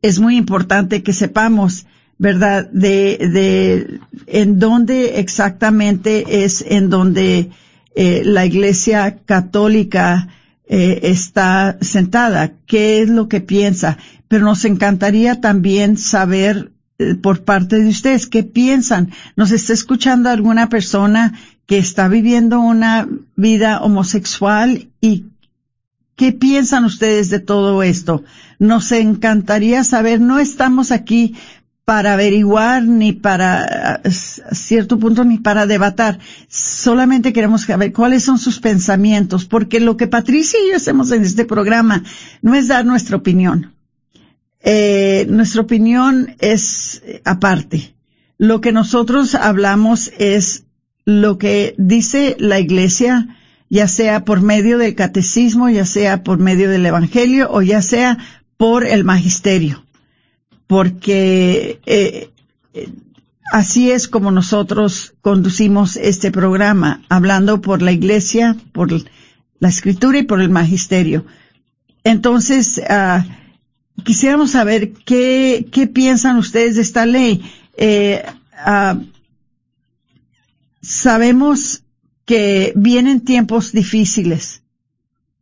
es 0.01 0.19
muy 0.19 0.37
importante 0.37 1.03
que 1.03 1.13
sepamos, 1.13 1.85
¿verdad?, 2.17 2.71
de, 2.71 3.19
de 3.31 3.99
en 4.25 4.57
dónde 4.57 5.19
exactamente 5.19 6.43
es 6.43 6.65
en 6.67 6.89
donde 6.89 7.51
eh, 7.95 8.23
la 8.25 8.47
Iglesia 8.47 9.19
Católica 9.27 10.27
eh, 10.73 11.11
está 11.11 11.77
sentada, 11.81 12.53
qué 12.65 13.01
es 13.01 13.09
lo 13.09 13.27
que 13.27 13.41
piensa, 13.41 13.97
pero 14.29 14.45
nos 14.45 14.63
encantaría 14.63 15.41
también 15.41 15.97
saber 15.97 16.71
eh, 16.97 17.15
por 17.15 17.43
parte 17.43 17.75
de 17.75 17.89
ustedes. 17.89 18.25
¿Qué 18.25 18.43
piensan? 18.43 19.11
¿Nos 19.35 19.51
está 19.51 19.73
escuchando 19.73 20.29
alguna 20.29 20.69
persona 20.69 21.37
que 21.65 21.77
está 21.77 22.07
viviendo 22.07 22.61
una 22.61 23.05
vida 23.35 23.81
homosexual 23.81 24.87
y 25.01 25.25
qué 26.15 26.31
piensan 26.31 26.85
ustedes 26.85 27.29
de 27.29 27.41
todo 27.41 27.83
esto? 27.83 28.23
Nos 28.57 28.93
encantaría 28.93 29.83
saber, 29.83 30.21
no 30.21 30.39
estamos 30.39 30.93
aquí 30.93 31.35
para 31.85 32.13
averiguar 32.13 32.83
ni 32.83 33.11
para 33.11 33.95
a 33.95 34.09
cierto 34.11 34.99
punto 34.99 35.23
ni 35.23 35.39
para 35.39 35.65
debatar. 35.65 36.19
Solamente 36.47 37.33
queremos 37.33 37.63
saber 37.63 37.91
cuáles 37.91 38.23
son 38.23 38.37
sus 38.37 38.59
pensamientos, 38.59 39.45
porque 39.45 39.79
lo 39.79 39.97
que 39.97 40.07
Patricia 40.07 40.59
y 40.59 40.71
yo 40.71 40.77
hacemos 40.77 41.11
en 41.11 41.23
este 41.23 41.45
programa 41.45 42.03
no 42.41 42.55
es 42.55 42.67
dar 42.67 42.85
nuestra 42.85 43.17
opinión 43.17 43.73
eh, 44.63 45.25
nuestra 45.29 45.61
opinión 45.61 46.35
es 46.39 47.01
aparte. 47.25 47.95
Lo 48.37 48.61
que 48.61 48.71
nosotros 48.71 49.35
hablamos 49.35 50.11
es 50.17 50.65
lo 51.05 51.37
que 51.37 51.75
dice 51.77 52.35
la 52.39 52.59
iglesia, 52.59 53.37
ya 53.69 53.87
sea 53.87 54.23
por 54.25 54.41
medio 54.41 54.77
del 54.77 54.95
catecismo, 54.95 55.69
ya 55.69 55.85
sea 55.85 56.23
por 56.23 56.37
medio 56.37 56.69
del 56.69 56.85
evangelio 56.85 57.49
o 57.51 57.61
ya 57.61 57.81
sea 57.81 58.17
por 58.57 58.85
el 58.85 59.03
magisterio. 59.03 59.85
Porque 60.71 61.81
eh, 61.85 62.29
así 63.51 63.91
es 63.91 64.07
como 64.07 64.31
nosotros 64.31 65.15
conducimos 65.19 65.97
este 65.97 66.31
programa, 66.31 67.03
hablando 67.09 67.59
por 67.59 67.81
la 67.81 67.91
iglesia, 67.91 68.55
por 68.71 68.89
la 69.59 69.67
escritura 69.67 70.19
y 70.19 70.23
por 70.23 70.39
el 70.39 70.49
magisterio. 70.49 71.25
Entonces, 72.05 72.77
uh, 72.89 73.21
quisiéramos 74.03 74.51
saber 74.51 74.93
qué, 74.93 75.67
qué 75.73 75.87
piensan 75.87 76.37
ustedes 76.37 76.77
de 76.77 76.83
esta 76.83 77.05
ley. 77.05 77.41
Eh, 77.75 78.23
uh, 78.65 79.03
sabemos 80.81 81.83
que 82.23 82.71
vienen 82.77 83.19
tiempos 83.25 83.73
difíciles. 83.73 84.63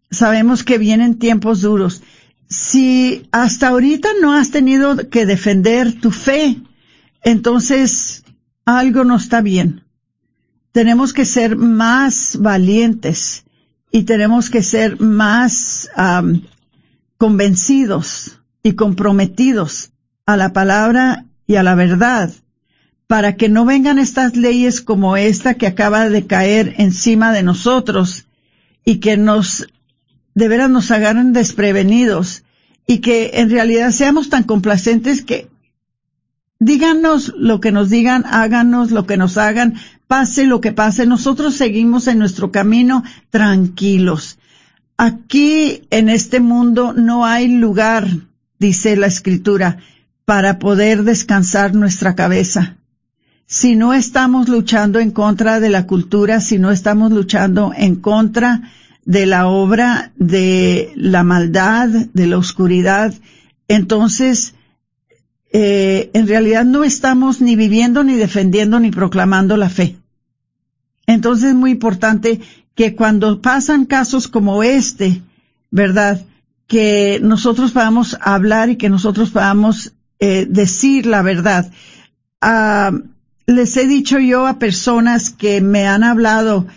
Sabemos 0.09 0.63
que 0.63 0.80
vienen 0.80 1.19
tiempos 1.19 1.61
duros. 1.61 2.01
Si 2.50 3.28
hasta 3.32 3.68
ahorita 3.68 4.10
no 4.22 4.34
has 4.34 4.50
tenido 4.50 5.10
que 5.10 5.26
defender 5.26 6.00
tu 6.00 6.12
fe, 6.12 6.58
entonces 7.22 8.24
algo 8.66 9.04
no 9.04 9.18
está 9.18 9.41
bien. 9.41 9.84
Tenemos 10.72 11.14
que 11.14 11.26
ser 11.26 11.56
más 11.56 12.38
valientes 12.39 13.45
y 13.91 14.04
tenemos 14.04 14.50
que 14.50 14.64
ser 14.64 15.00
más 15.00 15.89
convencidos 17.18 18.39
y 18.64 18.74
comprometidos 18.74 19.91
a 20.26 20.38
la 20.38 20.54
palabra 20.54 21.26
y 21.47 21.56
a 21.56 21.64
la 21.64 21.76
verdad, 21.76 22.32
para 23.08 23.36
que 23.36 23.50
no 23.50 23.66
vengan 23.66 23.97
estas 23.97 24.36
leyes 24.36 24.82
como 24.82 25.18
esta 25.18 25.56
que 25.56 25.68
acaba 25.68 26.10
de 26.10 26.28
caer 26.28 26.76
encima 26.78 27.34
de 27.34 27.41
nosotros 27.41 28.28
y 28.86 29.00
que 29.00 29.18
nos, 29.18 29.68
de 30.39 30.47
veras 30.47 30.69
nos 30.69 30.89
agarren 30.89 31.33
desprevenidos 31.33 32.43
y 32.87 32.99
que 32.99 33.31
en 33.35 33.51
realidad 33.51 33.91
seamos 33.91 34.29
tan 34.29 34.43
complacentes 34.43 35.21
que 35.21 35.47
díganos 36.57 37.33
lo 37.37 37.59
que 37.61 37.71
nos 37.71 37.89
digan, 37.89 38.23
háganos 38.25 38.89
lo 38.89 39.05
que 39.05 39.17
nos 39.17 39.37
hagan, 39.37 39.75
pase 40.07 40.45
lo 40.45 40.59
que 40.61 40.71
pase, 40.71 41.05
nosotros 41.05 41.55
seguimos 41.55 42.07
en 42.07 42.17
nuestro 42.17 42.51
camino 42.51 43.03
tranquilos. 43.29 44.39
Aquí 44.97 45.83
en 45.91 46.09
este 46.09 46.39
mundo 46.39 46.93
no 46.93 47.25
hay 47.25 47.47
lugar 47.47 48.07
dice 48.59 48.97
la 48.97 49.07
escritura, 49.07 49.77
para 50.25 50.59
poder 50.59 51.03
descansar 51.03 51.73
nuestra 51.73 52.13
cabeza. 52.13 52.75
Si 53.47 53.75
no 53.75 53.93
estamos 53.93 54.47
luchando 54.47 54.99
en 54.99 55.09
contra 55.09 55.59
de 55.59 55.69
la 55.69 55.87
cultura, 55.87 56.39
si 56.39 56.59
no 56.59 56.69
estamos 56.69 57.11
luchando 57.11 57.71
en 57.75 57.95
contra 57.95 58.69
de 59.06 59.26
la 59.26 59.47
obra 59.47 60.12
de 60.18 60.91
la 60.95 61.24
maldad, 61.24 61.89
de 61.89 62.28
la 62.28 62.38
oscuridad, 62.38 63.14
entonces 63.68 64.54
eh, 65.52 66.12
en 66.14 66.28
realidad 66.28 66.66
no 66.66 66.84
estamos 66.84 67.41
ni 67.41 67.56
viviendo, 67.56 68.04
ni 68.04 68.16
defendiendo, 68.16 68.80
ni 68.80 68.91
proclamando 68.91 69.58
la 69.58 69.70
fe. 69.70 69.95
Entonces 71.08 71.50
es 71.50 71.56
muy 71.56 71.72
importante 71.72 72.39
que 72.76 72.95
cuando 72.95 73.41
pasan 73.41 73.86
casos 73.86 74.28
como 74.28 74.64
este, 74.64 75.22
¿verdad? 75.72 76.24
que 76.70 77.20
nosotros 77.22 77.72
podamos 77.72 78.16
hablar 78.22 78.70
y 78.70 78.76
que 78.76 78.89
nosotros 78.89 79.32
podamos 79.32 79.91
eh, 80.20 80.45
decir 80.47 81.08
la 81.08 81.24
verdad. 81.24 81.72
Ah, 82.41 82.91
les 83.47 83.76
he 83.76 83.88
dicho 83.88 84.20
yo 84.20 84.45
a 84.45 84.60
personas 84.60 85.32
que 85.32 85.62
me 85.62 85.88
han 85.88 86.04
hablado 86.04 86.68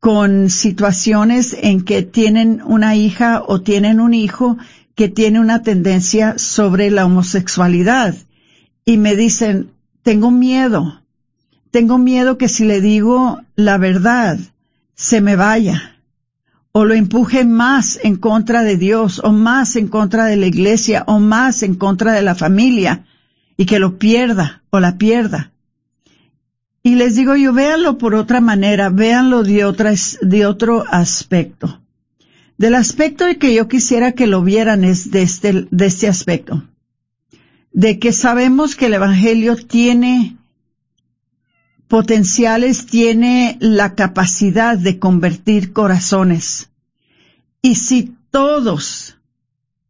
con 0.00 0.50
situaciones 0.50 1.56
en 1.60 1.82
que 1.82 2.02
tienen 2.02 2.62
una 2.64 2.96
hija 2.96 3.42
o 3.46 3.60
tienen 3.60 4.00
un 4.00 4.14
hijo 4.14 4.56
que 4.94 5.08
tiene 5.08 5.40
una 5.40 5.62
tendencia 5.62 6.38
sobre 6.38 6.90
la 6.90 7.06
homosexualidad 7.06 8.14
y 8.84 8.96
me 8.96 9.14
dicen, 9.14 9.70
tengo 10.02 10.30
miedo, 10.30 11.02
tengo 11.70 11.98
miedo 11.98 12.38
que 12.38 12.48
si 12.48 12.64
le 12.64 12.80
digo 12.80 13.40
la 13.54 13.78
verdad, 13.78 14.38
se 14.94 15.20
me 15.20 15.36
vaya 15.36 16.00
o 16.72 16.84
lo 16.84 16.94
empuje 16.94 17.44
más 17.44 17.98
en 18.02 18.16
contra 18.16 18.62
de 18.62 18.76
Dios, 18.76 19.20
o 19.24 19.32
más 19.32 19.76
en 19.76 19.88
contra 19.88 20.26
de 20.26 20.36
la 20.36 20.46
iglesia, 20.46 21.04
o 21.06 21.18
más 21.18 21.62
en 21.62 21.74
contra 21.74 22.12
de 22.12 22.22
la 22.22 22.34
familia, 22.34 23.06
y 23.56 23.66
que 23.66 23.78
lo 23.78 23.98
pierda 23.98 24.62
o 24.70 24.78
la 24.78 24.96
pierda. 24.96 25.52
Y 26.82 26.94
les 26.94 27.14
digo 27.14 27.36
yo, 27.36 27.52
véanlo 27.52 27.98
por 27.98 28.14
otra 28.14 28.40
manera, 28.40 28.88
véanlo 28.88 29.42
de, 29.42 29.64
otra, 29.64 29.92
de 30.22 30.46
otro 30.46 30.84
aspecto. 30.88 31.80
Del 32.56 32.74
aspecto 32.74 33.26
de 33.26 33.38
que 33.38 33.54
yo 33.54 33.68
quisiera 33.68 34.12
que 34.12 34.26
lo 34.26 34.42
vieran 34.42 34.84
es 34.84 35.10
de 35.10 35.22
este, 35.22 35.66
de 35.70 35.86
este 35.86 36.08
aspecto. 36.08 36.64
De 37.72 37.98
que 37.98 38.12
sabemos 38.12 38.76
que 38.76 38.86
el 38.86 38.94
Evangelio 38.94 39.56
tiene 39.56 40.36
potenciales 41.90 42.86
tiene 42.86 43.58
la 43.60 43.96
capacidad 43.96 44.78
de 44.78 45.00
convertir 45.00 45.72
corazones. 45.72 46.70
Y 47.62 47.74
si 47.74 48.14
todos 48.30 49.16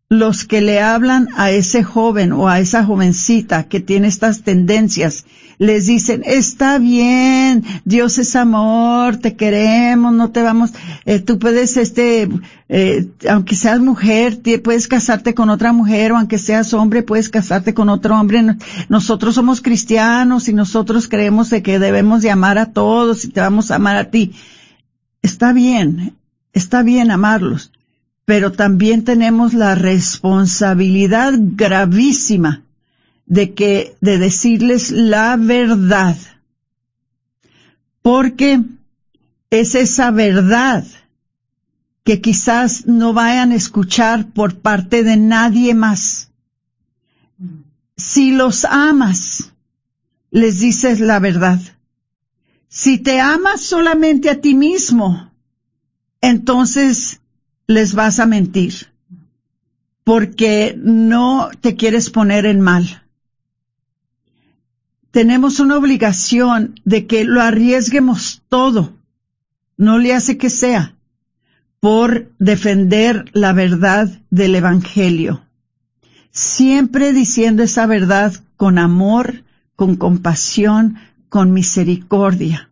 los 0.09 0.47
que 0.47 0.63
le 0.63 0.81
hablan 0.81 1.29
a 1.37 1.51
ese 1.51 1.85
joven 1.85 2.33
o 2.33 2.49
a 2.49 2.59
esa 2.59 2.85
jovencita 2.87 3.69
que 3.69 3.81
tiene 3.81 4.09
estas 4.09 4.45
tendencias, 4.45 5.27
les 5.61 5.85
dicen, 5.85 6.23
está 6.25 6.79
bien, 6.79 7.63
Dios 7.85 8.17
es 8.17 8.35
amor, 8.35 9.19
te 9.19 9.37
queremos, 9.37 10.15
no 10.15 10.31
te 10.31 10.41
vamos, 10.41 10.71
eh, 11.05 11.19
tú 11.19 11.39
puedes, 11.39 11.77
este, 11.77 12.31
eh, 12.71 13.07
aunque 13.29 13.55
seas 13.55 13.79
mujer, 13.79 14.41
puedes 14.65 14.89
casarte 14.89 15.35
con 15.35 15.51
otra 15.51 15.75
mujer, 15.75 16.13
o 16.13 16.17
aunque 16.17 16.39
seas 16.39 16.73
hombre, 16.73 17.03
puedes 17.03 17.29
casarte 17.29 17.75
con 17.75 17.91
otro 17.91 18.19
hombre. 18.19 18.57
Nosotros 18.89 19.35
somos 19.35 19.61
cristianos 19.61 20.49
y 20.49 20.55
nosotros 20.55 21.09
creemos 21.09 21.51
de 21.51 21.63
que 21.63 21.79
debemos 21.79 22.23
de 22.23 22.31
amar 22.31 22.57
a 22.57 22.73
todos 22.73 23.27
y 23.27 23.29
te 23.29 23.41
vamos 23.41 23.71
a 23.71 23.75
amar 23.75 23.97
a 23.97 24.11
ti. 24.11 24.33
Está 25.21 25.53
bien, 25.53 26.17
está 26.55 26.83
bien 26.83 27.11
amarlos 27.11 27.71
pero 28.25 28.53
también 28.53 29.03
tenemos 29.03 29.55
la 29.55 29.75
responsabilidad 29.75 31.33
gravísima 31.37 32.63
de 33.31 33.55
que, 33.55 33.97
de 34.01 34.19
decirles 34.19 34.91
la 34.91 35.37
verdad. 35.37 36.17
Porque 38.03 38.61
es 39.51 39.77
esa 39.77 40.11
verdad 40.11 40.85
que 42.03 42.21
quizás 42.21 42.87
no 42.87 43.13
vayan 43.13 43.53
a 43.53 43.55
escuchar 43.55 44.33
por 44.33 44.59
parte 44.59 45.05
de 45.05 45.17
nadie 45.17 45.75
más. 45.75 46.33
Si 47.97 48.33
los 48.33 48.65
amas, 48.65 49.53
les 50.33 50.59
dices 50.59 50.99
la 50.99 51.21
verdad. 51.21 51.61
Si 52.69 52.99
te 52.99 53.21
amas 53.21 53.61
solamente 53.61 54.29
a 54.29 54.41
ti 54.41 54.55
mismo, 54.57 55.31
entonces 56.21 57.21
les 57.69 57.95
vas 57.95 58.19
a 58.19 58.27
mentir 58.27 58.91
porque 60.03 60.75
no 60.77 61.51
te 61.61 61.77
quieres 61.77 62.11
poner 62.11 62.45
en 62.45 62.61
mal. 62.61 63.05
Tenemos 65.11 65.59
una 65.59 65.77
obligación 65.77 66.81
de 66.85 67.07
que 67.07 67.25
lo 67.25 67.43
arriesguemos 67.43 68.43
todo, 68.49 68.97
no 69.77 69.99
le 69.99 70.15
hace 70.15 70.39
que 70.39 70.51
sea, 70.51 70.95
por 71.81 72.31
defender 72.39 73.25
la 73.33 73.53
verdad 73.53 74.21
del 74.31 74.55
Evangelio. 74.55 75.43
Siempre 76.31 77.13
diciendo 77.13 77.65
esa 77.65 77.87
verdad 77.87 78.35
con 78.57 78.79
amor, 78.79 79.43
con 79.75 79.97
compasión, 79.97 80.99
con 81.29 81.53
misericordia, 81.53 82.71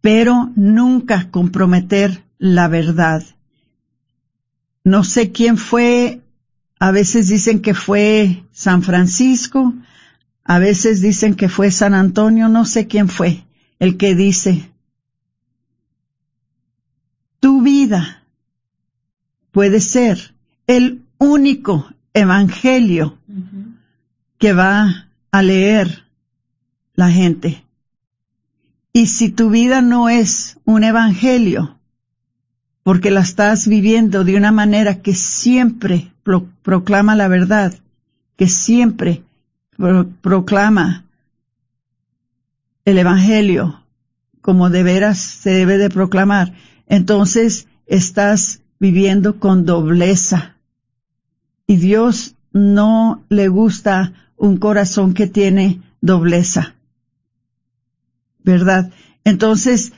pero 0.00 0.52
nunca 0.54 1.30
comprometer 1.30 2.24
la 2.38 2.68
verdad. 2.68 3.22
No 4.84 5.04
sé 5.04 5.32
quién 5.32 5.58
fue, 5.58 6.22
a 6.78 6.90
veces 6.90 7.28
dicen 7.28 7.60
que 7.60 7.74
fue 7.74 8.44
San 8.52 8.82
Francisco, 8.82 9.74
a 10.48 10.60
veces 10.60 11.00
dicen 11.00 11.34
que 11.34 11.48
fue 11.48 11.72
San 11.72 11.92
Antonio, 11.92 12.48
no 12.48 12.64
sé 12.64 12.86
quién 12.86 13.08
fue 13.08 13.44
el 13.80 13.96
que 13.96 14.14
dice, 14.14 14.70
tu 17.40 17.62
vida 17.62 18.22
puede 19.50 19.80
ser 19.80 20.34
el 20.68 21.02
único 21.18 21.92
evangelio 22.14 23.18
que 24.38 24.52
va 24.52 25.08
a 25.32 25.42
leer 25.42 26.04
la 26.94 27.10
gente. 27.10 27.64
Y 28.92 29.06
si 29.08 29.30
tu 29.30 29.50
vida 29.50 29.82
no 29.82 30.08
es 30.08 30.58
un 30.64 30.84
evangelio, 30.84 31.78
porque 32.84 33.10
la 33.10 33.20
estás 33.20 33.66
viviendo 33.66 34.22
de 34.22 34.36
una 34.36 34.52
manera 34.52 35.02
que 35.02 35.12
siempre 35.12 36.12
proclama 36.62 37.16
la 37.16 37.26
verdad, 37.26 37.74
que 38.36 38.48
siempre 38.48 39.25
proclama 39.76 41.04
el 42.84 42.98
Evangelio 42.98 43.86
como 44.46 44.70
de 44.70 44.84
veras 44.84 45.18
se 45.18 45.50
debe 45.50 45.76
de 45.76 45.90
proclamar, 45.90 46.54
entonces 46.86 47.66
estás 47.86 48.60
viviendo 48.78 49.40
con 49.40 49.66
dobleza. 49.66 50.54
Y 51.66 51.78
Dios 51.78 52.36
no 52.52 53.24
le 53.28 53.48
gusta 53.48 54.12
un 54.36 54.58
corazón 54.58 55.14
que 55.14 55.26
tiene 55.26 55.82
dobleza. 56.00 56.76
¿Verdad? 58.44 58.92
Entonces, 59.24 59.92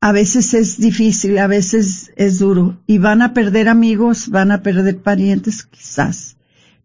a 0.00 0.12
veces 0.12 0.54
es 0.54 0.78
difícil, 0.78 1.38
a 1.38 1.48
veces 1.48 2.12
es 2.14 2.38
duro 2.38 2.78
y 2.86 2.98
van 2.98 3.20
a 3.20 3.34
perder 3.34 3.68
amigos, 3.68 4.28
van 4.28 4.52
a 4.52 4.62
perder 4.62 5.02
parientes 5.02 5.64
quizás, 5.64 6.36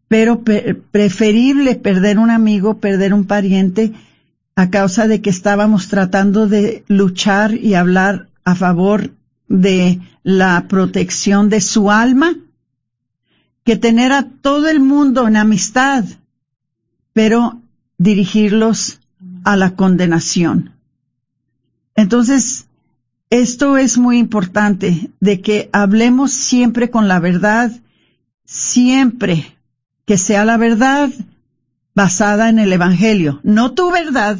pero 0.07 0.41
preferible 0.43 1.75
perder 1.75 2.17
un 2.17 2.29
amigo, 2.29 2.77
perder 2.79 3.13
un 3.13 3.25
pariente 3.25 3.93
a 4.55 4.69
causa 4.69 5.07
de 5.07 5.21
que 5.21 5.29
estábamos 5.29 5.89
tratando 5.89 6.47
de 6.47 6.83
luchar 6.87 7.53
y 7.53 7.73
hablar 7.73 8.29
a 8.43 8.55
favor 8.55 9.11
de 9.47 9.99
la 10.23 10.67
protección 10.67 11.49
de 11.49 11.61
su 11.61 11.91
alma, 11.91 12.35
que 13.63 13.75
tener 13.75 14.13
a 14.13 14.23
todo 14.23 14.69
el 14.69 14.79
mundo 14.79 15.27
en 15.27 15.35
amistad, 15.35 16.05
pero 17.13 17.61
dirigirlos 17.97 18.99
a 19.43 19.57
la 19.57 19.75
condenación. 19.75 20.71
Entonces, 21.95 22.67
esto 23.29 23.77
es 23.77 23.97
muy 23.97 24.17
importante, 24.17 25.11
de 25.19 25.41
que 25.41 25.69
hablemos 25.73 26.31
siempre 26.31 26.89
con 26.89 27.09
la 27.09 27.19
verdad, 27.19 27.71
siempre 28.45 29.56
que 30.07 30.17
sea 30.17 30.45
la 30.45 30.55
verdad 30.55 31.09
basada 31.93 32.47
en 32.47 32.59
el 32.59 32.71
Evangelio. 32.71 33.41
No 33.43 33.73
tu 33.73 33.91
verdad, 33.91 34.39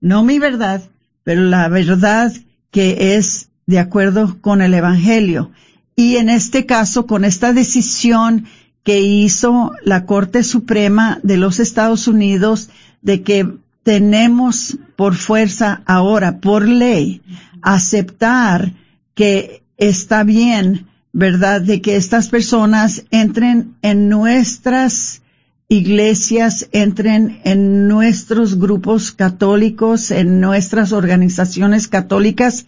no 0.00 0.24
mi 0.24 0.40
verdad, 0.40 0.82
pero 1.22 1.42
la 1.42 1.68
verdad 1.68 2.32
que 2.72 3.14
es 3.14 3.48
de 3.66 3.78
acuerdo 3.78 4.36
con 4.40 4.60
el 4.60 4.74
Evangelio. 4.74 5.52
Y 5.94 6.16
en 6.16 6.28
este 6.28 6.66
caso, 6.66 7.06
con 7.06 7.24
esta 7.24 7.52
decisión 7.52 8.46
que 8.82 9.00
hizo 9.00 9.72
la 9.84 10.04
Corte 10.04 10.42
Suprema 10.42 11.20
de 11.22 11.36
los 11.36 11.60
Estados 11.60 12.08
Unidos 12.08 12.70
de 13.00 13.22
que 13.22 13.48
tenemos 13.84 14.78
por 14.96 15.14
fuerza 15.14 15.82
ahora, 15.86 16.40
por 16.40 16.66
ley, 16.66 17.22
aceptar 17.62 18.72
que 19.14 19.62
está 19.76 20.24
bien, 20.24 20.88
¿verdad? 21.14 21.62
De 21.62 21.80
que 21.80 21.94
estas 21.94 22.28
personas 22.28 23.04
entren 23.12 23.76
en 23.82 24.08
nuestras 24.08 25.22
iglesias, 25.68 26.68
entren 26.72 27.40
en 27.44 27.86
nuestros 27.86 28.58
grupos 28.58 29.12
católicos, 29.12 30.10
en 30.10 30.40
nuestras 30.40 30.90
organizaciones 30.90 31.86
católicas 31.86 32.66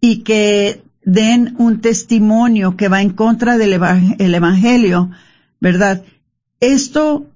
y 0.00 0.18
que 0.18 0.84
den 1.04 1.56
un 1.58 1.80
testimonio 1.80 2.76
que 2.76 2.86
va 2.86 3.02
en 3.02 3.10
contra 3.10 3.58
del 3.58 3.72
Evangelio, 3.72 5.10
¿verdad? 5.60 6.04
Esto 6.60 7.26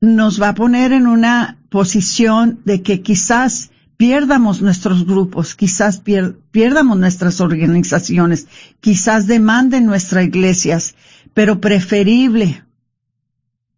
nos 0.00 0.40
va 0.40 0.48
a 0.48 0.54
poner 0.54 0.92
en 0.92 1.06
una 1.06 1.58
posición 1.68 2.60
de 2.64 2.80
que 2.80 3.02
quizás 3.02 3.71
pierdamos 4.02 4.60
nuestros 4.60 5.06
grupos, 5.06 5.54
quizás 5.54 6.02
pierdamos 6.50 6.98
nuestras 6.98 7.40
organizaciones, 7.40 8.48
quizás 8.80 9.28
demanden 9.28 9.86
nuestras 9.86 10.24
iglesias, 10.24 10.96
pero 11.34 11.60
preferible 11.60 12.64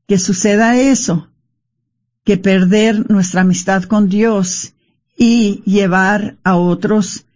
que 0.08 0.18
suceda 0.18 0.78
eso 0.78 1.28
que 2.24 2.38
perder 2.38 3.10
nuestra 3.10 3.42
amistad 3.42 3.82
con 3.82 4.08
Dios 4.08 4.72
y 5.14 5.62
llevar 5.66 6.38
a 6.42 6.56
otros 6.56 7.26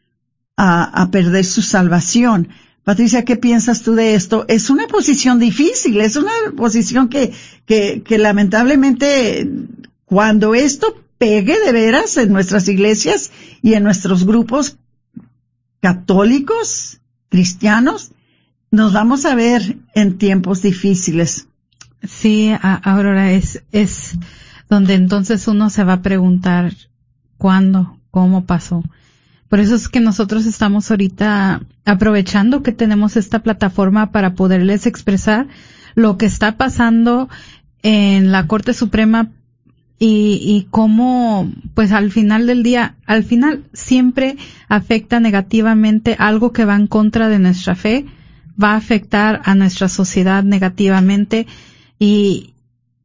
a, 0.57 0.85
a 0.85 1.11
perder 1.11 1.45
su 1.45 1.61
salvación. 1.61 2.49
Patricia, 2.85 3.23
¿qué 3.27 3.37
piensas 3.37 3.83
tú 3.83 3.97
de 3.97 4.15
esto? 4.15 4.47
Es 4.49 4.71
una 4.71 4.87
posición 4.87 5.39
difícil, 5.39 6.01
es 6.01 6.17
una 6.17 6.33
posición 6.57 7.11
que, 7.11 7.35
que, 7.67 8.03
que 8.03 8.17
lamentablemente 8.17 9.47
cuando 10.07 10.55
esto 10.55 11.05
pegue 11.19 11.59
de 11.61 11.73
veras 11.73 12.17
en 12.17 12.33
nuestras 12.33 12.69
iglesias 12.69 13.31
y 13.61 13.75
en 13.75 13.85
nuestros 13.85 14.25
grupos 14.25 14.79
católicos, 15.81 17.01
cristianos, 17.29 18.13
nos 18.71 18.93
vamos 18.93 19.25
a 19.25 19.35
ver 19.35 19.79
en 19.95 20.19
tiempos 20.19 20.63
difíciles. 20.63 21.49
Sí, 22.03 22.53
Aurora, 22.63 23.33
es, 23.33 23.63
es 23.73 24.17
donde 24.69 24.95
entonces 24.95 25.49
uno 25.49 25.71
se 25.71 25.85
va 25.85 25.95
a 25.95 26.03
preguntar 26.03 26.75
cuándo, 27.37 27.99
cómo 28.11 28.45
pasó. 28.45 28.83
Por 29.49 29.61
eso 29.61 29.75
es 29.75 29.89
que 29.89 30.01
nosotros 30.01 30.45
estamos 30.47 30.91
ahorita 30.91 31.63
aprovechando 31.87 32.63
que 32.63 32.73
tenemos 32.73 33.17
esta 33.17 33.41
plataforma 33.41 34.13
para 34.13 34.35
poderles 34.35 34.87
expresar 34.87 35.49
lo 35.95 36.19
que 36.19 36.27
está 36.27 36.57
pasando 36.57 37.29
en 37.83 38.31
la 38.31 38.47
Corte 38.47 38.75
Suprema 38.75 39.31
y, 39.99 40.41
y 40.43 40.69
cómo, 40.71 41.51
pues 41.75 41.93
al 41.93 42.13
final 42.13 42.47
del 42.47 42.63
día, 42.63 42.95
al 43.07 43.25
final 43.25 43.65
siempre 43.73 44.37
afecta 44.69 45.19
negativamente 45.19 46.15
algo 46.19 46.53
que 46.53 46.65
va 46.65 46.77
en 46.77 46.87
contra 46.87 47.29
de 47.29 47.39
nuestra 47.39 47.75
fe, 47.75 48.07
va 48.63 48.73
a 48.73 48.77
afectar 48.77 49.41
a 49.45 49.55
nuestra 49.55 49.89
sociedad 49.89 50.45
negativamente 50.45 51.47
y, 51.99 52.55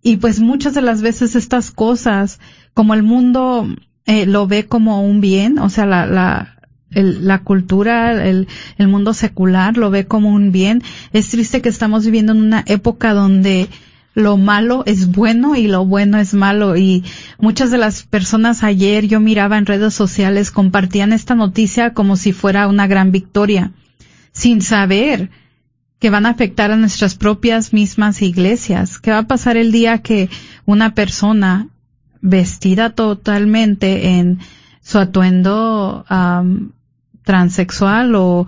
y 0.03 0.17
pues 0.17 0.39
muchas 0.39 0.75
de 0.75 0.81
las 0.81 1.01
veces 1.01 1.35
estas 1.35 1.71
cosas, 1.71 2.39
como 2.73 2.93
el 2.93 3.03
mundo 3.03 3.67
eh, 4.05 4.25
lo 4.25 4.47
ve 4.47 4.65
como 4.65 5.03
un 5.03 5.19
bien, 5.19 5.57
o 5.59 5.69
sea, 5.69 5.85
la, 5.85 6.05
la, 6.05 6.57
el, 6.91 7.25
la 7.25 7.39
cultura, 7.39 8.23
el, 8.27 8.47
el 8.77 8.87
mundo 8.87 9.13
secular 9.13 9.77
lo 9.77 9.89
ve 9.89 10.05
como 10.05 10.29
un 10.29 10.51
bien. 10.51 10.83
Es 11.11 11.29
triste 11.29 11.61
que 11.61 11.69
estamos 11.69 12.05
viviendo 12.05 12.33
en 12.33 12.41
una 12.41 12.63
época 12.67 13.13
donde 13.13 13.67
lo 14.13 14.37
malo 14.37 14.83
es 14.85 15.11
bueno 15.11 15.55
y 15.55 15.67
lo 15.67 15.85
bueno 15.85 16.19
es 16.19 16.33
malo 16.33 16.77
y 16.77 17.03
muchas 17.39 17.71
de 17.71 17.77
las 17.77 18.03
personas 18.03 18.63
ayer 18.63 19.07
yo 19.07 19.19
miraba 19.19 19.57
en 19.57 19.65
redes 19.65 19.93
sociales 19.93 20.51
compartían 20.51 21.13
esta 21.13 21.35
noticia 21.35 21.93
como 21.93 22.15
si 22.15 22.31
fuera 22.31 22.67
una 22.67 22.87
gran 22.87 23.11
victoria 23.11 23.71
sin 24.31 24.61
saber 24.61 25.29
que 25.99 26.09
van 26.09 26.25
a 26.25 26.29
afectar 26.29 26.69
a 26.69 26.75
nuestras 26.75 27.15
propias 27.15 27.71
mismas 27.71 28.21
iglesias. 28.21 28.99
¿Qué 28.99 29.11
va 29.11 29.19
a 29.19 29.27
pasar 29.27 29.55
el 29.55 29.71
día 29.71 29.99
que 29.99 30.29
una 30.65 30.95
persona 30.95 31.69
vestida 32.19 32.89
totalmente 32.89 34.19
en 34.19 34.39
su 34.81 34.99
atuendo 34.99 36.05
transexual 37.23 38.15
o 38.15 38.47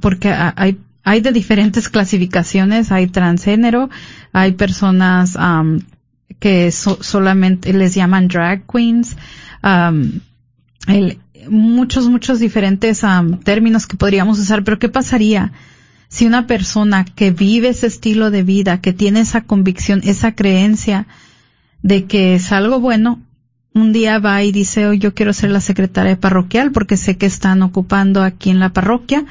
porque 0.00 0.28
hay 0.30 0.78
hay 1.04 1.20
de 1.20 1.32
diferentes 1.32 1.88
clasificaciones, 1.88 2.92
hay 2.92 3.08
transgénero, 3.08 3.90
hay 4.32 4.52
personas 4.52 5.36
que 6.38 6.72
solamente 6.72 7.72
les 7.72 7.94
llaman 7.94 8.28
drag 8.28 8.66
queens, 8.66 9.16
muchos, 11.48 12.08
muchos 12.08 12.40
diferentes 12.40 13.02
términos 13.44 13.86
que 13.86 13.96
podríamos 13.96 14.38
usar, 14.38 14.64
pero 14.64 14.78
¿qué 14.78 14.88
pasaría 14.88 15.52
si 16.08 16.26
una 16.26 16.46
persona 16.46 17.04
que 17.04 17.30
vive 17.30 17.70
ese 17.70 17.86
estilo 17.86 18.30
de 18.30 18.42
vida, 18.42 18.82
que 18.82 18.92
tiene 18.92 19.20
esa 19.20 19.42
convicción, 19.42 20.02
esa 20.04 20.34
creencia 20.34 21.06
de 21.82 22.04
que 22.04 22.34
es 22.34 22.52
algo 22.52 22.80
bueno, 22.80 23.22
un 23.74 23.92
día 23.92 24.18
va 24.18 24.42
y 24.42 24.52
dice, 24.52 24.86
oh, 24.86 24.92
yo 24.92 25.14
quiero 25.14 25.32
ser 25.32 25.50
la 25.50 25.60
secretaria 25.60 26.20
parroquial 26.20 26.70
porque 26.70 26.98
sé 26.98 27.16
que 27.16 27.24
están 27.26 27.62
ocupando 27.62 28.22
aquí 28.22 28.50
en 28.50 28.60
la 28.60 28.74
parroquia 28.74 29.24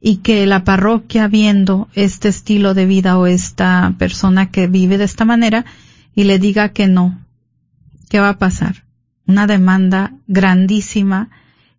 y 0.00 0.16
que 0.16 0.46
la 0.46 0.64
parroquia 0.64 1.28
viendo 1.28 1.88
este 1.94 2.28
estilo 2.28 2.74
de 2.74 2.86
vida 2.86 3.18
o 3.18 3.26
esta 3.26 3.94
persona 3.98 4.50
que 4.50 4.66
vive 4.66 4.98
de 4.98 5.04
esta 5.04 5.24
manera 5.24 5.66
y 6.14 6.24
le 6.24 6.38
diga 6.38 6.70
que 6.70 6.86
no, 6.86 7.18
¿qué 8.08 8.20
va 8.20 8.30
a 8.30 8.38
pasar? 8.38 8.84
Una 9.26 9.46
demanda 9.46 10.14
grandísima, 10.26 11.28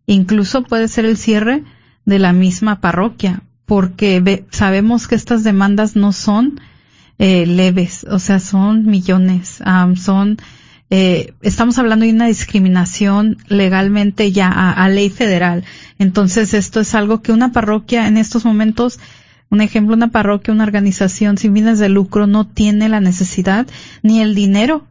incluso 0.06 0.64
puede 0.64 0.88
ser 0.88 1.06
el 1.06 1.18
cierre 1.18 1.64
de 2.06 2.20
la 2.20 2.32
misma 2.32 2.80
parroquia, 2.80 3.44
porque 3.66 4.46
sabemos 4.52 5.08
que 5.08 5.16
estas 5.16 5.44
demandas 5.44 5.96
no 5.96 6.14
son 6.14 6.60
eh, 7.18 7.46
leves, 7.46 8.06
o 8.10 8.20
sea, 8.20 8.40
son 8.40 8.86
millones, 8.86 9.62
son, 9.96 10.38
eh, 10.92 11.34
estamos 11.42 11.80
hablando 11.80 12.06
de 12.06 12.12
una 12.12 12.28
discriminación 12.28 13.38
legalmente 13.48 14.34
ya 14.34 14.50
a, 14.50 14.90
ley 14.90 15.10
federal. 15.10 15.64
Entonces, 15.98 16.54
esto 16.54 16.82
es 16.82 16.94
algo 16.94 17.22
que 17.22 17.32
una 17.32 17.54
parroquia 17.54 18.08
en 18.10 18.18
estos 18.18 18.44
momentos, 18.44 19.00
un 19.50 19.62
ejemplo, 19.62 19.96
una 19.96 20.10
parroquia, 20.10 20.54
una 20.54 20.66
organización 20.66 21.38
sin 21.38 21.54
fines 21.54 21.80
de 21.80 21.88
lucro 21.88 22.28
no 22.28 22.46
tiene 22.46 22.90
la 22.90 23.00
necesidad 23.00 23.68
ni 24.04 24.22
el 24.22 24.36
dinero 24.36 24.86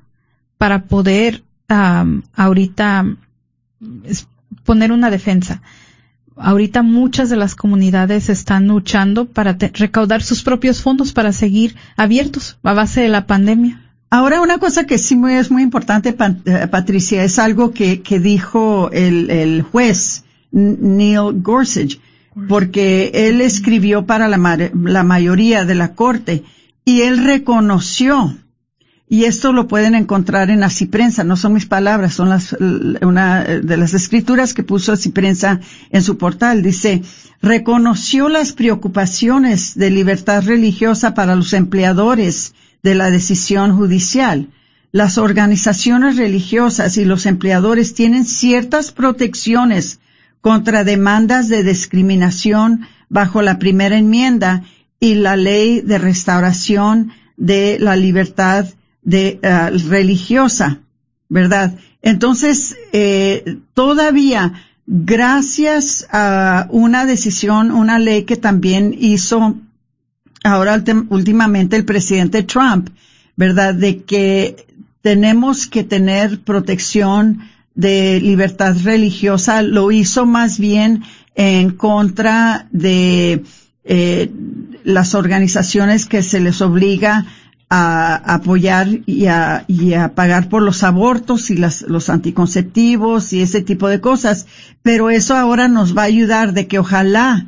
para 0.56 0.84
poder 0.84 1.44
ahorita 1.68 3.06
poner 4.64 4.90
una 4.90 5.10
defensa 5.10 5.62
ahorita 6.36 6.82
muchas 6.82 7.30
de 7.30 7.36
las 7.36 7.54
comunidades 7.54 8.28
están 8.28 8.66
luchando 8.66 9.26
para 9.26 9.56
recaudar 9.74 10.22
sus 10.22 10.42
propios 10.42 10.82
fondos 10.82 11.12
para 11.12 11.32
seguir 11.32 11.76
abiertos 11.96 12.58
a 12.62 12.72
base 12.72 13.02
de 13.02 13.08
la 13.08 13.26
pandemia. 13.26 13.89
Ahora, 14.10 14.40
una 14.40 14.58
cosa 14.58 14.86
que 14.86 14.98
sí 14.98 15.16
es 15.28 15.50
muy 15.52 15.62
importante, 15.62 16.16
eh, 16.44 16.66
Patricia, 16.68 17.22
es 17.22 17.38
algo 17.38 17.72
que, 17.72 18.02
dijo 18.20 18.90
el, 18.92 19.30
el, 19.30 19.62
juez 19.62 20.24
Neil 20.50 21.40
Gorsuch, 21.40 22.00
porque 22.48 23.12
él 23.14 23.40
escribió 23.40 24.06
para 24.06 24.26
la, 24.26 24.70
la 24.74 25.02
mayoría 25.04 25.64
de 25.64 25.74
la 25.76 25.94
corte 25.94 26.42
y 26.84 27.02
él 27.02 27.24
reconoció 27.24 28.36
y 29.12 29.24
esto 29.24 29.52
lo 29.52 29.66
pueden 29.66 29.96
encontrar 29.96 30.50
en 30.50 30.60
Prensa, 30.88 31.24
no 31.24 31.36
son 31.36 31.54
mis 31.54 31.66
palabras, 31.66 32.14
son 32.14 32.28
las, 32.28 32.56
una 33.02 33.42
de 33.42 33.76
las 33.76 33.92
escrituras 33.92 34.54
que 34.54 34.62
puso 34.62 34.94
Prensa 35.12 35.58
en 35.90 36.02
su 36.02 36.16
portal. 36.16 36.62
Dice, 36.62 37.02
reconoció 37.42 38.28
las 38.28 38.52
preocupaciones 38.52 39.74
de 39.74 39.90
libertad 39.90 40.44
religiosa 40.44 41.12
para 41.12 41.34
los 41.34 41.52
empleadores 41.54 42.54
de 42.82 42.94
la 42.94 43.10
decisión 43.10 43.76
judicial. 43.76 44.48
Las 44.92 45.18
organizaciones 45.18 46.16
religiosas 46.16 46.96
y 46.96 47.04
los 47.04 47.26
empleadores 47.26 47.94
tienen 47.94 48.24
ciertas 48.24 48.90
protecciones 48.90 50.00
contra 50.40 50.84
demandas 50.84 51.48
de 51.48 51.62
discriminación 51.62 52.86
bajo 53.08 53.42
la 53.42 53.58
primera 53.58 53.96
enmienda 53.96 54.64
y 54.98 55.14
la 55.14 55.36
ley 55.36 55.80
de 55.80 55.98
restauración 55.98 57.12
de 57.36 57.78
la 57.78 57.96
libertad 57.96 58.66
de 59.02 59.38
eh, 59.42 59.70
religiosa, 59.88 60.80
¿verdad? 61.28 61.74
Entonces, 62.02 62.76
eh, 62.92 63.58
todavía, 63.74 64.52
gracias 64.86 66.06
a 66.10 66.66
una 66.70 67.06
decisión, 67.06 67.70
una 67.70 67.98
ley 67.98 68.24
que 68.24 68.36
también 68.36 68.94
hizo 68.98 69.56
ahora 70.44 70.82
últimamente 71.08 71.76
el 71.76 71.84
presidente 71.84 72.42
Trump, 72.42 72.90
¿verdad? 73.36 73.74
De 73.74 74.02
que 74.02 74.66
tenemos 75.02 75.66
que 75.66 75.84
tener 75.84 76.40
protección 76.40 77.40
de 77.74 78.20
libertad 78.20 78.76
religiosa, 78.82 79.62
lo 79.62 79.90
hizo 79.92 80.26
más 80.26 80.58
bien 80.58 81.02
en 81.34 81.70
contra 81.70 82.68
de 82.72 83.44
eh, 83.84 84.30
las 84.84 85.14
organizaciones 85.14 86.06
que 86.06 86.22
se 86.22 86.40
les 86.40 86.60
obliga 86.60 87.26
a 87.70 88.34
apoyar 88.34 88.88
y 89.06 89.26
a, 89.26 89.64
y 89.68 89.94
a 89.94 90.14
pagar 90.14 90.48
por 90.48 90.60
los 90.60 90.82
abortos 90.82 91.50
y 91.50 91.56
las, 91.56 91.82
los 91.82 92.10
anticonceptivos 92.10 93.32
y 93.32 93.42
ese 93.42 93.62
tipo 93.62 93.88
de 93.88 94.00
cosas. 94.00 94.46
Pero 94.82 95.08
eso 95.08 95.36
ahora 95.36 95.68
nos 95.68 95.96
va 95.96 96.02
a 96.02 96.06
ayudar 96.06 96.52
de 96.52 96.66
que 96.66 96.80
ojalá 96.80 97.46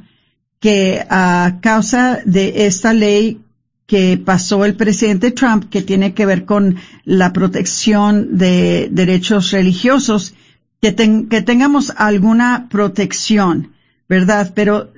que 0.62 1.04
a 1.10 1.58
causa 1.60 2.20
de 2.24 2.66
esta 2.66 2.92
ley 2.92 3.40
que 3.86 4.16
pasó 4.16 4.64
el 4.64 4.76
presidente 4.76 5.32
Trump, 5.32 5.68
que 5.68 5.82
tiene 5.82 6.14
que 6.14 6.24
ver 6.24 6.44
con 6.44 6.76
la 7.04 7.32
protección 7.32 8.38
de 8.38 8.88
derechos 8.92 9.50
religiosos, 9.50 10.34
que, 10.80 10.94
que 11.28 11.42
tengamos 11.42 11.92
alguna 11.96 12.68
protección, 12.70 13.72
¿verdad? 14.08 14.52
Pero 14.54 14.92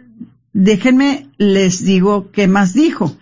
déjenme 0.53 1.29
les 1.39 1.83
digo 1.83 2.31
qué 2.31 2.47
más 2.47 2.75
dijo. 2.75 3.17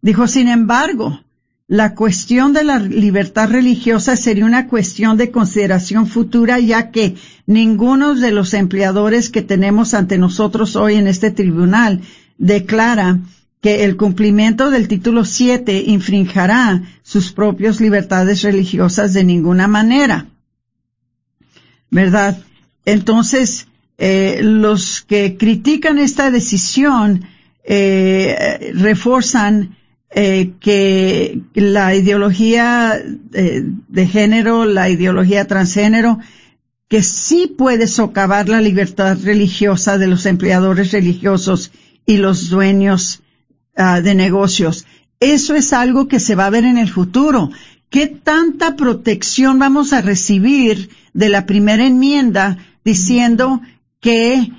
Dijo, 0.00 0.28
sin 0.28 0.46
embargo, 0.46 1.20
la 1.68 1.94
cuestión 1.94 2.54
de 2.54 2.64
la 2.64 2.78
libertad 2.78 3.50
religiosa 3.50 4.16
sería 4.16 4.46
una 4.46 4.68
cuestión 4.68 5.18
de 5.18 5.30
consideración 5.30 6.06
futura, 6.06 6.58
ya 6.58 6.90
que 6.90 7.14
ninguno 7.46 8.14
de 8.14 8.32
los 8.32 8.54
empleadores 8.54 9.28
que 9.28 9.42
tenemos 9.42 9.92
ante 9.92 10.16
nosotros 10.16 10.76
hoy 10.76 10.94
en 10.94 11.06
este 11.06 11.30
tribunal 11.30 12.00
declara 12.38 13.20
que 13.60 13.84
el 13.84 13.98
cumplimiento 13.98 14.70
del 14.70 14.88
título 14.88 15.26
7 15.26 15.84
infringirá 15.88 16.84
sus 17.02 17.32
propias 17.32 17.82
libertades 17.82 18.42
religiosas 18.42 19.12
de 19.12 19.24
ninguna 19.24 19.68
manera. 19.68 20.26
¿Verdad? 21.90 22.38
Entonces, 22.86 23.66
eh, 23.98 24.40
los 24.42 25.02
que 25.02 25.36
critican 25.36 25.98
esta 25.98 26.30
decisión 26.30 27.26
eh, 27.62 28.72
reforzan 28.74 29.76
eh, 30.10 30.54
que 30.60 31.42
la 31.54 31.94
ideología 31.94 32.98
eh, 33.34 33.62
de 33.88 34.06
género, 34.06 34.64
la 34.64 34.88
ideología 34.88 35.46
transgénero, 35.46 36.18
que 36.88 37.02
sí 37.02 37.46
puede 37.46 37.86
socavar 37.86 38.48
la 38.48 38.62
libertad 38.62 39.18
religiosa 39.22 39.98
de 39.98 40.06
los 40.06 40.24
empleadores 40.24 40.92
religiosos 40.92 41.70
y 42.06 42.16
los 42.16 42.48
dueños 42.48 43.22
ah, 43.76 44.00
de 44.00 44.14
negocios. 44.14 44.86
Eso 45.20 45.54
es 45.54 45.72
algo 45.74 46.08
que 46.08 46.20
se 46.20 46.34
va 46.34 46.46
a 46.46 46.50
ver 46.50 46.64
en 46.64 46.78
el 46.78 46.88
futuro. 46.88 47.50
¿Qué 47.90 48.06
tanta 48.06 48.76
protección 48.76 49.58
vamos 49.58 49.92
a 49.92 50.00
recibir 50.00 50.88
de 51.12 51.28
la 51.28 51.44
primera 51.44 51.84
enmienda 51.84 52.58
diciendo 52.84 53.60
que 54.00 54.50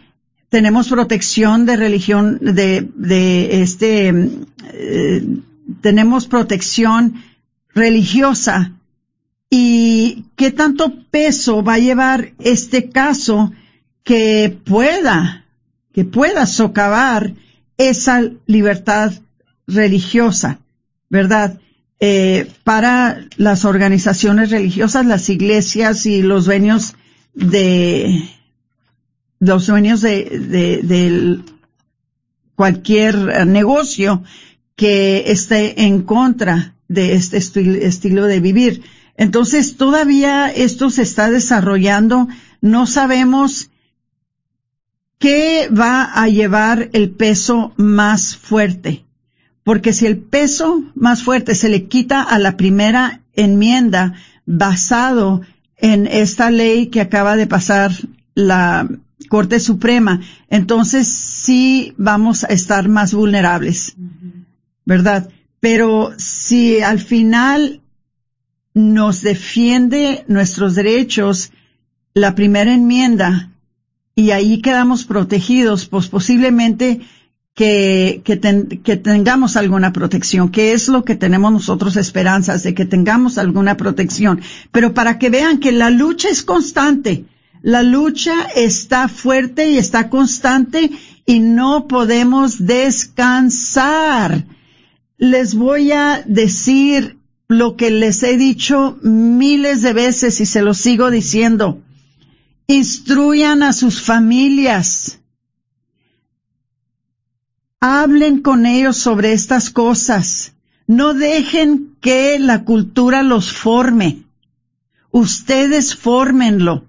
tenemos 0.50 0.90
protección 0.90 1.66
de 1.66 1.76
religión, 1.76 2.40
de, 2.42 2.88
de 2.96 3.62
este, 3.62 4.10
eh, 4.74 5.24
tenemos 5.82 6.28
protección 6.28 7.24
religiosa 7.74 8.74
y 9.50 10.26
qué 10.36 10.52
tanto 10.52 10.94
peso 11.12 11.64
va 11.64 11.76
a 11.76 11.80
llevar 11.80 12.34
este 12.40 12.90
caso 12.90 13.52
que 14.04 14.58
pueda, 14.66 15.46
que 15.94 16.04
pueda 16.04 16.46
socavar 16.46 17.34
esa 17.78 18.22
libertad 18.48 19.14
religiosa, 19.68 20.60
¿verdad? 21.10 21.60
Eh, 22.00 22.50
para 22.64 23.26
las 23.38 23.66
organizaciones 23.66 24.52
religiosas, 24.52 25.06
las 25.06 25.30
iglesias 25.30 26.06
y 26.06 26.22
los 26.22 26.46
dueños 26.46 26.96
de 27.34 28.30
los 29.40 29.68
dueños 29.68 30.02
de, 30.02 30.82
de, 30.84 31.40
cualquier 32.56 33.48
negocio 33.48 34.24
que 34.76 35.32
esté 35.32 35.84
en 35.84 36.02
contra 36.02 36.76
de 36.90 37.14
este 37.14 37.38
estilo 37.38 38.26
de 38.26 38.40
vivir. 38.42 38.84
Entonces, 39.16 39.78
todavía 39.78 40.50
esto 40.50 40.90
se 40.90 41.04
está 41.04 41.30
desarrollando. 41.32 42.28
No 42.62 42.86
sabemos 42.86 43.70
qué 45.20 45.70
va 45.70 46.04
a 46.04 46.28
llevar 46.28 46.90
el 46.94 47.12
peso 47.12 47.74
más 47.78 48.36
fuerte. 48.36 49.06
Porque 49.64 49.94
si 49.94 50.06
el 50.06 50.18
peso 50.18 50.84
más 50.96 51.24
fuerte 51.24 51.54
se 51.56 51.70
le 51.70 51.86
quita 51.86 52.22
a 52.24 52.40
la 52.40 52.58
primera 52.58 53.22
enmienda 53.34 54.16
basado 54.46 55.42
en 55.78 56.08
esta 56.08 56.50
ley 56.50 56.88
que 56.88 57.02
acaba 57.02 57.36
de 57.36 57.48
pasar 57.48 57.92
la 58.34 58.90
Corte 59.30 59.60
Suprema, 59.60 60.22
entonces 60.50 61.08
sí 61.08 61.94
vamos 61.98 62.44
a 62.44 62.48
estar 62.48 62.90
más 62.90 63.14
vulnerables, 63.14 63.96
¿verdad? 64.86 65.30
Pero 65.62 66.12
si 66.18 66.82
al 66.82 67.00
final 67.00 67.82
nos 68.74 69.22
defiende 69.22 70.26
nuestros 70.28 70.76
derechos 70.76 71.52
la 72.14 72.36
primera 72.36 72.74
enmienda 72.74 73.52
y 74.16 74.32
ahí 74.32 74.62
quedamos 74.62 75.06
protegidos, 75.06 75.86
pues 75.86 76.08
posiblemente 76.08 77.02
que, 77.54 78.22
que, 78.24 78.40
que, 78.84 78.98
tengamos 78.98 79.58
alguna 79.58 79.92
protección, 79.92 80.50
que 80.50 80.74
es 80.74 80.88
lo 80.88 81.04
que 81.04 81.16
tenemos 81.16 81.52
nosotros 81.52 81.98
esperanzas 81.98 82.64
de 82.64 82.74
que 82.74 82.86
tengamos 82.86 83.38
alguna 83.38 83.76
protección. 83.76 84.42
Pero 84.72 84.94
para 84.94 85.20
que 85.20 85.30
vean 85.30 85.60
que 85.60 85.72
la 85.72 85.90
lucha 85.90 86.30
es 86.30 86.42
constante, 86.44 87.26
la 87.62 87.84
lucha 87.84 88.44
está 88.56 89.08
fuerte 89.08 89.70
y 89.70 89.78
está 89.78 90.10
constante 90.10 90.92
y 91.26 91.40
no 91.40 91.88
podemos 91.88 92.66
descansar. 92.66 94.46
Les 95.18 95.56
voy 95.56 95.92
a 95.92 96.24
decir 96.26 97.18
lo 97.48 97.76
que 97.76 97.92
les 97.92 98.24
he 98.24 98.38
dicho 98.38 98.98
miles 99.02 99.82
de 99.82 99.94
veces 99.94 100.40
y 100.40 100.46
se 100.46 100.62
lo 100.62 100.74
sigo 100.74 101.12
diciendo. 101.12 101.82
Instruyan 102.68 103.64
a 103.64 103.74
sus 103.74 104.02
familias. 104.02 105.20
Hablen 107.82 108.42
con 108.42 108.66
ellos 108.66 108.98
sobre 108.98 109.34
estas 109.34 109.70
cosas. 109.70 110.54
No 110.88 111.14
dejen 111.14 111.96
que 112.02 112.40
la 112.40 112.64
cultura 112.64 113.24
los 113.24 113.52
forme. 113.52 114.24
Ustedes 115.12 115.96
fórmenlo. 115.96 116.89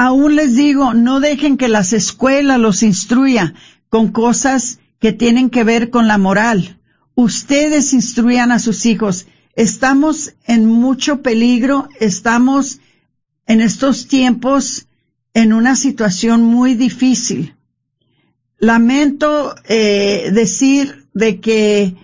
Aún 0.00 0.36
les 0.36 0.54
digo, 0.54 0.94
no 0.94 1.18
dejen 1.18 1.56
que 1.56 1.66
las 1.66 1.92
escuelas 1.92 2.60
los 2.60 2.84
instruya 2.84 3.54
con 3.88 4.12
cosas 4.12 4.78
que 5.00 5.12
tienen 5.12 5.50
que 5.50 5.64
ver 5.64 5.90
con 5.90 6.06
la 6.06 6.18
moral. 6.18 6.78
Ustedes 7.16 7.92
instruyan 7.92 8.52
a 8.52 8.60
sus 8.60 8.86
hijos. 8.86 9.26
Estamos 9.56 10.34
en 10.44 10.66
mucho 10.66 11.20
peligro, 11.20 11.88
estamos 11.98 12.78
en 13.48 13.60
estos 13.60 14.06
tiempos 14.06 14.86
en 15.34 15.52
una 15.52 15.74
situación 15.74 16.44
muy 16.44 16.74
difícil. 16.74 17.56
Lamento 18.56 19.56
eh, 19.68 20.30
decir 20.32 21.08
de 21.12 21.40
que 21.40 21.96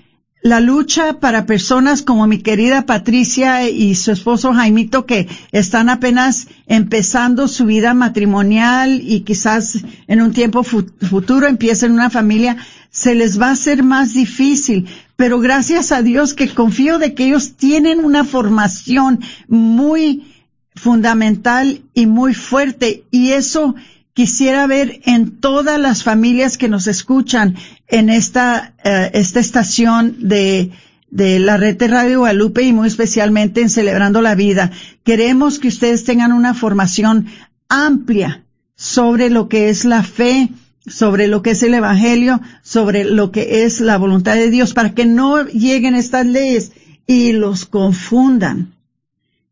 la 0.44 0.60
lucha 0.60 1.20
para 1.20 1.46
personas 1.46 2.02
como 2.02 2.26
mi 2.26 2.36
querida 2.36 2.84
Patricia 2.84 3.66
y 3.70 3.94
su 3.94 4.12
esposo 4.12 4.52
Jaimito 4.52 5.06
que 5.06 5.26
están 5.52 5.88
apenas 5.88 6.48
empezando 6.66 7.48
su 7.48 7.64
vida 7.64 7.94
matrimonial 7.94 9.00
y 9.02 9.20
quizás 9.20 9.78
en 10.06 10.20
un 10.20 10.34
tiempo 10.34 10.62
futuro 10.62 11.46
empiecen 11.46 11.92
una 11.92 12.10
familia, 12.10 12.58
se 12.90 13.14
les 13.14 13.40
va 13.40 13.48
a 13.48 13.52
hacer 13.52 13.82
más 13.82 14.12
difícil. 14.12 14.86
Pero 15.16 15.40
gracias 15.40 15.92
a 15.92 16.02
Dios 16.02 16.34
que 16.34 16.50
confío 16.50 16.98
de 16.98 17.14
que 17.14 17.24
ellos 17.24 17.56
tienen 17.56 18.04
una 18.04 18.22
formación 18.22 19.20
muy 19.48 20.30
fundamental 20.74 21.80
y 21.94 22.04
muy 22.04 22.34
fuerte 22.34 23.04
y 23.10 23.30
eso 23.30 23.76
quisiera 24.12 24.66
ver 24.66 25.00
en 25.04 25.40
todas 25.40 25.80
las 25.80 26.02
familias 26.02 26.58
que 26.58 26.68
nos 26.68 26.86
escuchan 26.86 27.56
en 27.88 28.10
esta, 28.10 28.74
eh, 28.84 29.10
esta 29.14 29.40
estación 29.40 30.16
de, 30.20 30.70
de 31.10 31.38
la 31.38 31.56
red 31.56 31.76
de 31.76 31.88
Radio 31.88 32.20
Guadalupe 32.20 32.62
y 32.62 32.72
muy 32.72 32.88
especialmente 32.88 33.60
en 33.60 33.70
Celebrando 33.70 34.20
la 34.20 34.34
Vida. 34.34 34.70
Queremos 35.04 35.58
que 35.58 35.68
ustedes 35.68 36.04
tengan 36.04 36.32
una 36.32 36.54
formación 36.54 37.26
amplia 37.68 38.44
sobre 38.76 39.30
lo 39.30 39.48
que 39.48 39.68
es 39.68 39.84
la 39.84 40.02
fe, 40.02 40.50
sobre 40.86 41.28
lo 41.28 41.42
que 41.42 41.50
es 41.50 41.62
el 41.62 41.74
Evangelio, 41.74 42.40
sobre 42.62 43.04
lo 43.04 43.30
que 43.30 43.64
es 43.64 43.80
la 43.80 43.96
voluntad 43.96 44.34
de 44.34 44.50
Dios, 44.50 44.74
para 44.74 44.94
que 44.94 45.06
no 45.06 45.44
lleguen 45.44 45.94
estas 45.94 46.26
leyes 46.26 46.72
y 47.06 47.32
los 47.32 47.64
confundan 47.64 48.73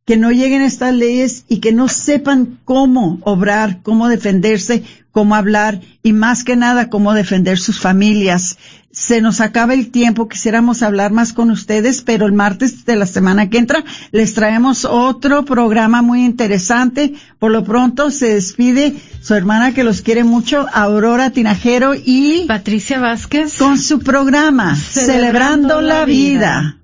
que 0.04 0.16
no 0.16 0.32
lleguen 0.32 0.62
estas 0.62 0.94
leyes 0.94 1.44
y 1.48 1.58
que 1.58 1.72
no 1.72 1.88
sepan 1.88 2.58
cómo 2.64 3.18
obrar, 3.22 3.82
cómo 3.82 4.08
defenderse, 4.08 4.82
cómo 5.12 5.36
hablar 5.36 5.80
y 6.02 6.12
más 6.12 6.42
que 6.42 6.56
nada 6.56 6.88
cómo 6.88 7.12
defender 7.14 7.58
sus 7.58 7.78
familias. 7.78 8.58
Se 8.90 9.22
nos 9.22 9.40
acaba 9.40 9.72
el 9.72 9.90
tiempo, 9.90 10.28
quisiéramos 10.28 10.82
hablar 10.82 11.12
más 11.12 11.32
con 11.32 11.50
ustedes, 11.50 12.02
pero 12.02 12.26
el 12.26 12.32
martes 12.32 12.84
de 12.84 12.96
la 12.96 13.06
semana 13.06 13.48
que 13.48 13.58
entra 13.58 13.84
les 14.10 14.34
traemos 14.34 14.84
otro 14.84 15.44
programa 15.44 16.02
muy 16.02 16.24
interesante. 16.24 17.14
Por 17.38 17.52
lo 17.52 17.64
pronto 17.64 18.10
se 18.10 18.34
despide 18.34 18.94
su 19.22 19.34
hermana 19.34 19.72
que 19.72 19.84
los 19.84 20.02
quiere 20.02 20.24
mucho, 20.24 20.66
Aurora 20.72 21.30
Tinajero 21.30 21.94
y 21.94 22.44
Patricia 22.48 22.98
Vázquez 22.98 23.56
con 23.56 23.78
su 23.78 24.00
programa 24.00 24.76
Celebrando, 24.76 25.80
la, 25.80 26.04
vida. 26.04 26.76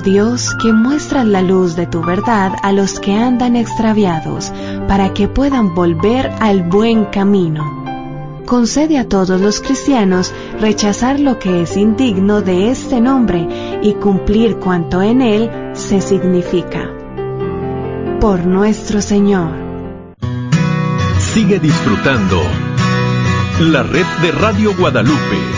Dios, 0.00 0.54
que 0.60 0.72
muestras 0.72 1.26
la 1.26 1.42
luz 1.42 1.76
de 1.76 1.86
tu 1.86 2.02
verdad 2.02 2.52
a 2.62 2.72
los 2.72 3.00
que 3.00 3.14
andan 3.14 3.56
extraviados, 3.56 4.52
para 4.86 5.12
que 5.14 5.28
puedan 5.28 5.74
volver 5.74 6.30
al 6.40 6.62
buen 6.62 7.04
camino. 7.06 7.62
Concede 8.46 8.98
a 8.98 9.08
todos 9.08 9.40
los 9.40 9.60
cristianos 9.60 10.32
rechazar 10.60 11.20
lo 11.20 11.38
que 11.38 11.62
es 11.62 11.76
indigno 11.76 12.40
de 12.40 12.70
este 12.70 13.00
nombre 13.00 13.80
y 13.82 13.94
cumplir 13.94 14.56
cuanto 14.56 15.02
en 15.02 15.20
él 15.20 15.50
se 15.74 16.00
significa. 16.00 16.90
Por 18.20 18.46
nuestro 18.46 19.02
Señor. 19.02 19.50
Sigue 21.18 21.58
disfrutando 21.58 22.40
la 23.60 23.82
red 23.82 24.06
de 24.22 24.32
Radio 24.32 24.74
Guadalupe 24.76 25.57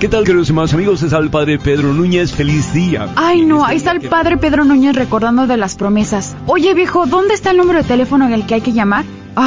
¿Qué 0.00 0.08
tal, 0.08 0.24
queridos 0.24 0.48
hermanos 0.48 0.72
amigos? 0.72 1.02
Es 1.02 1.12
el 1.12 1.28
Padre 1.28 1.58
Pedro 1.58 1.92
Núñez. 1.92 2.32
¡Feliz 2.32 2.72
día! 2.72 3.12
Ay, 3.16 3.44
no, 3.44 3.66
ahí 3.66 3.76
está 3.76 3.92
el 3.92 4.00
Padre 4.00 4.38
Pedro 4.38 4.64
Núñez 4.64 4.96
recordando 4.96 5.46
de 5.46 5.58
las 5.58 5.76
promesas. 5.76 6.34
Oye, 6.46 6.72
viejo, 6.72 7.04
¿dónde 7.04 7.34
está 7.34 7.50
el 7.50 7.58
número 7.58 7.82
de 7.82 7.84
teléfono 7.84 8.24
en 8.24 8.32
el 8.32 8.46
que 8.46 8.54
hay 8.54 8.60
que 8.62 8.72
llamar? 8.72 9.04